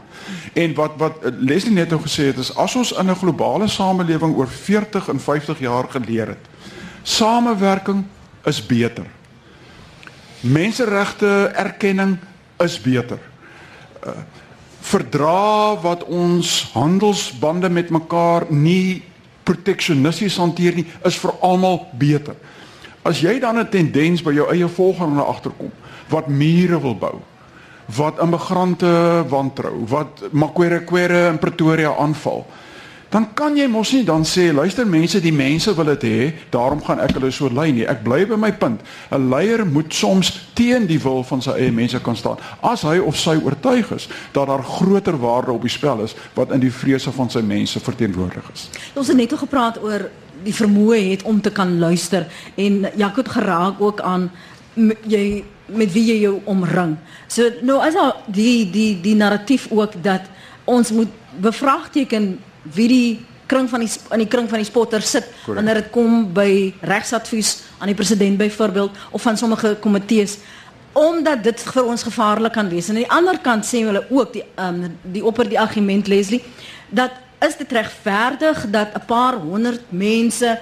En 0.57 0.73
wat 0.77 0.97
wat 0.97 1.21
Leslie 1.37 1.75
net 1.77 1.93
nou 1.93 2.01
gesê 2.01 2.31
het 2.31 2.41
is 2.41 2.55
as 2.57 2.75
ons 2.75 2.93
in 2.97 3.09
'n 3.09 3.21
globale 3.21 3.67
samelewing 3.67 4.33
oor 4.35 4.47
40 4.47 5.09
en 5.09 5.19
50 5.19 5.59
jaar 5.59 5.85
geleer 5.89 6.27
het, 6.27 6.49
samewerking 7.03 8.05
is 8.45 8.65
beter. 8.65 9.05
Menseregte 10.43 11.51
erkenning 11.55 12.17
is 12.59 12.75
beter. 12.81 13.19
Uh, 14.03 14.11
verdra 14.83 15.79
wat 15.79 16.03
ons 16.03 16.69
handelsbande 16.73 17.69
met 17.71 17.89
mekaar 17.89 18.49
nie 18.51 19.03
proteksionisties 19.47 20.35
hanteer 20.39 20.75
nie, 20.75 20.85
is 21.07 21.15
vir 21.19 21.31
almal 21.43 21.85
beter. 21.99 22.35
As 23.03 23.19
jy 23.23 23.39
dan 23.39 23.59
'n 23.59 23.69
tendens 23.69 24.23
by 24.23 24.33
jou 24.33 24.47
eie 24.51 24.67
volgende 24.67 25.23
agterkom 25.23 25.71
wat 26.09 26.27
mure 26.27 26.79
wil 26.79 26.95
bou, 26.95 27.21
wat 27.95 28.19
immigrante 28.19 29.23
wantrou, 29.27 29.85
wat 29.87 30.31
Makwerekwere 30.31 31.27
in 31.29 31.39
Pretoria 31.39 31.95
aanval, 31.95 32.45
dan 33.13 33.27
kan 33.37 33.53
jy 33.57 33.67
mos 33.69 33.91
nie 33.93 34.01
dan 34.05 34.23
sê 34.25 34.47
luister 34.53 34.87
mense 34.89 35.19
die 35.21 35.33
mense 35.33 35.69
wil 35.77 35.91
dit 35.93 36.05
hê 36.09 36.29
daarom 36.53 36.81
gaan 36.81 37.01
ek 37.03 37.13
hulle 37.19 37.29
so 37.31 37.49
lei 37.53 37.69
nie. 37.71 37.85
Ek 37.85 38.01
bly 38.05 38.23
by 38.25 38.39
my 38.41 38.51
punt. 38.51 38.81
'n 39.11 39.29
leier 39.29 39.65
moet 39.65 39.93
soms 39.93 40.31
teen 40.57 40.87
die 40.89 40.97
wil 40.99 41.21
van 41.23 41.41
sy 41.41 41.51
eie 41.51 41.71
mense 41.71 41.99
kan 42.01 42.15
staan 42.15 42.37
as 42.61 42.81
hy 42.81 42.97
of 42.97 43.17
sy 43.17 43.37
oortuig 43.37 43.91
is 43.91 44.07
dat 44.33 44.47
daar 44.47 44.63
groter 44.63 45.17
waarde 45.17 45.51
op 45.53 45.61
die 45.61 45.69
spel 45.69 46.01
is 46.01 46.15
wat 46.33 46.51
in 46.51 46.59
die 46.59 46.71
vrese 46.73 47.11
van 47.11 47.29
sy 47.29 47.41
mense 47.41 47.79
verteenwoordig 47.79 48.49
is. 48.53 48.69
Ons 48.95 49.07
het 49.07 49.17
net 49.17 49.31
al 49.31 49.37
gepraat 49.45 49.77
oor 49.83 50.09
die 50.43 50.53
vermoë 50.53 51.09
het 51.11 51.23
om 51.23 51.41
te 51.41 51.51
kan 51.51 51.79
luister 51.79 52.25
en 52.55 52.89
Jaco 52.95 53.21
het 53.21 53.29
geraak 53.29 53.81
ook 53.81 54.01
aan 54.01 54.31
jy 55.05 55.43
met 55.67 55.93
wie 55.93 56.05
jy 56.05 56.17
jou 56.21 56.41
omring. 56.45 56.97
So 57.27 57.45
nou 57.61 57.77
as 57.77 57.93
die 58.27 58.69
die 58.71 59.01
die 59.01 59.15
narratief 59.15 59.67
ook 59.69 60.01
dat 60.01 60.25
ons 60.65 60.91
moet 60.91 61.11
bevraagteken 61.37 62.39
wie 62.63 62.87
die 62.87 63.25
kring 63.45 63.69
van 63.69 63.83
die 63.83 63.89
in 64.11 64.23
die 64.23 64.27
kring 64.27 64.49
van 64.49 64.61
die 64.61 64.67
spotter 64.67 65.01
sit 65.01 65.25
Correct. 65.27 65.55
wanneer 65.55 65.81
dit 65.81 65.89
kom 65.91 66.33
by 66.33 66.73
regsadvies 66.81 67.61
aan 67.77 67.91
die 67.91 67.97
president 67.97 68.37
byvoorbeeld 68.37 68.91
of 69.11 69.21
van 69.21 69.37
sommige 69.37 69.75
komitees 69.79 70.37
omdat 70.93 71.43
dit 71.43 71.61
vir 71.73 71.87
ons 71.89 72.03
gevaarlik 72.05 72.53
kan 72.53 72.67
wees. 72.69 72.85
En 72.87 72.95
aan 72.95 73.01
die 73.01 73.11
ander 73.11 73.39
kant 73.41 73.65
sê 73.65 73.81
hulle 73.81 74.03
ook 74.13 74.33
die 74.35 74.43
um, 74.61 74.83
die 75.01 75.23
opper 75.25 75.49
die 75.49 75.59
argument 75.59 76.07
Leslie 76.07 76.43
dat 76.89 77.11
is 77.43 77.57
dit 77.57 77.71
regverdig 77.71 78.65
dat 78.69 78.93
'n 78.93 79.05
paar 79.05 79.33
honderd 79.33 79.81
mense 79.89 80.59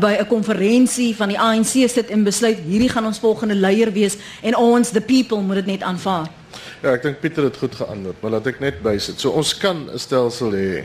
by 0.00 0.16
'n 0.20 0.26
konferensie 0.26 1.16
van 1.16 1.28
die 1.28 1.38
ANC 1.38 1.88
sit 1.88 2.10
en 2.10 2.24
besluit 2.24 2.58
hierdie 2.58 2.88
gaan 2.88 3.06
ons 3.06 3.18
volgende 3.18 3.54
leier 3.54 3.92
wees 3.92 4.16
en 4.42 4.56
ons 4.56 4.90
the 4.90 5.00
people 5.00 5.40
moet 5.40 5.54
dit 5.54 5.66
net 5.66 5.82
aanvaar. 5.82 6.28
Ja, 6.82 6.92
ek 6.92 7.02
dink 7.06 7.20
Pieter 7.20 7.46
het 7.48 7.56
goed 7.56 7.74
geantwoord, 7.74 8.20
maar 8.22 8.36
laat 8.36 8.46
ek 8.52 8.60
net 8.60 8.82
bysit. 8.84 9.20
So 9.20 9.30
ons 9.30 9.54
kan 9.56 9.88
'n 9.88 9.98
stelsel 9.98 10.52
hê 10.52 10.84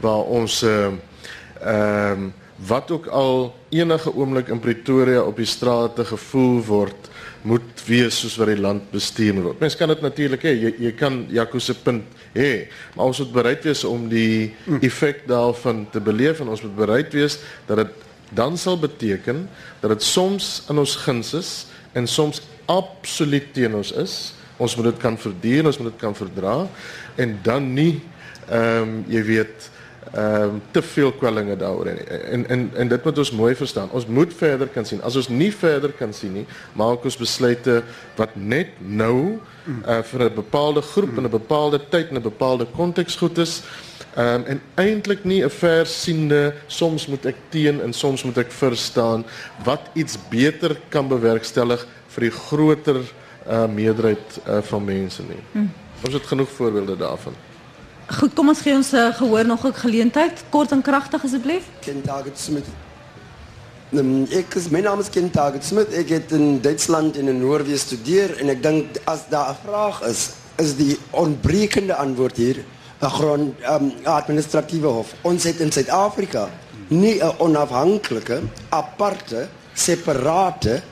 waar 0.00 0.24
ons 0.24 0.62
ehm 0.62 0.96
uh, 0.96 1.72
ehm 1.72 2.12
um, 2.12 2.32
wat 2.56 2.90
ook 2.90 3.06
al 3.06 3.54
enige 3.68 4.14
oomblik 4.14 4.48
in 4.48 4.60
Pretoria 4.60 5.20
op 5.20 5.36
die 5.36 5.46
strate 5.46 6.04
gevoel 6.04 6.62
word 6.64 7.10
moet 7.42 7.82
wees 7.86 8.16
soos 8.20 8.36
wat 8.40 8.48
die 8.48 8.60
land 8.60 8.90
bestuur 8.90 9.42
word. 9.42 9.60
Mense 9.60 9.76
kan 9.76 9.88
dit 9.92 10.00
natuurlik 10.00 10.42
hê. 10.42 10.54
Jy 10.56 10.72
jy 10.78 10.92
kan 10.96 11.26
Jaco 11.30 11.58
se 11.58 11.74
punt 11.74 12.04
hê, 12.34 12.68
maar 12.94 13.06
ons 13.06 13.18
moet 13.18 13.32
bereid 13.32 13.64
wees 13.64 13.84
om 13.84 14.08
die 14.08 14.54
effek 14.80 15.26
daarvan 15.28 15.86
te 15.92 16.00
beleef 16.00 16.40
en 16.40 16.48
ons 16.48 16.62
moet 16.62 16.76
bereid 16.76 17.12
wees 17.12 17.38
dat 17.68 17.76
dit 17.76 18.04
dan 18.34 18.56
sal 18.58 18.78
beteken 18.78 19.48
dat 19.80 19.90
dit 19.90 20.02
soms 20.02 20.64
in 20.70 20.78
ons 20.82 20.96
guns 20.96 21.34
is 21.34 21.50
en 21.94 22.06
soms 22.10 22.42
absoluut 22.66 23.52
teen 23.54 23.76
ons 23.78 23.92
is 23.92 24.34
ons 24.56 24.76
moet 24.76 24.90
dit 24.90 25.00
kan 25.00 25.18
verdien, 25.18 25.66
ons 25.66 25.78
moet 25.78 25.90
dit 25.90 26.00
kan 26.00 26.14
verdra 26.14 26.66
en 27.16 27.38
dan 27.42 27.72
nie 27.74 28.00
ehm 28.46 28.82
um, 28.82 29.00
jy 29.10 29.22
weet 29.26 29.70
ehm 30.14 30.42
um, 30.42 30.60
te 30.70 30.82
veel 30.82 31.10
kwellinge 31.12 31.56
daaroor 31.58 31.86
en, 31.86 31.98
en 32.08 32.48
en 32.48 32.70
en 32.74 32.88
dit 32.88 33.04
moet 33.04 33.18
ons 33.18 33.32
mooi 33.32 33.54
verstaan. 33.54 33.90
Ons 33.90 34.06
moet 34.06 34.34
verder 34.34 34.68
kan 34.68 34.86
sien. 34.86 35.02
As 35.02 35.16
ons 35.16 35.28
nie 35.28 35.50
verder 35.52 35.92
kan 35.92 36.12
sien 36.14 36.32
nie, 36.32 36.46
maak 36.78 37.04
ons 37.04 37.18
besluite 37.18 37.82
wat 38.16 38.36
net 38.36 38.78
nou 38.78 39.16
uh, 39.34 40.02
vir 40.02 40.24
'n 40.28 40.34
bepaalde 40.34 40.82
groep 40.82 41.18
in 41.18 41.26
'n 41.26 41.30
bepaalde 41.30 41.80
tyd 41.90 42.10
en 42.10 42.16
'n 42.16 42.22
bepaalde 42.22 42.66
konteks 42.76 43.16
goed 43.16 43.38
is. 43.38 43.62
Ehm 44.16 44.34
um, 44.34 44.44
en 44.46 44.60
eintlik 44.74 45.24
nie 45.24 45.42
'n 45.44 45.50
versiende 45.50 46.54
soms 46.66 47.06
moet 47.06 47.26
ek 47.26 47.36
teen 47.48 47.82
en 47.82 47.92
soms 47.92 48.22
moet 48.22 48.38
ek 48.38 48.52
verstaan 48.52 49.24
wat 49.64 49.80
iets 49.94 50.18
beter 50.30 50.76
kan 50.88 51.08
bewerkstellig 51.08 51.86
vir 52.08 52.20
die 52.20 52.36
groter 52.48 53.02
uh, 53.50 53.66
meerderheid 53.66 54.40
uh, 54.48 54.58
van 54.62 54.84
mense 54.84 55.22
nie. 55.22 55.42
Hmm. 55.52 55.72
Ons 56.04 56.14
het 56.14 56.26
genoeg 56.26 56.48
voorbeelde 56.48 56.96
daarvan. 56.96 57.34
Goed, 58.06 58.34
kom 58.34 58.48
ons 58.48 58.60
gee 58.62 58.74
ons 58.74 58.92
uh, 58.94 59.08
gehoor 59.14 59.46
nog 59.46 59.66
'n 59.66 59.72
geleentheid, 59.74 60.44
kort 60.48 60.72
en 60.72 60.82
kragtig 60.82 61.24
asseblief. 61.24 61.64
Ken 61.80 62.02
Target 62.02 62.38
Smith. 62.38 62.66
Um, 63.92 64.26
ek 64.30 64.54
is 64.54 64.68
my 64.68 64.80
naam 64.80 65.00
is 65.00 65.10
Ken 65.10 65.30
Target 65.30 65.64
Smith. 65.64 65.92
Ek 65.94 66.08
het 66.08 66.32
in 66.32 66.60
Duitsland 66.60 67.16
en 67.16 67.28
in 67.28 67.40
Noorwe 67.40 67.70
gestudeer 67.70 68.36
en 68.38 68.48
ek 68.48 68.62
dink 68.62 68.98
as 69.04 69.28
daar 69.28 69.50
'n 69.50 69.58
vraag 69.66 70.02
is, 70.02 70.30
is 70.56 70.76
die 70.76 70.98
onbrekende 71.10 71.94
antwoord 71.94 72.36
hier 72.36 72.64
'n 73.00 73.10
grond 73.10 73.54
um, 73.68 73.92
administratiewe 74.04 74.86
hof. 74.86 75.14
Ons 75.22 75.44
het 75.44 75.60
in 75.60 75.72
Suid-Afrika 75.72 76.48
nie 76.88 77.22
'n 77.22 77.34
onafhanklike, 77.38 78.42
aparte, 78.68 79.48
separate 79.74 80.82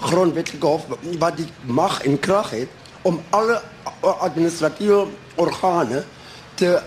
grondwetlike 0.00 0.66
hof 0.66 0.86
wat 1.18 1.36
die 1.36 1.48
mag 1.66 2.00
en 2.08 2.18
krag 2.18 2.50
het 2.50 2.68
om 3.02 3.20
alle 3.30 3.60
administratiewe 4.00 5.06
organe 5.40 6.04
te 6.54 6.80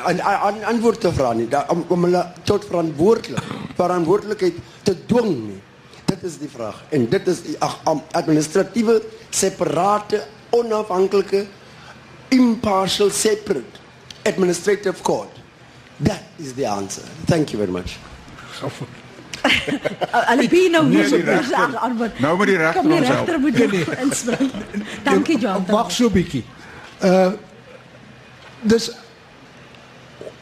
aan 0.00 0.20
aan 0.22 0.62
antwoord 0.64 1.00
te 1.00 1.12
vra 1.12 1.32
nie, 1.32 1.48
om, 1.68 1.84
om 1.88 2.06
hulle 2.08 2.22
tot 2.48 2.64
verantwoordelik 2.64 3.58
verantwoordelikheid 3.78 4.56
te 4.82 4.94
dwing 5.06 5.34
nie. 5.46 5.60
Dit 6.04 6.24
is 6.26 6.38
die 6.40 6.50
vraag 6.50 6.82
en 6.90 7.06
dit 7.10 7.28
is 7.28 7.42
die 7.46 7.56
ag, 7.62 7.78
administratiewe 8.18 9.00
separate 9.30 10.24
onafhanklike 10.56 11.46
impartial 12.34 13.10
separate 13.10 13.78
administrative 14.22 15.02
court. 15.02 15.40
That 16.02 16.22
is 16.38 16.54
the 16.54 16.66
answer. 16.66 17.04
Thank 17.26 17.50
you 17.50 17.58
very 17.58 17.72
much. 17.72 17.98
Alibino 20.10 20.82
Nee, 20.82 20.96
moes 20.98 21.08
die 21.10 21.18
op 21.20 21.24
regter. 21.26 21.76
antwoord. 21.76 22.18
Nou 22.20 22.36
moet 22.36 22.46
die 22.46 22.56
regter 22.56 22.80
Kom 22.80 22.90
die 22.90 22.98
ons 22.98 23.06
help. 23.08 23.18
regter 23.26 23.40
moet 23.40 23.58
Nee, 23.58 23.68
nee. 23.68 23.84
inspring. 24.04 24.50
Dankie 25.02 25.38
Jonathan. 25.38 25.74
Wag 25.74 25.90
so 25.90 26.06
'n 26.06 26.12
bietjie. 26.12 26.44
Uh 27.04 27.30
dis 28.62 28.90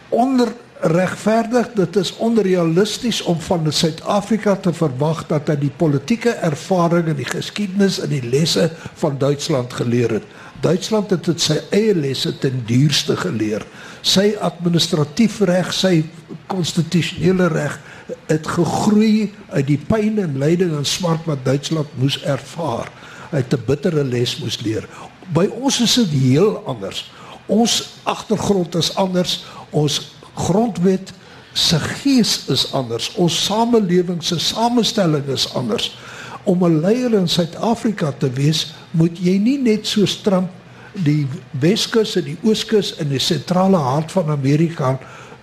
onregverdig, 0.09 1.68
dit 1.74 1.96
is 1.96 2.16
onrealisties 2.16 3.22
om 3.22 3.40
van 3.40 3.72
Suid-Afrika 3.72 4.57
te 4.57 4.72
verwag 4.72 5.24
dat 5.26 5.49
hy 5.49 5.57
die 5.57 5.72
politieke 5.76 6.30
ervaring 6.30 7.09
en 7.12 7.16
die 7.18 7.28
geskiedenis 7.28 8.01
en 8.01 8.09
die 8.09 8.22
lesse 8.30 8.70
van 8.94 9.18
Duitsland 9.18 9.72
geleer 9.72 10.11
het. 10.18 10.24
Duitsland 10.61 11.11
het 11.14 11.24
dit 11.24 11.40
sy 11.40 11.61
eie 11.70 11.94
lesse 11.94 12.32
ten 12.38 12.62
duurste 12.66 13.16
geleer. 13.16 13.62
Sy 14.03 14.32
administratief 14.40 15.40
reg, 15.46 15.72
sy 15.74 16.05
konstitusionele 16.51 17.46
reg 17.53 17.78
het 18.26 18.46
gegroei 18.46 19.32
uit 19.48 19.66
die 19.66 19.80
pyn 19.88 20.18
en 20.22 20.38
lyding 20.38 20.72
en 20.76 20.86
smart 20.86 21.24
wat 21.28 21.44
Duitsland 21.44 21.88
moes 22.00 22.22
ervaar. 22.22 22.90
Hy 23.30 23.36
het 23.36 23.52
'n 23.52 23.64
bittere 23.66 24.04
les 24.04 24.38
moes 24.38 24.61
leer. 24.61 24.88
By 25.32 25.48
ons 25.61 25.80
is 25.80 25.94
dit 25.94 26.09
heel 26.09 26.62
anders. 26.66 27.11
Ons 27.46 27.98
agtergrond 28.02 28.74
is 28.74 28.94
anders. 28.96 29.44
Ons 29.70 30.16
grondwet 30.34 31.12
se 31.52 31.78
gees 31.78 32.44
is 32.48 32.72
anders. 32.72 33.14
Ons 33.14 33.44
samelewing 33.44 34.22
se 34.24 34.38
samestelling 34.38 35.26
is 35.26 35.54
anders. 35.54 35.96
Om 36.44 36.64
'n 36.64 36.80
leier 36.80 37.12
in 37.14 37.28
Suid-Afrika 37.28 38.12
te 38.18 38.30
wees, 38.30 38.72
moet 38.90 39.18
jy 39.18 39.38
nie 39.38 39.59
net 39.59 39.86
so 39.86 40.04
Trump 40.22 40.50
die 40.92 41.26
Weskus 41.50 42.16
en 42.16 42.24
die 42.24 42.38
Ooskus 42.42 42.94
in 42.96 43.09
die 43.09 43.22
sentrale 43.22 43.76
hart 43.76 44.12
van 44.12 44.30
Amerika 44.30 44.98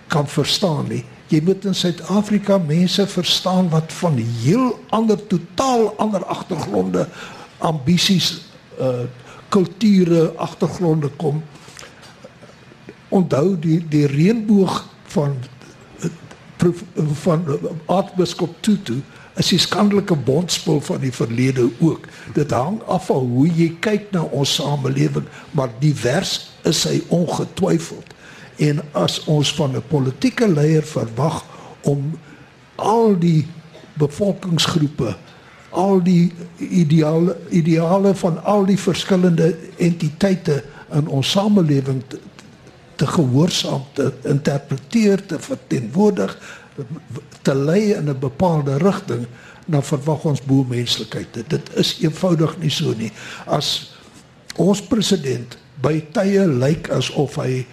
kan 0.06 0.28
verstaan 0.28 0.86
nie. 0.88 1.04
Jy 1.28 1.40
moet 1.42 1.64
in 1.66 1.74
Suid-Afrika 1.74 2.58
mense 2.58 3.06
verstaan 3.06 3.68
wat 3.68 3.92
van 3.92 4.16
heel 4.16 4.68
ander 4.94 5.26
totaal 5.26 5.88
ander 5.98 6.24
agtergronde, 6.24 7.08
ambisies, 7.58 8.40
uh 8.80 9.06
kulture, 9.48 10.32
agtergronde 10.42 11.08
kom. 11.16 11.42
Onthou 13.08 13.54
die 13.58 13.78
die 13.88 14.06
reënboog 14.10 14.80
van 15.14 15.36
eh, 16.02 16.70
van 17.22 17.44
eh, 17.46 17.70
aartsbiskop 17.86 18.56
Tutu 18.60 18.98
is 19.36 19.52
die 19.52 19.60
skandelike 19.60 20.16
bondspul 20.16 20.80
van 20.80 21.00
die 21.00 21.12
verlede 21.12 21.68
ook. 21.78 22.08
Dit 22.34 22.50
hang 22.50 22.80
af 22.90 23.06
van 23.06 23.30
hoe 23.30 23.46
jy 23.46 23.70
kyk 23.84 24.10
na 24.16 24.24
ons 24.34 24.56
samelewing, 24.58 25.26
maar 25.50 25.72
divers 25.80 26.38
is 26.64 26.82
hy 26.88 27.00
ongetwyfeld. 27.12 28.15
En 28.56 28.80
as 28.92 29.24
ons 29.24 29.54
van 29.54 29.76
'n 29.76 29.82
politieke 29.88 30.48
leier 30.48 30.82
verwag 30.82 31.44
om 31.82 32.18
al 32.74 33.18
die 33.18 33.46
bevolkingsgroepe, 33.94 35.16
al 35.70 36.02
die 36.02 36.32
ideale 36.58 37.36
ideale 37.50 38.14
van 38.14 38.44
al 38.44 38.64
die 38.64 38.78
verskillende 38.78 39.56
entiteite 39.76 40.64
in 40.92 41.08
ons 41.08 41.30
samelewing 41.30 42.02
te, 42.08 42.18
te 42.96 43.06
gehoorsaam 43.06 43.82
te 43.92 44.12
interpreteer, 44.22 45.26
te 45.26 45.38
verteenwoordig, 45.38 46.38
te 47.42 47.54
lei 47.54 47.92
in 47.92 48.08
'n 48.08 48.18
bepaalde 48.18 48.76
rigting, 48.76 49.26
dan 49.66 49.82
verwag 49.82 50.24
ons 50.24 50.42
bo 50.42 50.64
menslikheid. 50.68 51.26
Dit, 51.34 51.50
dit 51.50 51.74
is 51.74 51.96
eenvoudig 52.00 52.58
nie 52.58 52.70
so 52.70 52.94
nie. 52.96 53.12
As 53.46 53.92
ons 54.56 54.82
president 54.82 55.58
by 55.82 56.00
tye 56.12 56.46
lyk 56.46 56.88
asof 56.90 57.36
hy 57.42 57.66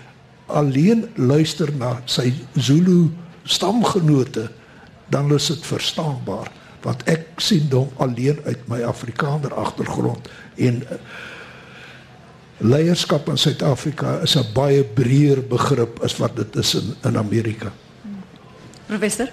alleen 0.53 1.07
luister 1.15 1.73
na 1.75 1.97
sy 2.05 2.31
Zulu 2.55 3.09
stamgenote, 3.43 4.47
dan 5.09 5.33
is 5.33 5.49
dit 5.51 5.65
verstaanbaar 5.65 6.51
want 6.83 7.03
ek 7.07 7.39
sien 7.39 7.69
hom 7.71 7.91
alleen 8.03 8.41
uit 8.43 8.65
my 8.67 8.81
Afrikaner 8.83 9.53
agtergrond 9.55 10.27
en 10.59 10.81
eh, 10.83 10.97
leierskap 12.63 13.29
in 13.31 13.39
Suid-Afrika 13.39 14.19
is 14.23 14.35
'n 14.35 14.51
baie 14.53 14.83
breër 14.83 15.43
begrip 15.47 16.03
as 16.03 16.17
wat 16.19 16.35
dit 16.35 16.55
is 16.55 16.75
in 16.75 16.95
in 17.03 17.17
Amerika. 17.17 17.71
Professor 18.87 19.31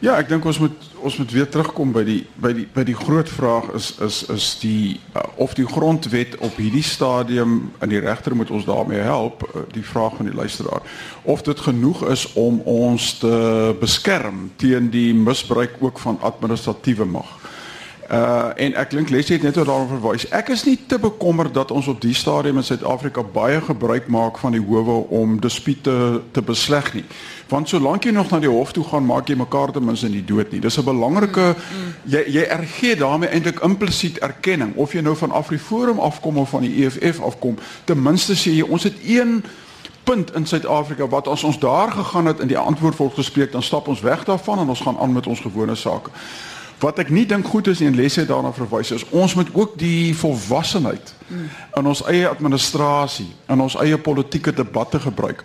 Ja, 0.00 0.16
ek 0.16 0.28
dink 0.28 0.44
ons 0.44 0.58
moet 0.58 0.89
ons 1.02 1.16
moet 1.16 1.32
weer 1.32 1.48
terugkom 1.48 1.92
by 1.92 2.02
die 2.04 2.20
by 2.40 2.52
die 2.56 2.66
by 2.74 2.84
die 2.86 2.96
groot 2.96 3.28
vraag 3.28 3.70
is 3.76 3.90
is 4.04 4.22
is 4.32 4.46
die 4.62 5.00
uh, 5.16 5.22
of 5.36 5.54
die 5.58 5.66
grondwet 5.66 6.36
op 6.38 6.56
hierdie 6.60 6.84
stadium 6.84 7.72
in 7.80 7.92
die 7.92 8.02
regter 8.04 8.36
moet 8.36 8.50
ons 8.50 8.68
daarmee 8.68 9.00
help 9.04 9.44
uh, 9.48 9.64
die 9.72 9.84
vraag 9.84 10.16
van 10.16 10.30
die 10.30 10.36
luisteraar 10.36 10.82
of 11.22 11.42
dit 11.42 11.60
genoeg 11.60 12.04
is 12.08 12.26
om 12.32 12.60
ons 12.64 13.12
te 13.18 13.36
beskerm 13.80 14.50
teen 14.56 14.90
die 14.90 15.14
misbruik 15.14 15.76
ook 15.80 15.98
van 15.98 16.20
administratiewe 16.20 17.04
mag. 17.04 17.36
Uh 18.10 18.50
en 18.58 18.74
ek 18.74 18.88
klink 18.90 19.10
Leslie 19.14 19.36
het 19.38 19.44
net 19.46 19.58
oor 19.60 19.68
daaroor 19.68 19.92
verwys. 19.92 20.24
Ek 20.34 20.48
is 20.50 20.64
nie 20.66 20.74
te 20.90 20.98
bekommerd 20.98 21.54
dat 21.54 21.70
ons 21.70 21.86
op 21.86 22.00
die 22.02 22.14
stadium 22.14 22.58
in 22.58 22.66
Suid-Afrika 22.66 23.22
baie 23.22 23.60
gebruik 23.62 24.08
maak 24.10 24.40
van 24.42 24.56
die 24.56 24.62
howe 24.66 25.04
om 25.14 25.36
dispute 25.40 25.94
te 26.34 26.42
besleg 26.42 26.90
nie. 26.94 27.04
Want 27.50 27.68
solank 27.68 28.04
jy 28.06 28.12
nog 28.14 28.28
na 28.30 28.38
die 28.38 28.50
hof 28.50 28.70
toe 28.72 28.84
gaan, 28.86 29.08
maak 29.08 29.28
jy 29.28 29.34
mekaar 29.34 29.72
ten 29.74 29.82
minste 29.84 30.08
nie 30.08 30.22
dood 30.24 30.52
nie. 30.52 30.60
Dis 30.60 30.78
'n 30.78 30.84
belangrike 30.84 31.56
jy 32.06 32.22
jy 32.26 32.44
ergee 32.46 32.96
daarmee 32.96 33.28
eintlik 33.28 33.60
implisiet 33.60 34.18
erkenning 34.18 34.74
of 34.76 34.92
jy 34.92 35.00
nou 35.00 35.16
van 35.16 35.30
AfriForum 35.30 35.98
afkom 35.98 36.36
of 36.36 36.50
van 36.50 36.62
die 36.62 36.84
EFF 36.84 37.20
afkom. 37.20 37.58
Ten 37.84 38.02
minste 38.02 38.34
sê 38.34 38.54
jy 38.54 38.62
ons 38.62 38.82
het 38.82 38.94
een 39.04 39.42
punt 40.04 40.34
in 40.34 40.46
Suid-Afrika 40.46 41.08
wat 41.08 41.28
as 41.28 41.44
ons 41.44 41.58
daar 41.58 41.90
gegaan 41.90 42.26
het 42.26 42.40
en 42.40 42.48
die 42.48 42.58
antwoord 42.58 42.96
word 42.96 43.14
gespreek, 43.14 43.52
dan 43.52 43.62
stap 43.62 43.88
ons 43.88 44.00
weg 44.00 44.24
daarvan 44.24 44.58
en 44.58 44.68
ons 44.68 44.80
gaan 44.80 44.98
aan 44.98 45.12
met 45.12 45.26
ons 45.26 45.40
gewone 45.40 45.74
sake. 45.74 46.10
Wat 46.80 46.98
ek 46.98 47.10
nie 47.10 47.26
dink 47.26 47.46
goed 47.46 47.66
is 47.66 47.80
en 47.80 47.94
lesse 47.94 48.24
daarna 48.26 48.52
verwys 48.52 48.90
is, 48.90 49.04
ons 49.10 49.34
moet 49.34 49.48
ook 49.52 49.78
die 49.78 50.16
volwassenheid 50.16 51.14
in 51.76 51.86
ons 51.86 52.02
eie 52.08 52.28
administrasie, 52.28 53.28
in 53.48 53.60
ons 53.60 53.76
eie 53.76 53.98
politieke 53.98 54.52
debatte 54.52 55.00
gebruik 55.00 55.44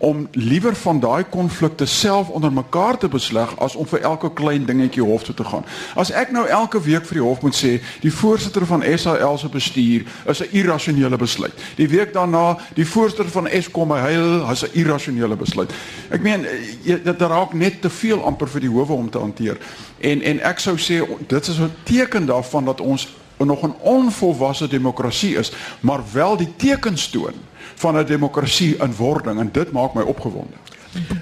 om 0.00 0.28
liewer 0.32 0.76
van 0.76 1.00
daai 1.00 1.24
konflikte 1.28 1.86
self 1.86 2.28
onder 2.28 2.52
mekaar 2.52 2.98
te 2.98 3.08
besleg 3.08 3.50
as 3.60 3.74
om 3.76 3.86
vir 3.86 4.00
elke 4.00 4.30
klein 4.32 4.64
dingetjie 4.64 5.02
hof 5.04 5.26
toe 5.28 5.34
te 5.34 5.44
gaan. 5.44 5.64
As 5.94 6.08
ek 6.16 6.32
nou 6.32 6.46
elke 6.48 6.80
week 6.80 7.04
vir 7.04 7.20
die 7.20 7.24
hof 7.24 7.42
moet 7.44 7.56
sê 7.56 7.74
die 8.00 8.12
voorsitter 8.12 8.64
van 8.66 8.84
SAL 8.96 9.36
se 9.38 9.50
bestuur 9.52 10.06
is 10.24 10.40
'n 10.40 10.48
irrasionele 10.56 11.16
besluit. 11.16 11.52
Die 11.76 11.88
week 11.88 12.12
daarna 12.12 12.56
die 12.74 12.86
voorsitter 12.86 13.28
van 13.28 13.48
Eskom 13.48 13.92
hy 13.92 14.16
is 14.52 14.64
'n 14.64 14.72
irrasionele 14.72 15.36
besluit. 15.36 15.72
Ek 16.10 16.22
meen 16.22 16.46
dit 16.84 17.20
raak 17.20 17.52
net 17.52 17.82
te 17.82 17.90
veel 17.90 18.24
amper 18.24 18.48
vir 18.48 18.60
die 18.60 18.70
howe 18.70 18.92
om 18.92 19.10
te 19.10 19.18
hanteer. 19.18 19.58
En 19.98 20.22
en 20.22 20.40
ek 20.40 20.58
sou 20.58 20.76
sê 20.78 21.04
dit 21.26 21.48
is 21.48 21.58
'n 21.58 21.72
teken 21.84 22.26
daarvan 22.26 22.64
dat 22.64 22.80
ons 22.80 23.08
nog 23.36 23.62
'n 23.62 23.74
onvolwasse 23.80 24.68
demokrasie 24.68 25.36
is, 25.36 25.52
maar 25.80 26.00
wel 26.12 26.36
die 26.36 26.56
tekens 26.56 27.08
toon 27.08 27.49
van 27.80 27.96
'n 27.96 28.06
demokrasie 28.06 28.76
in 28.76 28.94
wording 28.96 29.38
en 29.40 29.48
dit 29.52 29.72
maak 29.72 29.94
my 29.94 30.02
opgewonde. 30.02 30.56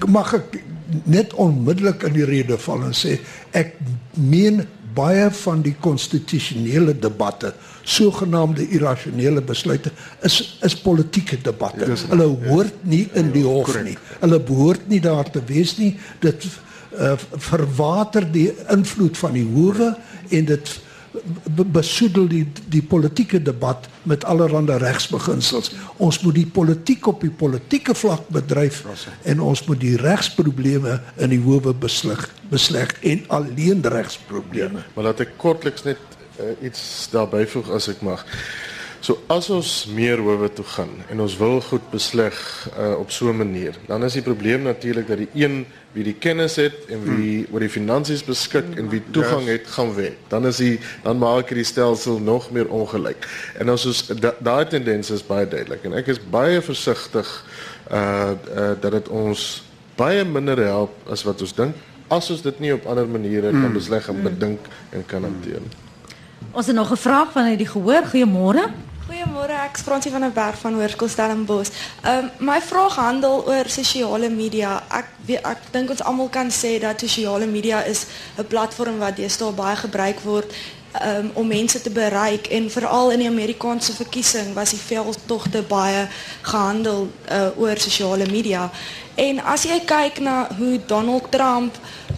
Mag 0.07 0.33
ek 0.33 0.63
net 1.03 1.33
onmiddellik 1.33 2.03
in 2.03 2.13
die 2.13 2.25
rede 2.25 2.57
val 2.57 2.83
en 2.83 2.93
sê 2.93 3.19
ek 3.51 3.75
meen 4.13 4.65
baie 4.93 5.27
van 5.43 5.61
die 5.61 5.75
konstitusionele 5.79 6.95
debatte, 6.99 7.53
sogenaamde 7.83 8.65
irrasionele 8.75 9.41
besluite 9.41 9.91
is 10.25 10.57
is 10.65 10.75
politieke 10.81 11.37
debatte. 11.41 11.87
Hulle 12.09 12.27
hoort 12.47 12.83
nie 12.83 13.07
in 13.13 13.31
die 13.31 13.45
hof 13.45 13.71
nie. 13.83 13.97
Hulle 14.19 14.39
behoort 14.39 14.87
nie 14.89 14.99
daar 14.99 15.29
te 15.31 15.43
wees 15.45 15.77
nie. 15.77 15.93
Dit 16.19 16.45
uh, 16.45 17.15
verwater 17.51 18.31
die 18.31 18.49
invloed 18.73 19.17
van 19.17 19.37
die 19.37 19.45
howe 19.45 19.93
en 20.29 20.45
dit 20.45 20.75
besoedel 21.73 22.27
die 22.27 22.45
die 22.69 22.81
politieke 22.81 23.41
debat 23.41 23.87
met 24.03 24.23
allerlei 24.23 24.77
regsbeginsels. 24.81 25.71
Ons 25.97 26.21
moet 26.23 26.35
die 26.35 26.47
politiek 26.47 27.07
op 27.07 27.21
die 27.21 27.31
politieke 27.31 27.95
vlak 27.95 28.27
bedryf 28.27 28.83
en 29.23 29.39
ons 29.39 29.63
moet 29.67 29.79
die 29.79 29.95
regsprobleme 29.97 30.99
in 31.17 31.33
die 31.35 31.41
howe 31.43 31.73
beslig 31.73 32.27
besleg 32.49 32.93
en 33.05 33.23
alleen 33.27 33.83
regsprobleme. 33.85 34.83
Maar 34.95 35.11
laat 35.11 35.21
ek 35.25 35.37
kortliks 35.37 35.85
net 35.85 36.01
uh, 36.39 36.55
iets 36.65 36.81
daarby 37.13 37.45
voeg 37.49 37.69
as 37.77 37.89
ek 37.91 38.01
mag. 38.05 38.25
So 39.01 39.15
as 39.31 39.47
ons 39.49 39.85
meer 39.95 40.19
howe 40.19 40.49
toe 40.51 40.65
gaan 40.75 40.89
en 41.09 41.21
ons 41.23 41.37
wil 41.39 41.61
goed 41.63 41.85
besleg 41.91 42.35
uh, 42.75 42.97
op 42.99 43.11
so 43.11 43.29
'n 43.31 43.37
manier, 43.37 43.75
dan 43.87 44.03
is 44.03 44.13
die 44.13 44.21
probleem 44.21 44.61
natuurlik 44.61 45.07
dat 45.07 45.17
die 45.17 45.29
een 45.33 45.65
wie 45.93 46.03
die 46.03 46.13
kennis 46.13 46.55
het 46.55 46.85
en 46.89 47.03
wie 47.15 47.47
oor 47.51 47.59
die 47.59 47.69
finansies 47.69 48.23
beskik 48.23 48.75
en 48.77 48.89
wie 48.89 49.01
toegang 49.11 49.45
Yes. 49.47 49.51
het 49.51 49.67
gaan 49.67 49.93
wen. 49.95 50.15
Dan 50.27 50.45
is 50.45 50.57
die 50.57 50.79
dan 51.03 51.17
maak 51.17 51.47
hierdie 51.49 51.63
stelsel 51.65 52.19
nog 52.19 52.51
meer 52.51 52.67
ongelyk. 52.67 53.27
En 53.57 53.69
ons 53.69 53.85
is 53.85 54.07
da- 54.07 54.35
daai 54.39 54.67
tendens 54.67 55.09
is 55.09 55.23
baie 55.25 55.47
duidelik 55.47 55.83
en 55.83 55.93
ek 55.93 56.07
is 56.07 56.19
baie 56.29 56.61
versigtig 56.61 57.45
uh, 57.91 58.31
uh 58.57 58.75
dat 58.81 58.91
dit 58.91 59.07
ons 59.09 59.63
baie 59.95 60.25
minder 60.25 60.57
help 60.57 60.91
as 61.09 61.23
wat 61.23 61.41
ons 61.41 61.53
dink 61.55 61.75
as 62.09 62.29
ons 62.31 62.41
dit 62.41 62.59
nie 62.59 62.73
op 62.73 62.85
ander 62.85 63.07
maniere 63.07 63.51
kan 63.51 63.73
besleg 63.73 64.09
en 64.09 64.21
bedink 64.23 64.59
en 64.91 65.05
kan 65.05 65.23
hanteer. 65.23 65.61
Ons 66.51 66.67
het 66.67 66.75
nog 66.75 66.91
'n 66.91 66.97
vraag 66.97 67.31
vanuit 67.31 67.57
die 67.57 67.67
gehoor. 67.67 68.03
Goeiemôre. 68.03 68.69
Goeiemôre, 69.09 69.55
ek 69.65 69.79
is 69.79 69.81
Fransie 69.81 70.11
van 70.13 70.21
der 70.21 70.29
Berg 70.29 70.59
van 70.61 70.75
Hoërskool 70.77 71.09
Stellenbosch. 71.09 71.71
Ehm 72.05 72.27
um, 72.27 72.45
my 72.45 72.59
vraag 72.61 72.93
handel 73.01 73.41
oor 73.49 73.65
sosiale 73.65 74.29
media. 74.29 74.75
Ek 74.93 75.07
weet 75.25 75.47
ek 75.49 75.63
dink 75.73 75.89
ons 75.89 76.03
almal 76.05 76.29
kan 76.29 76.51
sê 76.53 76.75
dat 76.83 77.01
sosiale 77.01 77.47
media 77.49 77.79
is 77.89 78.05
'n 78.37 78.45
platform 78.45 78.99
wat 79.01 79.17
deesdae 79.17 79.49
baie 79.57 79.75
gebruik 79.81 80.21
word 80.21 80.53
um, 80.97 81.31
om 81.33 81.47
mense 81.47 81.81
te 81.81 81.89
bereik 81.89 82.47
en 82.47 82.69
veral 82.71 83.11
in 83.11 83.23
die 83.23 83.29
Amerikaanse 83.29 83.93
verkiesing 83.93 84.53
was 84.53 84.73
die 84.75 84.81
veldtogte 84.81 85.61
baie 85.61 86.07
gehandel 86.41 87.07
uh, 87.31 87.49
oor 87.57 87.77
sosiale 87.77 88.25
media. 88.31 88.69
En 89.19 89.41
as 89.43 89.65
jy 89.67 89.81
kyk 89.85 90.21
na 90.23 90.47
hoe 90.57 90.79
Donald 90.87 91.31
Trump 91.31 91.75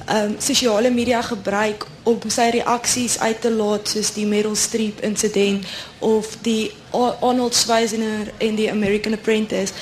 um, 0.08 0.36
sosiale 0.40 0.92
media 0.94 1.22
gebruik 1.26 1.88
om 2.04 2.20
sy 2.30 2.50
reaksies 2.58 3.20
uit 3.20 3.42
te 3.42 3.52
laat 3.52 3.90
soos 3.90 4.14
die 4.14 4.26
Meryl 4.26 4.56
Streep 4.56 5.02
insident 5.06 5.66
of 6.00 6.38
die 6.42 6.72
Ar- 6.92 7.18
Arnold 7.22 7.56
Schwarzenegger 7.56 8.34
in 8.38 8.56
die 8.56 8.70
American 8.72 9.14
Apprentice. 9.14 9.74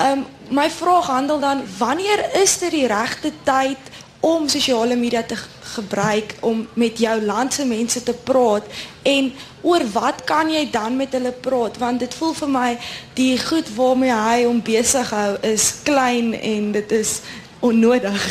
Um 0.00 0.26
my 0.50 0.66
vraag 0.70 1.06
handel 1.06 1.38
dan 1.38 1.62
wanneer 1.78 2.24
is 2.42 2.58
dit 2.58 2.72
die 2.74 2.86
regte 2.86 3.30
tyd 3.44 3.89
om 4.20 4.48
sosiale 4.48 4.96
media 4.96 5.22
te 5.22 5.36
gebruik 5.74 6.34
om 6.40 6.68
met 6.74 6.98
jou 6.98 7.22
land 7.22 7.54
se 7.54 7.64
mense 7.64 8.02
te 8.02 8.12
praat 8.12 8.66
en 9.02 9.32
oor 9.60 9.84
wat 9.92 10.24
kan 10.28 10.50
jy 10.52 10.66
dan 10.70 10.96
met 10.96 11.12
hulle 11.16 11.32
praat 11.32 11.78
want 11.80 12.00
dit 12.04 12.14
voel 12.14 12.34
vir 12.36 12.50
my 12.52 12.70
die 13.16 13.34
goed 13.40 13.68
waarmee 13.76 14.16
hy 14.16 14.38
hom 14.44 14.60
besig 14.64 15.12
hou 15.16 15.36
is 15.52 15.70
klein 15.84 16.34
en 16.34 16.72
dit 16.72 16.92
is 16.92 17.20
onnodig. 17.60 18.26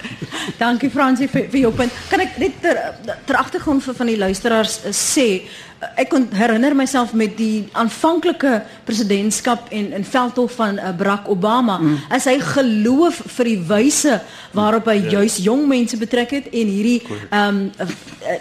Dankie 0.62 0.90
Fransie 0.90 1.28
vir, 1.28 1.48
vir 1.52 1.60
jou 1.66 1.72
punt. 1.76 1.92
Kan 2.10 2.24
ek 2.24 2.38
net 2.40 2.56
ter, 2.64 2.80
ter 3.28 3.38
agtergrond 3.38 3.84
vir 3.84 3.96
van 3.98 4.10
die 4.10 4.18
luisteraars 4.20 4.78
uh, 4.88 4.94
sê 4.96 5.28
ek 5.96 6.12
kon 6.12 6.28
herinner 6.36 6.74
myself 6.78 7.12
met 7.18 7.34
die 7.38 7.64
aanvanklike 7.78 8.60
presidentskap 8.86 9.70
en 9.74 9.90
en 9.98 10.04
veldtog 10.06 10.52
van 10.54 10.78
uh, 10.78 10.92
Barack 10.96 11.28
Obama 11.28 11.78
mm. 11.78 11.96
as 12.14 12.28
hy 12.30 12.36
geloof 12.42 13.18
vir 13.36 13.50
die 13.50 13.58
wyse 13.70 14.18
waarop 14.54 14.86
hy 14.92 14.98
juis 15.10 15.40
jong 15.42 15.64
mense 15.70 15.98
betrek 15.98 16.36
het 16.38 16.50
en 16.52 16.70
hierdie 16.76 17.00
ehm 17.08 17.48
um, 17.48 17.62
uh, 17.82 17.88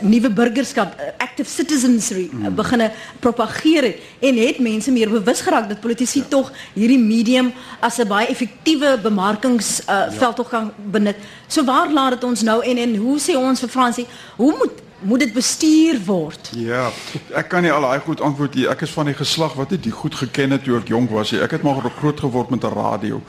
nuwe 0.06 0.30
burgerskap 0.30 0.94
uh, 1.00 1.10
active 1.24 1.50
citizenry 1.50 2.28
uh, 2.30 2.52
begine 2.54 2.92
propageer 3.24 3.90
het 3.90 4.30
en 4.30 4.38
het 4.38 4.62
mense 4.62 4.94
meer 4.94 5.10
bewus 5.10 5.42
geraak 5.42 5.70
dat 5.70 5.82
politici 5.82 6.24
tog 6.30 6.52
hierdie 6.76 7.00
medium 7.02 7.52
as 7.80 7.98
'n 7.98 8.08
baie 8.08 8.28
effektiewe 8.28 8.98
bemarkings 9.02 9.82
uh, 9.90 10.12
veldtog 10.12 10.50
kan 10.50 10.72
benut. 10.92 11.18
So 11.48 11.64
waar 11.64 11.90
laat 11.90 12.20
dit 12.20 12.24
ons 12.24 12.42
nou 12.42 12.62
en 12.64 12.78
en 12.78 12.96
hoe 12.96 13.20
sê 13.20 13.36
ons 13.38 13.60
vir 13.60 13.70
Fransie, 13.70 14.08
hoe 14.38 14.54
moet 14.58 14.91
moet 15.02 15.20
dit 15.20 15.34
bestuur 15.34 16.00
word? 16.06 16.52
Ja, 16.56 16.90
ek 17.34 17.50
kan 17.50 17.62
nie 17.66 17.72
al 17.72 17.82
daai 17.82 18.00
goed 18.00 18.22
antwoord 18.22 18.56
nie. 18.56 18.68
Ek 18.70 18.82
is 18.86 18.94
van 18.94 19.10
die 19.10 19.18
geslag 19.18 19.54
wat 19.58 19.74
die 19.74 19.92
goed 19.92 20.16
geken 20.16 20.52
het 20.52 20.64
toe 20.64 20.78
ek 20.78 20.88
jonk 20.88 21.10
was. 21.10 21.34
Ek 21.34 21.52
het 21.58 21.66
maar 21.66 21.82
groot 21.98 22.20
geword 22.20 22.50
met 22.50 22.64
'n 22.64 22.74
radio. 22.74 23.22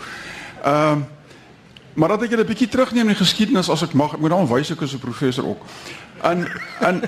Ehm 0.64 0.92
um, 0.92 1.06
maar 1.94 2.08
dat 2.08 2.22
ek 2.22 2.30
julle 2.30 2.42
'n 2.42 2.46
bietjie 2.46 2.68
terugneem 2.68 3.08
in 3.08 3.14
die 3.14 3.24
geskiedenis 3.24 3.68
as 3.68 3.82
ek 3.82 3.92
mag. 3.92 4.14
Ek 4.14 4.20
moet 4.20 4.30
dan 4.30 4.48
wys 4.48 4.70
ek 4.70 4.80
is 4.80 4.94
'n 4.94 4.98
professor 4.98 5.46
ook. 5.46 5.62
In 6.24 6.48
in 6.80 7.02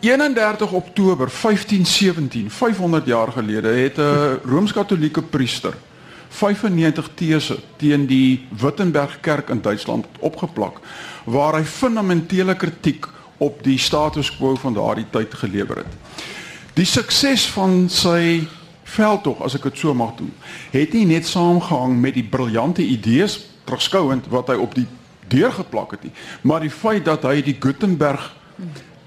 31 0.00 0.72
Oktober 0.72 1.28
1517, 1.30 2.50
500 2.50 3.06
jaar 3.06 3.32
gelede, 3.32 3.68
het 3.68 3.98
'n 3.98 4.40
Rooms-Katolieke 4.44 5.22
priester 5.22 5.74
95 6.30 7.08
these 7.14 7.58
teen 7.76 8.06
die 8.06 8.46
Wittenberg 8.50 9.20
kerk 9.20 9.48
in 9.48 9.60
Duitsland 9.60 10.06
opgeplak 10.18 10.78
waar 11.24 11.58
hy 11.58 11.64
fundamentele 11.64 12.54
kritiek 12.56 13.06
op 13.40 13.62
die 13.64 13.78
status 13.80 14.30
quo 14.36 14.54
van 14.60 14.76
daardie 14.76 15.06
tyd 15.10 15.34
gelewer 15.34 15.82
het. 15.82 16.24
Die 16.76 16.86
sukses 16.86 17.46
van 17.54 17.88
sy 17.88 18.44
veldtog, 18.90 19.40
as 19.44 19.56
ek 19.56 19.68
dit 19.70 19.80
so 19.80 19.94
mag 19.96 20.16
doen, 20.18 20.32
het 20.74 20.92
nie 20.96 21.06
net 21.08 21.28
saamgehang 21.28 21.96
met 22.00 22.18
die 22.18 22.26
briljante 22.26 22.84
idees 22.84 23.38
terugskouend 23.68 24.28
wat 24.32 24.50
hy 24.52 24.58
op 24.60 24.74
die 24.76 24.86
deur 25.30 25.52
geplak 25.54 25.94
het 25.94 26.04
nie, 26.08 26.12
maar 26.42 26.60
die 26.64 26.72
feit 26.74 27.04
dat 27.06 27.24
hy 27.24 27.38
die 27.46 27.56
Gutenberg 27.60 28.32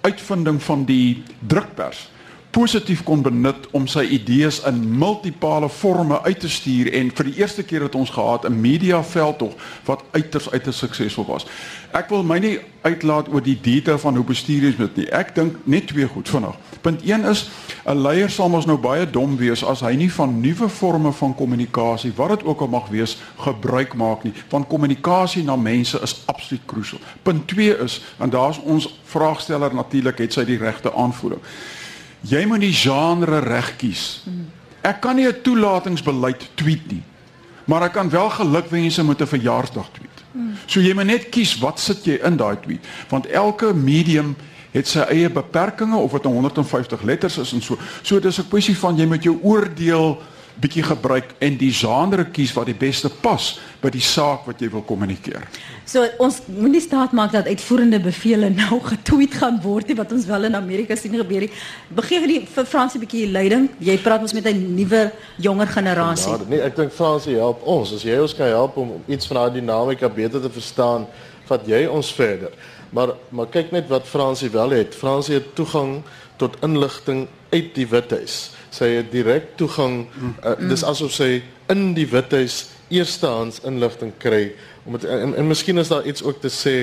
uitvinding 0.04 0.60
van 0.64 0.86
die 0.88 1.24
drukpers 1.40 2.08
positief 2.54 3.02
kon 3.04 3.22
benut 3.26 3.66
om 3.74 3.88
sy 3.90 4.04
idees 4.14 4.60
in 4.70 4.78
multipale 5.00 5.70
forme 5.70 6.20
uit 6.22 6.40
te 6.40 6.50
stuur 6.50 6.92
en 6.94 7.10
vir 7.18 7.30
die 7.30 7.40
eerste 7.42 7.64
keer 7.66 7.88
het 7.88 7.96
ons 7.98 8.14
gehad 8.14 8.46
'n 8.46 8.62
media 8.62 9.04
veldtog 9.04 9.54
wat 9.86 10.04
uiters 10.12 10.52
uiters 10.52 10.78
suksesvol 10.78 11.26
was. 11.26 11.46
Ek 11.92 12.10
wil 12.10 12.24
my 12.24 12.38
nie 12.40 12.60
uitlaat 12.82 13.28
oor 13.34 13.42
die 13.42 13.58
detail 13.62 14.00
van 14.00 14.16
hoe 14.16 14.26
bestuur 14.26 14.64
is 14.64 14.78
dit 14.78 14.96
nie. 14.96 15.10
Ek 15.10 15.36
dink 15.36 15.58
net 15.64 15.88
twee 15.88 16.08
goed 16.08 16.30
vinnig. 16.30 16.56
Punt 16.82 17.02
1 17.02 17.26
is 17.26 17.50
'n 17.86 17.98
leier 18.02 18.30
sal 18.30 18.50
mos 18.50 18.66
nou 18.66 18.78
baie 18.78 19.10
dom 19.10 19.38
wees 19.38 19.64
as 19.64 19.80
hy 19.80 19.96
nie 19.96 20.12
van 20.12 20.40
nuwe 20.42 20.70
forme 20.70 21.12
van 21.12 21.36
kommunikasie, 21.36 22.14
wat 22.16 22.30
dit 22.30 22.44
ook 22.44 22.62
al 22.62 22.68
mag 22.68 22.90
wees, 22.90 23.18
gebruik 23.38 23.94
maak 23.94 24.24
nie. 24.24 24.34
Want 24.50 24.68
kommunikasie 24.68 25.44
na 25.44 25.56
mense 25.56 26.00
is 26.02 26.22
absoluut 26.26 26.66
krusial. 26.66 27.00
Punt 27.24 27.48
2 27.48 27.78
is 27.78 28.02
en 28.20 28.30
daar's 28.30 28.60
ons 28.64 29.00
vraagsteller 29.04 29.74
natuurlik 29.76 30.18
het 30.18 30.34
sy 30.34 30.46
die 30.46 30.58
regte 30.58 30.94
aanvoeling. 30.94 31.42
Jy 32.24 32.46
moet 32.48 32.64
die 32.64 32.74
genre 32.74 33.40
reg 33.44 33.76
kies. 33.78 34.24
Ek 34.82 35.02
kan 35.02 35.16
nie 35.16 35.28
'n 35.28 35.42
toelatingsbeleid 35.42 36.50
tweet 36.56 36.92
nie. 36.92 37.04
Maar 37.66 37.84
ek 37.84 37.94
kan 37.94 38.10
wel 38.10 38.30
gelukwense 38.30 39.04
met 39.04 39.22
'n 39.22 39.28
verjaarsdag 39.28 39.90
tweet. 39.92 40.24
So 40.66 40.80
jy 40.80 40.94
moet 40.94 41.06
net 41.06 41.30
kies 41.30 41.58
wat 41.62 41.80
sit 41.80 42.06
jy 42.06 42.20
in 42.24 42.38
daai 42.38 42.58
tweet, 42.60 42.86
want 43.10 43.26
elke 43.26 43.74
medium 43.74 44.36
het 44.74 44.88
sy 44.88 45.00
eie 45.00 45.30
beperkings 45.30 45.96
of 45.96 46.12
dit 46.12 46.24
nou 46.24 46.34
150 46.34 47.04
letters 47.06 47.38
is 47.38 47.54
en 47.54 47.62
so. 47.62 47.78
So 48.02 48.20
dis 48.20 48.40
'n 48.40 48.50
kwessie 48.50 48.78
van 48.78 48.98
jy 48.98 49.06
moet 49.06 49.24
jou 49.24 49.38
oordeel 49.42 50.22
bietjie 50.60 50.84
gebruik 50.84 51.34
en 51.40 51.58
die 51.58 51.72
genre 51.74 52.26
kies 52.26 52.54
wat 52.54 52.66
die 52.70 52.78
beste 52.78 53.10
pas 53.10 53.60
by 53.82 53.90
die 53.90 54.02
saak 54.02 54.46
wat 54.46 54.62
jy 54.62 54.70
wil 54.70 54.82
kommunikeer. 54.82 55.48
So 55.86 56.06
ons 56.24 56.40
moenie 56.48 56.82
staat 56.82 57.12
maak 57.12 57.34
dat 57.34 57.48
uitvoerende 57.48 58.00
bevele 58.00 58.50
nou 58.62 58.80
getweet 58.84 59.36
gaan 59.42 59.60
word 59.64 59.88
nie 59.92 59.98
wat 60.00 60.12
ons 60.16 60.26
wel 60.30 60.48
in 60.48 60.56
Amerika 60.56 60.96
sien 60.96 61.16
gebeur 61.20 61.46
nie. 61.46 61.52
Begee 61.96 62.28
die 62.28 62.40
vir 62.48 62.66
Fransie 62.66 63.00
'n 63.00 63.04
bietjie 63.04 63.28
leiding. 63.32 63.70
Jy 63.80 63.98
praat 64.00 64.22
ons 64.22 64.34
met 64.34 64.48
'n 64.48 64.76
nuwe 64.76 65.12
jonger 65.38 65.68
generasie. 65.68 66.32
Ja, 66.32 66.40
nee, 66.48 66.62
ek 66.62 66.76
dink 66.76 66.92
Fransie 66.92 67.36
help 67.36 67.64
ons. 67.64 67.94
As 67.94 68.04
jy 68.04 68.18
ons 68.20 68.36
kan 68.36 68.48
help 68.48 68.78
om 68.78 69.04
iets 69.08 69.28
van 69.28 69.38
daai 69.38 69.60
dinamika 69.60 70.10
beter 70.10 70.42
te 70.42 70.50
verstaan, 70.50 71.08
vat 71.46 71.68
jy 71.68 71.86
ons 71.86 72.14
verder. 72.14 72.52
Maar 72.90 73.16
maar 73.30 73.48
kyk 73.48 73.72
net 73.72 73.88
wat 73.88 74.08
Fransie 74.08 74.50
wel 74.50 74.70
het. 74.70 74.96
Fransie 74.96 75.34
het 75.34 75.56
toegang 75.56 76.04
tot 76.38 76.56
inligting 76.62 77.28
uit 77.52 77.76
die 77.76 77.88
Withuis. 77.88 78.53
Sy 78.74 78.90
het 78.98 79.12
direk 79.14 79.54
toegang. 79.60 80.08
Uh, 80.42 80.56
dis 80.70 80.84
asof 80.84 81.14
sy 81.14 81.44
in 81.72 81.92
die 81.94 82.08
Withuis 82.10 82.66
eerstehands 82.94 83.62
inligting 83.68 84.14
kry 84.18 84.54
om 84.84 84.98
het, 84.98 85.06
en, 85.08 85.36
en 85.36 85.48
miskien 85.48 85.78
is 85.78 85.92
daar 85.92 86.06
iets 86.06 86.24
ook 86.24 86.42
te 86.42 86.52
sê 86.52 86.78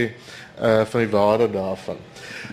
uh 0.60 0.84
van 0.84 1.00
die 1.00 1.08
waarde 1.08 1.46
daarvan. 1.52 1.96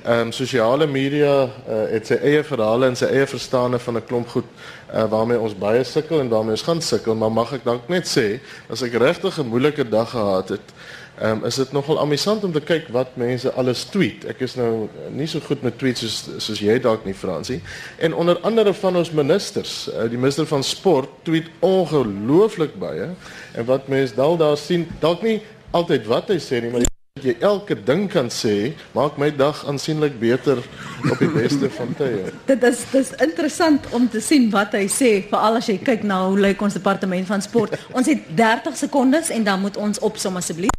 Ehm 0.04 0.28
um, 0.28 0.32
sosiale 0.32 0.88
media 0.88 1.44
uh, 1.44 1.80
het 1.92 2.08
sy 2.08 2.16
eie 2.24 2.44
verhale 2.44 2.88
en 2.88 2.96
sy 2.96 3.10
eie 3.12 3.28
verstande 3.28 3.80
van 3.80 3.98
'n 3.98 4.06
klomp 4.08 4.30
goed 4.30 4.46
uh, 4.94 5.04
waarmee 5.12 5.40
ons 5.40 5.58
baie 5.58 5.84
sukkel 5.84 6.20
en 6.20 6.30
waarmee 6.30 6.56
ons 6.56 6.68
gaan 6.68 6.82
sukkel, 6.82 7.16
maar 7.16 7.32
mag 7.32 7.54
ek 7.54 7.64
dalk 7.64 7.90
net 7.90 8.08
sê 8.08 8.40
as 8.70 8.82
ek 8.82 8.94
regtig 8.94 9.40
'n 9.40 9.48
moeilike 9.48 9.90
dag 9.90 10.10
gehad 10.10 10.50
het, 10.50 10.74
um, 11.22 11.44
is 11.46 11.56
dit 11.56 11.72
nogal 11.72 12.00
amusant 12.00 12.44
om 12.44 12.54
te 12.54 12.62
kyk 12.64 12.90
wat 12.96 13.16
mense 13.20 13.52
alles 13.60 13.86
tweet. 13.92 14.26
Ek 14.30 14.42
is 14.46 14.56
nou 14.60 14.88
nie 15.16 15.28
so 15.30 15.44
goed 15.44 15.64
met 15.66 15.78
tweets 15.80 16.06
soos 16.06 16.44
soos 16.44 16.64
jy 16.64 16.78
dalk 16.84 17.06
nie 17.08 17.16
Fransie. 17.18 17.62
En 17.98 18.14
onder 18.14 18.40
andere 18.48 18.74
van 18.74 19.00
ons 19.00 19.12
ministers, 19.12 19.88
uh, 19.94 20.08
die 20.10 20.20
minister 20.20 20.48
van 20.50 20.64
sport 20.64 21.10
tweet 21.28 21.50
ongelooflik 21.66 22.78
baie 22.80 23.12
en 23.54 23.70
wat 23.70 23.88
mense 23.92 24.16
dal 24.18 24.38
daar 24.38 24.58
sien, 24.58 24.88
dalk 25.02 25.26
nie 25.26 25.40
altyd 25.76 26.06
wat 26.08 26.30
hy 26.32 26.38
sê 26.42 26.62
nie, 26.62 26.72
maar 26.72 26.86
dat 27.18 27.26
jy 27.26 27.34
elke 27.42 27.76
ding 27.82 28.06
kan 28.12 28.30
sê, 28.34 28.74
maak 28.94 29.18
my 29.18 29.32
dag 29.34 29.64
aansienlik 29.68 30.20
beter 30.22 30.62
op 31.02 31.18
die 31.18 31.30
beste 31.34 31.70
van 31.74 31.94
tye. 31.98 32.30
Dit 32.52 32.64
is 32.68 32.84
dis 32.94 33.12
interessant 33.26 33.90
om 33.98 34.06
te 34.10 34.22
sien 34.22 34.50
wat 34.54 34.78
hy 34.78 34.86
sê, 34.92 35.12
veral 35.32 35.58
as 35.58 35.70
jy 35.72 35.80
kyk 35.82 36.06
na 36.06 36.24
hoe 36.28 36.38
lyk 36.48 36.62
ons 36.62 36.78
departement 36.78 37.28
van 37.30 37.42
sport. 37.42 37.78
Ons 37.98 38.10
het 38.14 38.30
30 38.38 38.78
sekondes 38.86 39.34
en 39.34 39.48
dan 39.48 39.66
moet 39.66 39.82
ons 39.82 40.06
opsom 40.06 40.38
asseblief. 40.38 40.74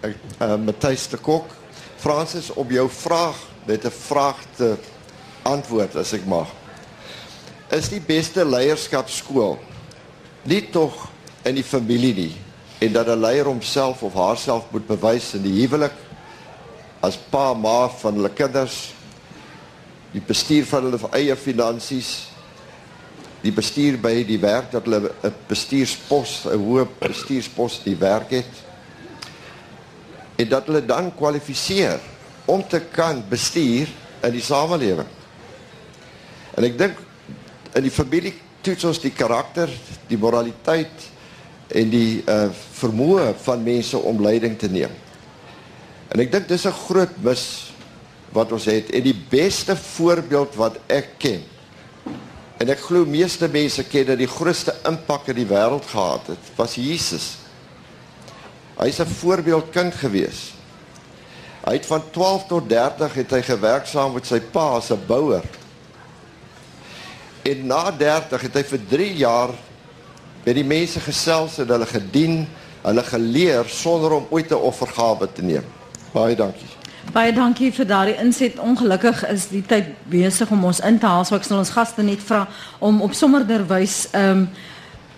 Ek 0.00 0.14
uh, 0.40 0.56
Matthys 0.56 1.08
de 1.08 1.16
Kok. 1.16 1.50
Fransis 1.98 2.50
op 2.54 2.70
jou 2.70 2.88
vraag, 2.90 3.36
net 3.66 3.84
'n 3.84 3.90
vraag 3.90 4.38
te 4.56 4.76
antwoord 5.42 5.96
as 5.96 6.12
ek 6.12 6.26
mag. 6.26 6.48
is 7.68 7.90
die 7.92 8.00
beste 8.00 8.44
leierskapskool 8.48 9.58
nie 10.48 10.62
tog 10.72 10.94
in 11.48 11.58
die 11.58 11.66
familie 11.66 12.14
nie 12.16 12.34
en 12.80 12.92
dat 12.92 13.08
'n 13.08 13.20
leier 13.20 13.44
homself 13.44 14.02
of 14.02 14.14
haarself 14.14 14.64
moet 14.70 14.86
bewys 14.86 15.34
in 15.34 15.42
die 15.42 15.60
huwelik 15.60 15.92
as 17.00 17.18
pa 17.30 17.52
ma 17.54 17.88
van 17.88 18.14
hulle 18.14 18.30
kinders 18.30 18.92
die 20.12 20.24
bestuur 20.24 20.64
van 20.64 20.82
hulle 20.84 21.10
eie 21.12 21.36
finansies 21.36 22.28
die 23.42 23.52
bestuur 23.52 24.00
by 24.00 24.24
die 24.24 24.40
werk 24.40 24.72
dat 24.72 24.84
hulle 24.84 25.12
'n 25.22 25.34
bestuurspos 25.48 26.46
'n 26.46 26.56
hoë 26.56 26.88
bestuurspos 26.98 27.82
die 27.84 27.96
werk 27.96 28.30
het 28.30 28.67
en 30.38 30.48
dat 30.48 30.70
hulle 30.70 30.84
dan 30.86 31.10
kwalifiseer 31.18 32.00
om 32.46 32.62
te 32.64 32.80
kan 32.94 33.20
bestuur 33.28 33.90
in 34.22 34.34
die 34.34 34.44
samelewing 34.44 35.10
en 36.56 36.66
ek 36.66 36.78
dink 36.78 37.04
in 37.76 37.84
die 37.86 37.94
familie 37.94 38.34
toets 38.64 38.86
ons 38.88 39.00
die 39.02 39.14
karakter 39.14 39.70
die 40.08 40.18
moraliteit 40.20 41.08
en 41.76 41.90
die 41.92 42.22
uh, 42.24 42.48
vermoë 42.80 43.32
van 43.44 43.64
mense 43.64 43.98
om 43.98 44.22
leiding 44.24 44.56
te 44.58 44.70
neem. 44.72 44.92
En 46.08 46.22
ek 46.22 46.32
dink 46.32 46.48
dis 46.48 46.64
'n 46.66 46.72
groot 46.88 47.14
mis 47.22 47.44
wat 48.32 48.52
ons 48.52 48.64
het 48.64 48.90
en 48.90 49.02
die 49.02 49.16
beste 49.30 49.76
voorbeeld 49.76 50.56
wat 50.56 50.78
ek 50.88 51.18
ken 51.18 51.42
en 52.60 52.68
ek 52.68 52.80
glo 52.80 53.06
meeste 53.06 53.48
mense 53.48 53.84
ken 53.88 54.06
dat 54.06 54.18
die 54.18 54.28
grootste 54.28 54.74
impak 54.84 55.28
in 55.28 55.36
die 55.36 55.48
wêreld 55.48 55.84
gehad 55.88 56.26
het 56.26 56.50
was 56.56 56.74
Jesus 56.74 57.38
hy's 58.78 59.00
'n 59.00 59.06
voorbeeldkind 59.06 59.94
gewees. 59.94 60.54
Hy 61.66 61.72
het 61.72 61.86
van 61.86 62.02
12 62.10 62.46
tot 62.46 62.68
30 62.68 63.14
het 63.14 63.30
hy 63.30 63.42
gewerk 63.42 63.86
saam 63.86 64.12
met 64.12 64.26
sy 64.26 64.40
pa 64.40 64.76
as 64.78 64.90
'n 64.90 65.06
bouer. 65.06 65.44
En 67.42 67.66
na 67.66 67.90
30 67.90 68.40
het 68.40 68.54
hy 68.54 68.64
vir 68.64 68.80
3 68.88 69.14
jaar 69.16 69.50
met 70.44 70.54
die 70.54 70.64
mense 70.64 71.00
gesels 71.00 71.58
en 71.58 71.68
hulle 71.68 71.86
gedien 71.86 72.48
hulle 72.82 73.02
geleer 73.02 73.64
sonder 73.66 74.12
om 74.12 74.26
ooit 74.30 74.50
'n 74.50 74.54
offergawe 74.54 75.32
te 75.32 75.42
neem. 75.42 75.64
Baie 76.12 76.36
dankie. 76.36 76.68
Baie 77.12 77.32
dankie 77.32 77.72
vir 77.72 77.86
daardie 77.86 78.16
inset. 78.16 78.58
Ongelukkig 78.58 79.28
is 79.28 79.48
die 79.48 79.62
tyd 79.66 79.84
besig 80.04 80.50
om 80.50 80.64
ons 80.64 80.80
in 80.80 80.98
te 80.98 81.06
haal, 81.06 81.24
so 81.24 81.34
ek 81.34 81.44
sal 81.44 81.58
ons 81.58 81.70
gaste 81.70 82.02
net 82.02 82.20
vra 82.22 82.48
om 82.78 83.02
op 83.02 83.12
sommerderwys 83.12 84.08
ehm 84.10 84.30
um, 84.30 84.48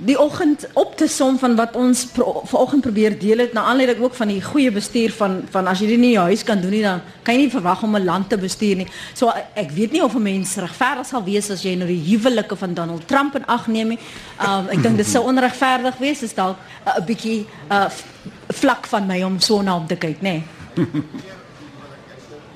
die 0.05 0.17
oggend 0.21 0.67
op 0.73 0.97
te 0.97 1.09
som 1.09 1.39
van 1.39 1.57
wat 1.57 1.77
ons 1.77 2.05
pro, 2.15 2.43
vanoggend 2.49 2.83
probeer 2.83 3.19
deel 3.19 3.39
het 3.45 3.53
na 3.53 3.63
aanleiding 3.69 4.01
ook 4.01 4.15
van 4.15 4.29
die 4.33 4.43
goeie 4.43 4.71
bestuur 4.73 5.13
van 5.13 5.41
van 5.51 5.67
as 5.67 5.81
jy 5.83 5.91
dit 5.93 6.01
nie 6.01 6.13
in 6.13 6.19
jou 6.19 6.27
huis 6.31 6.45
kan 6.45 6.61
doen 6.61 6.73
nie 6.75 6.83
dan 6.85 7.03
kan 7.23 7.35
jy 7.35 7.41
nie 7.47 7.53
verwag 7.53 7.83
om 7.83 7.97
'n 7.97 8.05
land 8.05 8.29
te 8.29 8.39
bestuur 8.39 8.77
nie. 8.77 8.89
So 9.15 9.33
ek 9.55 9.71
weet 9.71 9.93
nie 9.93 10.05
of 10.05 10.15
'n 10.15 10.23
mens 10.23 10.57
regverdig 10.57 11.07
sal 11.07 11.25
wees 11.25 11.51
as 11.51 11.63
jy 11.63 11.75
nou 11.75 11.89
die 11.89 12.17
huwelike 12.17 12.57
van 12.57 12.75
Donald 12.75 13.09
Trump 13.09 13.35
in 13.37 13.47
ag 13.47 13.67
neem 13.67 13.89
nie. 13.89 13.99
Um, 14.41 14.69
ek 14.69 14.83
dink 14.83 14.97
dit 14.97 15.07
sou 15.07 15.25
onregverdig 15.25 15.99
wees 15.99 16.23
as 16.23 16.35
dalk 16.35 16.57
'n 16.57 17.01
uh, 17.01 17.07
bietjie 17.07 17.47
uh, 17.71 17.91
vlak 18.49 18.87
van 18.87 19.07
my 19.07 19.23
om 19.23 19.41
so 19.41 19.63
na 19.63 19.73
hom 19.73 19.87
te 19.87 19.97
kyk, 19.97 20.21
nê. 20.23 20.43
Nee. 20.77 20.91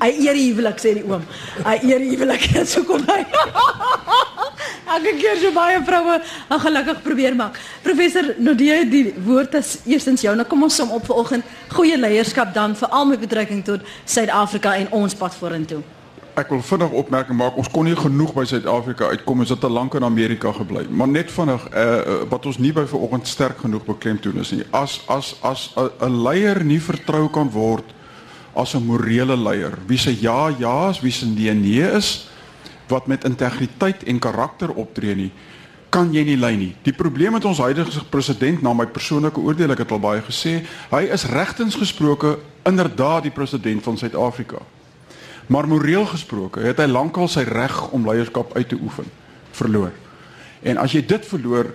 Hy 0.04 0.10
eer 0.20 0.36
huwelik 0.36 0.80
sê 0.82 0.92
die 0.98 1.04
oom. 1.08 1.22
Hy 1.64 1.78
eer 1.88 2.02
huwelik 2.04 2.44
so 2.68 2.84
kom 2.84 3.04
hy. 3.08 3.22
Elke 4.94 5.14
keer 5.16 5.38
so 5.40 5.52
baie 5.56 5.80
vroue 5.86 6.18
ongelukkig 6.52 7.00
probeer 7.06 7.36
maak. 7.38 7.56
Professor 7.86 8.34
Nodie 8.36 8.82
die 8.90 9.04
woord 9.24 9.56
is 9.56 9.78
eerstens 9.88 10.26
jou. 10.26 10.34
Nou 10.36 10.44
kom 10.48 10.66
ons 10.66 10.76
som 10.76 10.92
op 10.92 11.08
vanoggend 11.08 11.48
goeie 11.72 11.96
leierskap 11.96 12.52
dan 12.54 12.76
veral 12.76 13.08
met 13.08 13.22
betrekking 13.24 13.64
tot 13.64 13.84
Suid-Afrika 14.04 14.76
en 14.82 14.92
ons 15.00 15.16
pad 15.16 15.40
vorentoe. 15.40 15.80
Ek 16.36 16.50
wil 16.50 16.60
vinnig 16.66 16.94
opmerking 17.00 17.38
maak. 17.38 17.56
Ons 17.56 17.70
kon 17.72 17.88
nie 17.88 17.96
genoeg 17.96 18.34
by 18.36 18.44
Suid-Afrika 18.50 19.08
uitkom 19.14 19.44
ons 19.46 19.54
het 19.54 19.60
te 19.64 19.72
lank 19.72 19.96
in 19.96 20.04
Amerika 20.04 20.52
gebly. 20.52 20.84
Maar 20.90 21.08
net 21.16 21.32
vinnig 21.32 21.64
uh, 21.70 21.98
wat 22.28 22.46
ons 22.50 22.60
nie 22.60 22.74
by 22.76 22.84
vanoggend 22.90 23.30
sterk 23.30 23.64
genoeg 23.64 23.88
beklemtoon 23.88 24.42
is 24.44 24.52
nie. 24.52 24.66
As 24.74 25.00
as 25.08 25.36
as 25.40 25.70
'n 25.78 26.22
leier 26.26 26.60
nie 26.60 26.82
vertrou 26.82 27.30
kan 27.32 27.48
word 27.54 27.94
as 28.54 28.74
'n 28.74 28.86
morele 28.86 29.36
leier. 29.36 29.78
Wie 29.86 29.98
se 29.98 30.20
ja 30.20 30.48
ja 30.58 30.88
is, 30.88 31.00
wie 31.00 31.12
se 31.12 31.26
nee 31.26 31.54
nee 31.54 31.90
is, 31.90 32.28
wat 32.88 33.06
met 33.06 33.24
integriteit 33.24 34.02
en 34.02 34.18
karakter 34.18 34.70
optree 34.70 35.14
nie, 35.14 35.32
kan 35.88 36.12
jy 36.12 36.24
nie 36.24 36.36
lei 36.36 36.56
nie. 36.56 36.72
Die 36.82 36.92
probleem 36.92 37.32
met 37.32 37.44
ons 37.44 37.58
huidige 37.58 38.04
president, 38.10 38.62
na 38.62 38.72
my 38.72 38.86
persoonlike 38.86 39.40
oordeel, 39.40 39.70
ek 39.70 39.84
het 39.84 39.92
al 39.94 40.02
baie 40.02 40.22
gesê, 40.26 40.64
hy 40.90 41.02
is 41.14 41.26
regtens 41.30 41.78
gesproke 41.78 42.38
inderdaad 42.66 43.22
die 43.22 43.34
president 43.34 43.82
van 43.82 43.98
Suid-Afrika. 43.98 44.58
Maar 45.46 45.68
moreel 45.68 46.06
gesproke 46.06 46.60
het 46.64 46.80
hy 46.80 46.88
lankal 46.88 47.28
sy 47.28 47.44
reg 47.46 47.76
om 47.92 48.06
leierskap 48.08 48.56
uit 48.56 48.68
te 48.68 48.78
oefen 48.80 49.06
verloor. 49.54 49.92
En 50.64 50.80
as 50.80 50.96
jy 50.96 51.04
dit 51.06 51.26
verloor, 51.28 51.68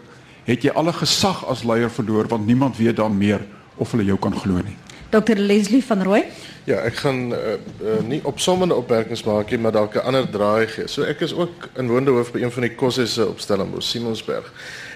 het 0.50 0.66
jy 0.66 0.74
alle 0.74 0.94
gesag 0.98 1.44
as 1.48 1.64
leier 1.64 1.92
verloor 1.94 2.28
want 2.28 2.48
niemand 2.50 2.78
weet 2.78 2.98
dan 2.98 3.18
meer 3.18 3.46
of 3.78 3.92
hulle 3.94 4.08
jou 4.08 4.18
kan 4.20 4.36
glo 4.36 4.60
nie. 4.66 4.76
Dr 5.10 5.38
Leslie 5.38 5.84
van 5.84 6.04
Rooi 6.04 6.24
Ja, 6.70 6.84
ek 6.86 7.00
gaan 7.02 7.32
uh, 7.34 7.56
uh, 7.82 7.96
nie 8.06 8.20
opsommende 8.30 8.76
opmerkings 8.78 9.24
maak 9.26 9.50
nie, 9.50 9.58
maar 9.58 9.74
dalk 9.74 9.96
'n 9.96 10.06
ander 10.06 10.28
draai 10.30 10.68
gee. 10.68 10.88
So 10.88 11.02
ek 11.02 11.24
is 11.26 11.34
ook 11.34 11.70
inwonende 11.82 12.12
hoof 12.12 12.32
by 12.32 12.44
een 12.44 12.52
van 12.52 12.68
die 12.68 12.76
kossesse 12.76 13.26
op 13.28 13.40
Stellenbosch, 13.40 13.90
Simonsberg. 13.90 14.52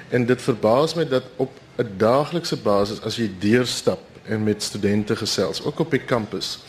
En 0.09 0.25
dit 0.25 0.41
verbaas 0.41 0.93
my 0.93 1.07
dat 1.07 1.23
op 1.37 1.49
'n 1.77 1.89
daaglikse 1.97 2.57
basis 2.57 3.01
as 3.01 3.15
jy 3.15 3.31
deurstap 3.39 3.99
en 4.23 4.43
met 4.43 4.63
studente 4.63 5.15
gesels, 5.15 5.63
ook 5.65 5.79
op 5.79 5.91
die 5.91 6.05
kampus, 6.05 6.59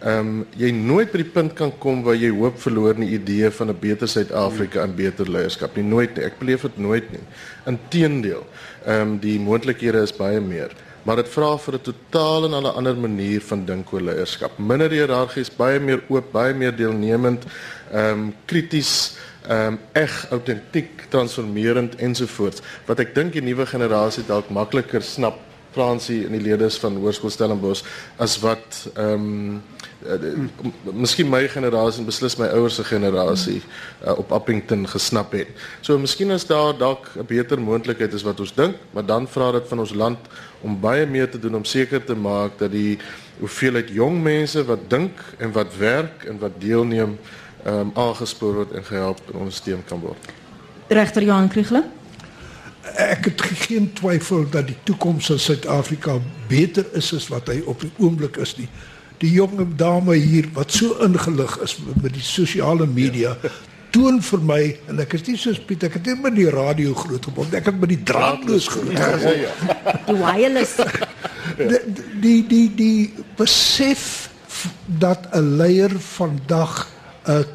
ehm 0.00 0.18
um, 0.18 0.46
jy 0.56 0.70
nooit 0.70 1.12
by 1.12 1.22
die 1.22 1.30
punt 1.30 1.52
kan 1.52 1.72
kom 1.78 2.02
waar 2.02 2.16
jy 2.16 2.30
hoop 2.30 2.60
verloor 2.60 2.94
in 2.94 3.06
die 3.06 3.18
idee 3.18 3.50
van 3.50 3.68
'n 3.68 3.78
beter 3.80 4.08
Suid-Afrika 4.08 4.82
en 4.82 4.94
beter 4.94 5.30
leierskap 5.30 5.76
nie. 5.76 5.84
Nooit 5.84 6.16
nie. 6.16 6.24
Ek 6.24 6.38
beleef 6.38 6.60
dit 6.60 6.78
nooit 6.78 7.10
nie. 7.10 7.22
Inteendeel, 7.66 8.46
ehm 8.86 9.00
um, 9.00 9.18
die 9.18 9.38
moontlikhede 9.38 10.02
is 10.02 10.16
baie 10.16 10.40
meer 10.40 10.70
maar 11.08 11.22
dit 11.22 11.28
vra 11.32 11.54
vir 11.56 11.74
'n 11.74 11.80
totaal 11.80 12.44
en 12.44 12.62
'n 12.62 12.76
ander 12.78 12.96
manier 12.96 13.40
van 13.40 13.64
dink 13.64 13.92
oor 13.92 14.00
leierskap. 14.00 14.58
Minder 14.58 14.90
hiërargies, 14.90 15.56
baie 15.56 15.80
meer 15.80 16.02
oop, 16.08 16.32
baie 16.32 16.54
meer 16.54 16.76
deelnemend, 16.76 17.44
ehm 17.92 18.10
um, 18.10 18.34
krities, 18.44 19.16
ehm 19.48 19.72
um, 19.72 19.78
eg, 19.92 20.26
autentiek, 20.30 21.06
transformerend 21.08 21.94
ensovoorts. 21.94 22.60
Wat 22.86 22.98
ek 23.00 23.14
dink 23.14 23.32
die 23.32 23.42
nuwe 23.42 23.66
generasie 23.66 24.24
dalk 24.26 24.50
makliker 24.50 25.02
snap 25.02 25.38
Fransie 25.72 26.24
in 26.26 26.32
die 26.32 26.42
leerders 26.42 26.78
van 26.78 26.96
Hoërskool 26.96 27.30
Stellenbosch 27.30 27.84
as 28.16 28.38
wat 28.40 28.88
ehm 28.94 29.12
um, 29.12 29.62
uh, 30.06 30.92
miskien 30.92 31.28
my 31.30 31.48
generasie 31.48 32.00
en 32.02 32.08
beslis 32.08 32.36
my 32.38 32.46
ouers 32.56 32.78
se 32.78 32.84
generasie 32.84 33.60
uh, 33.60 34.18
op 34.18 34.32
Appington 34.32 34.86
gesnap 34.88 35.32
het. 35.32 35.48
So 35.80 35.98
miskien 35.98 36.30
is 36.30 36.46
daar 36.46 36.76
dalk 36.78 37.08
'n 37.16 37.26
beter 37.26 37.60
moontlikheid 37.60 38.14
as 38.14 38.22
wat 38.22 38.40
ons 38.40 38.54
dink, 38.54 38.76
maar 38.92 39.06
dan 39.06 39.28
vra 39.28 39.52
dit 39.52 39.68
van 39.68 39.78
ons 39.78 39.94
land 39.94 40.18
om 40.60 40.80
baie 40.80 41.06
meer 41.06 41.30
te 41.30 41.38
doen 41.38 41.54
om 41.54 41.64
seker 41.64 42.04
te 42.04 42.14
maak 42.14 42.58
dat 42.58 42.72
die 42.72 42.98
hoeveelheid 43.38 43.90
jong 43.94 44.22
mense 44.22 44.64
wat 44.64 44.88
dink 44.90 45.20
en 45.38 45.52
wat 45.52 45.76
werk 45.76 46.24
en 46.24 46.38
wat 46.38 46.58
deelneem 46.58 47.18
ehm 47.64 47.78
um, 47.78 47.90
aangespoor 47.94 48.54
word 48.54 48.72
en 48.72 48.84
gehelp 48.84 49.20
en 49.26 49.38
ondersteun 49.38 49.82
kan 49.86 50.00
word. 50.00 50.28
Regter 50.88 51.22
Johan 51.22 51.48
Kriegler 51.48 51.84
ek 52.96 53.24
het 53.24 53.42
geen 53.66 53.90
twyfel 53.92 54.46
dat 54.50 54.66
die 54.66 54.76
toekoms 54.82 55.26
van 55.26 55.38
Suid-Afrika 55.38 56.18
beter 56.48 56.86
is 56.96 57.10
as 57.14 57.28
wat 57.28 57.50
hy 57.52 57.60
op 57.66 57.82
die 57.84 57.90
oomblik 57.98 58.38
is 58.40 58.54
nie. 58.56 58.68
Die 59.18 59.30
jong 59.34 59.60
dame 59.76 60.14
hier 60.14 60.46
wat 60.54 60.72
so 60.72 60.96
ingelig 61.04 61.58
is 61.62 61.76
met 62.00 62.14
die 62.14 62.24
sosiale 62.24 62.86
media 62.86 63.36
ja. 63.42 63.50
Toon 63.90 64.20
vir 64.22 64.42
my 64.44 64.62
en 64.88 65.00
ek 65.04 65.14
is 65.18 65.26
nie 65.28 65.36
soos 65.40 65.60
Piet 65.68 65.84
ek 65.88 65.98
het 65.98 66.10
net 66.10 66.22
met 66.22 66.36
die 66.36 66.48
radio 66.52 66.94
groot 66.94 67.24
geword 67.30 67.54
ek 67.54 67.70
het 67.70 67.78
met 67.80 67.92
die 67.92 68.02
draadloos 68.02 68.68
groot 68.68 68.92
geword. 68.92 69.22
Ja, 69.22 69.32
ja, 69.32 69.48
ja. 69.48 69.96
Die 70.08 70.18
wireless. 70.22 70.76
Die, 71.58 71.78
die 72.22 72.42
die 72.46 72.66
die 72.76 73.24
besef 73.34 74.28
dat 74.86 75.26
'n 75.34 75.56
leier 75.58 75.90
vandag 75.98 76.86
'n 77.26 77.46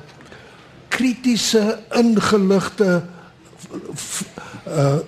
kritiese 0.90 1.80
ingeligte 1.96 3.04
uh 4.68 5.00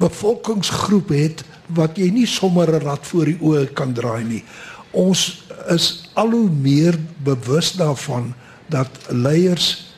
bevolkingsgroep 0.00 1.10
het 1.12 1.42
wat 1.76 1.98
jy 2.00 2.08
nie 2.10 2.26
sommer 2.26 2.72
'n 2.72 2.82
rad 2.82 3.06
voor 3.06 3.24
die 3.24 3.38
oë 3.40 3.72
kan 3.72 3.92
draai 3.92 4.24
nie. 4.24 4.44
Ons 4.90 5.44
is 5.68 6.08
al 6.14 6.30
hoe 6.30 6.50
meer 6.50 6.98
bewus 7.22 7.72
daarvan 7.72 8.34
dat 8.66 8.88
leiers 9.08 9.89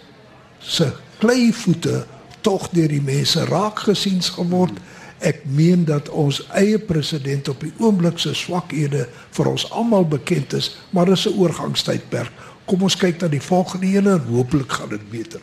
se 0.63 0.93
kleivoete 1.19 2.05
tog 2.41 2.69
deur 2.75 2.89
die 2.89 3.03
mense 3.03 3.45
raak 3.45 3.85
gesien 3.87 4.23
geword. 4.23 4.79
Ek 5.23 5.45
meen 5.47 5.85
dat 5.87 6.09
ons 6.09 6.41
eie 6.59 6.79
president 6.79 7.49
op 7.49 7.61
die 7.63 7.73
oomblik 7.79 8.19
se 8.19 8.35
swakhede 8.35 9.07
vir 9.37 9.51
ons 9.51 9.69
almal 9.71 10.07
bekend 10.09 10.53
is, 10.59 10.73
maar 10.91 11.07
dis 11.07 11.27
'n 11.29 11.39
oorgangstydperk. 11.39 12.33
Kom 12.67 12.83
ons 12.83 12.97
kyk 12.97 13.21
na 13.21 13.29
die 13.29 13.43
volgende 13.43 13.87
ene 13.87 14.11
en 14.11 14.27
hooplik 14.31 14.73
gaan 14.73 14.89
dit 14.89 15.11
beter. 15.11 15.41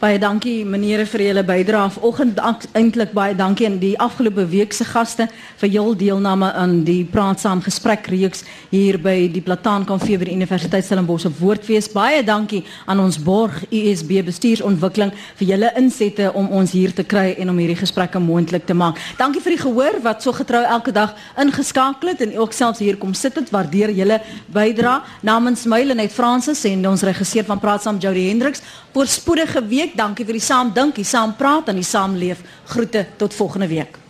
Baie 0.00 0.18
dankie 0.18 0.64
meneere 0.66 1.04
vir 1.06 1.22
julle 1.28 1.42
bydrae 1.46 1.90
vanoggend. 1.94 2.40
Eintlik 2.74 3.12
baie 3.14 3.34
dankie 3.38 3.68
aan 3.68 3.76
die 3.78 3.94
afgelope 4.02 4.42
week 4.50 4.72
se 4.74 4.84
gaste 4.84 5.28
vir 5.60 5.70
jul 5.70 5.94
deelname 5.96 6.48
aan 6.52 6.80
die 6.84 7.04
Praat 7.06 7.40
Saam 7.40 7.62
gesprek 7.62 8.08
reeks 8.10 8.42
hier 8.72 8.98
by 8.98 9.28
die 9.32 9.42
Plataan 9.44 9.86
Kanfee 9.86 10.18
by 10.18 10.26
die 10.26 10.34
Universiteit 10.34 10.84
Stellenbosch 10.84 11.28
op 11.30 11.38
Woordfees. 11.38 11.88
Baie 11.94 12.24
dankie 12.26 12.64
aan 12.90 13.00
ons 13.04 13.20
borg 13.22 13.62
USB 13.70 14.18
bestuursontwikkeling 14.26 15.14
vir 15.38 15.48
julle 15.52 15.70
insette 15.78 16.32
om 16.34 16.50
ons 16.50 16.74
hier 16.74 16.92
te 16.92 17.06
kry 17.06 17.36
en 17.38 17.54
om 17.54 17.62
hierdie 17.62 17.78
gesprekke 17.78 18.18
moontlik 18.18 18.66
te 18.66 18.74
maak. 18.74 18.98
Dankie 19.20 19.42
vir 19.44 19.54
die 19.54 19.62
gehoor 19.62 20.00
wat 20.02 20.26
so 20.26 20.34
getrou 20.34 20.64
elke 20.64 20.92
dag 20.92 21.14
ingeskakel 21.38 22.12
het 22.12 22.26
en 22.26 22.34
ook 22.40 22.52
selfs 22.52 22.82
hier 22.82 22.98
kom 22.98 23.14
sit 23.14 23.38
het. 23.38 23.52
Waardeer 23.54 23.94
julle 23.94 24.18
bydrae. 24.50 25.04
Namens 25.22 25.68
my 25.70 25.84
Lenet 25.86 26.12
Fransis 26.12 26.66
en 26.66 26.82
ons 26.90 27.06
regisseur 27.06 27.46
van 27.46 27.62
Praat 27.62 27.86
Saam 27.86 28.02
Jody 28.02 28.26
Hendriks. 28.26 28.64
Voorspoedige 28.94 29.58
week. 29.66 29.96
Dankie 29.98 30.22
vir 30.24 30.38
die 30.38 30.44
saam 30.44 30.70
dink, 30.74 30.94
die 30.94 31.08
saam 31.08 31.34
praat 31.34 31.72
en 31.72 31.80
die 31.82 31.86
saam 31.86 32.14
leef. 32.14 32.44
Groete 32.70 33.06
tot 33.18 33.34
volgende 33.34 33.66
week. 33.66 34.03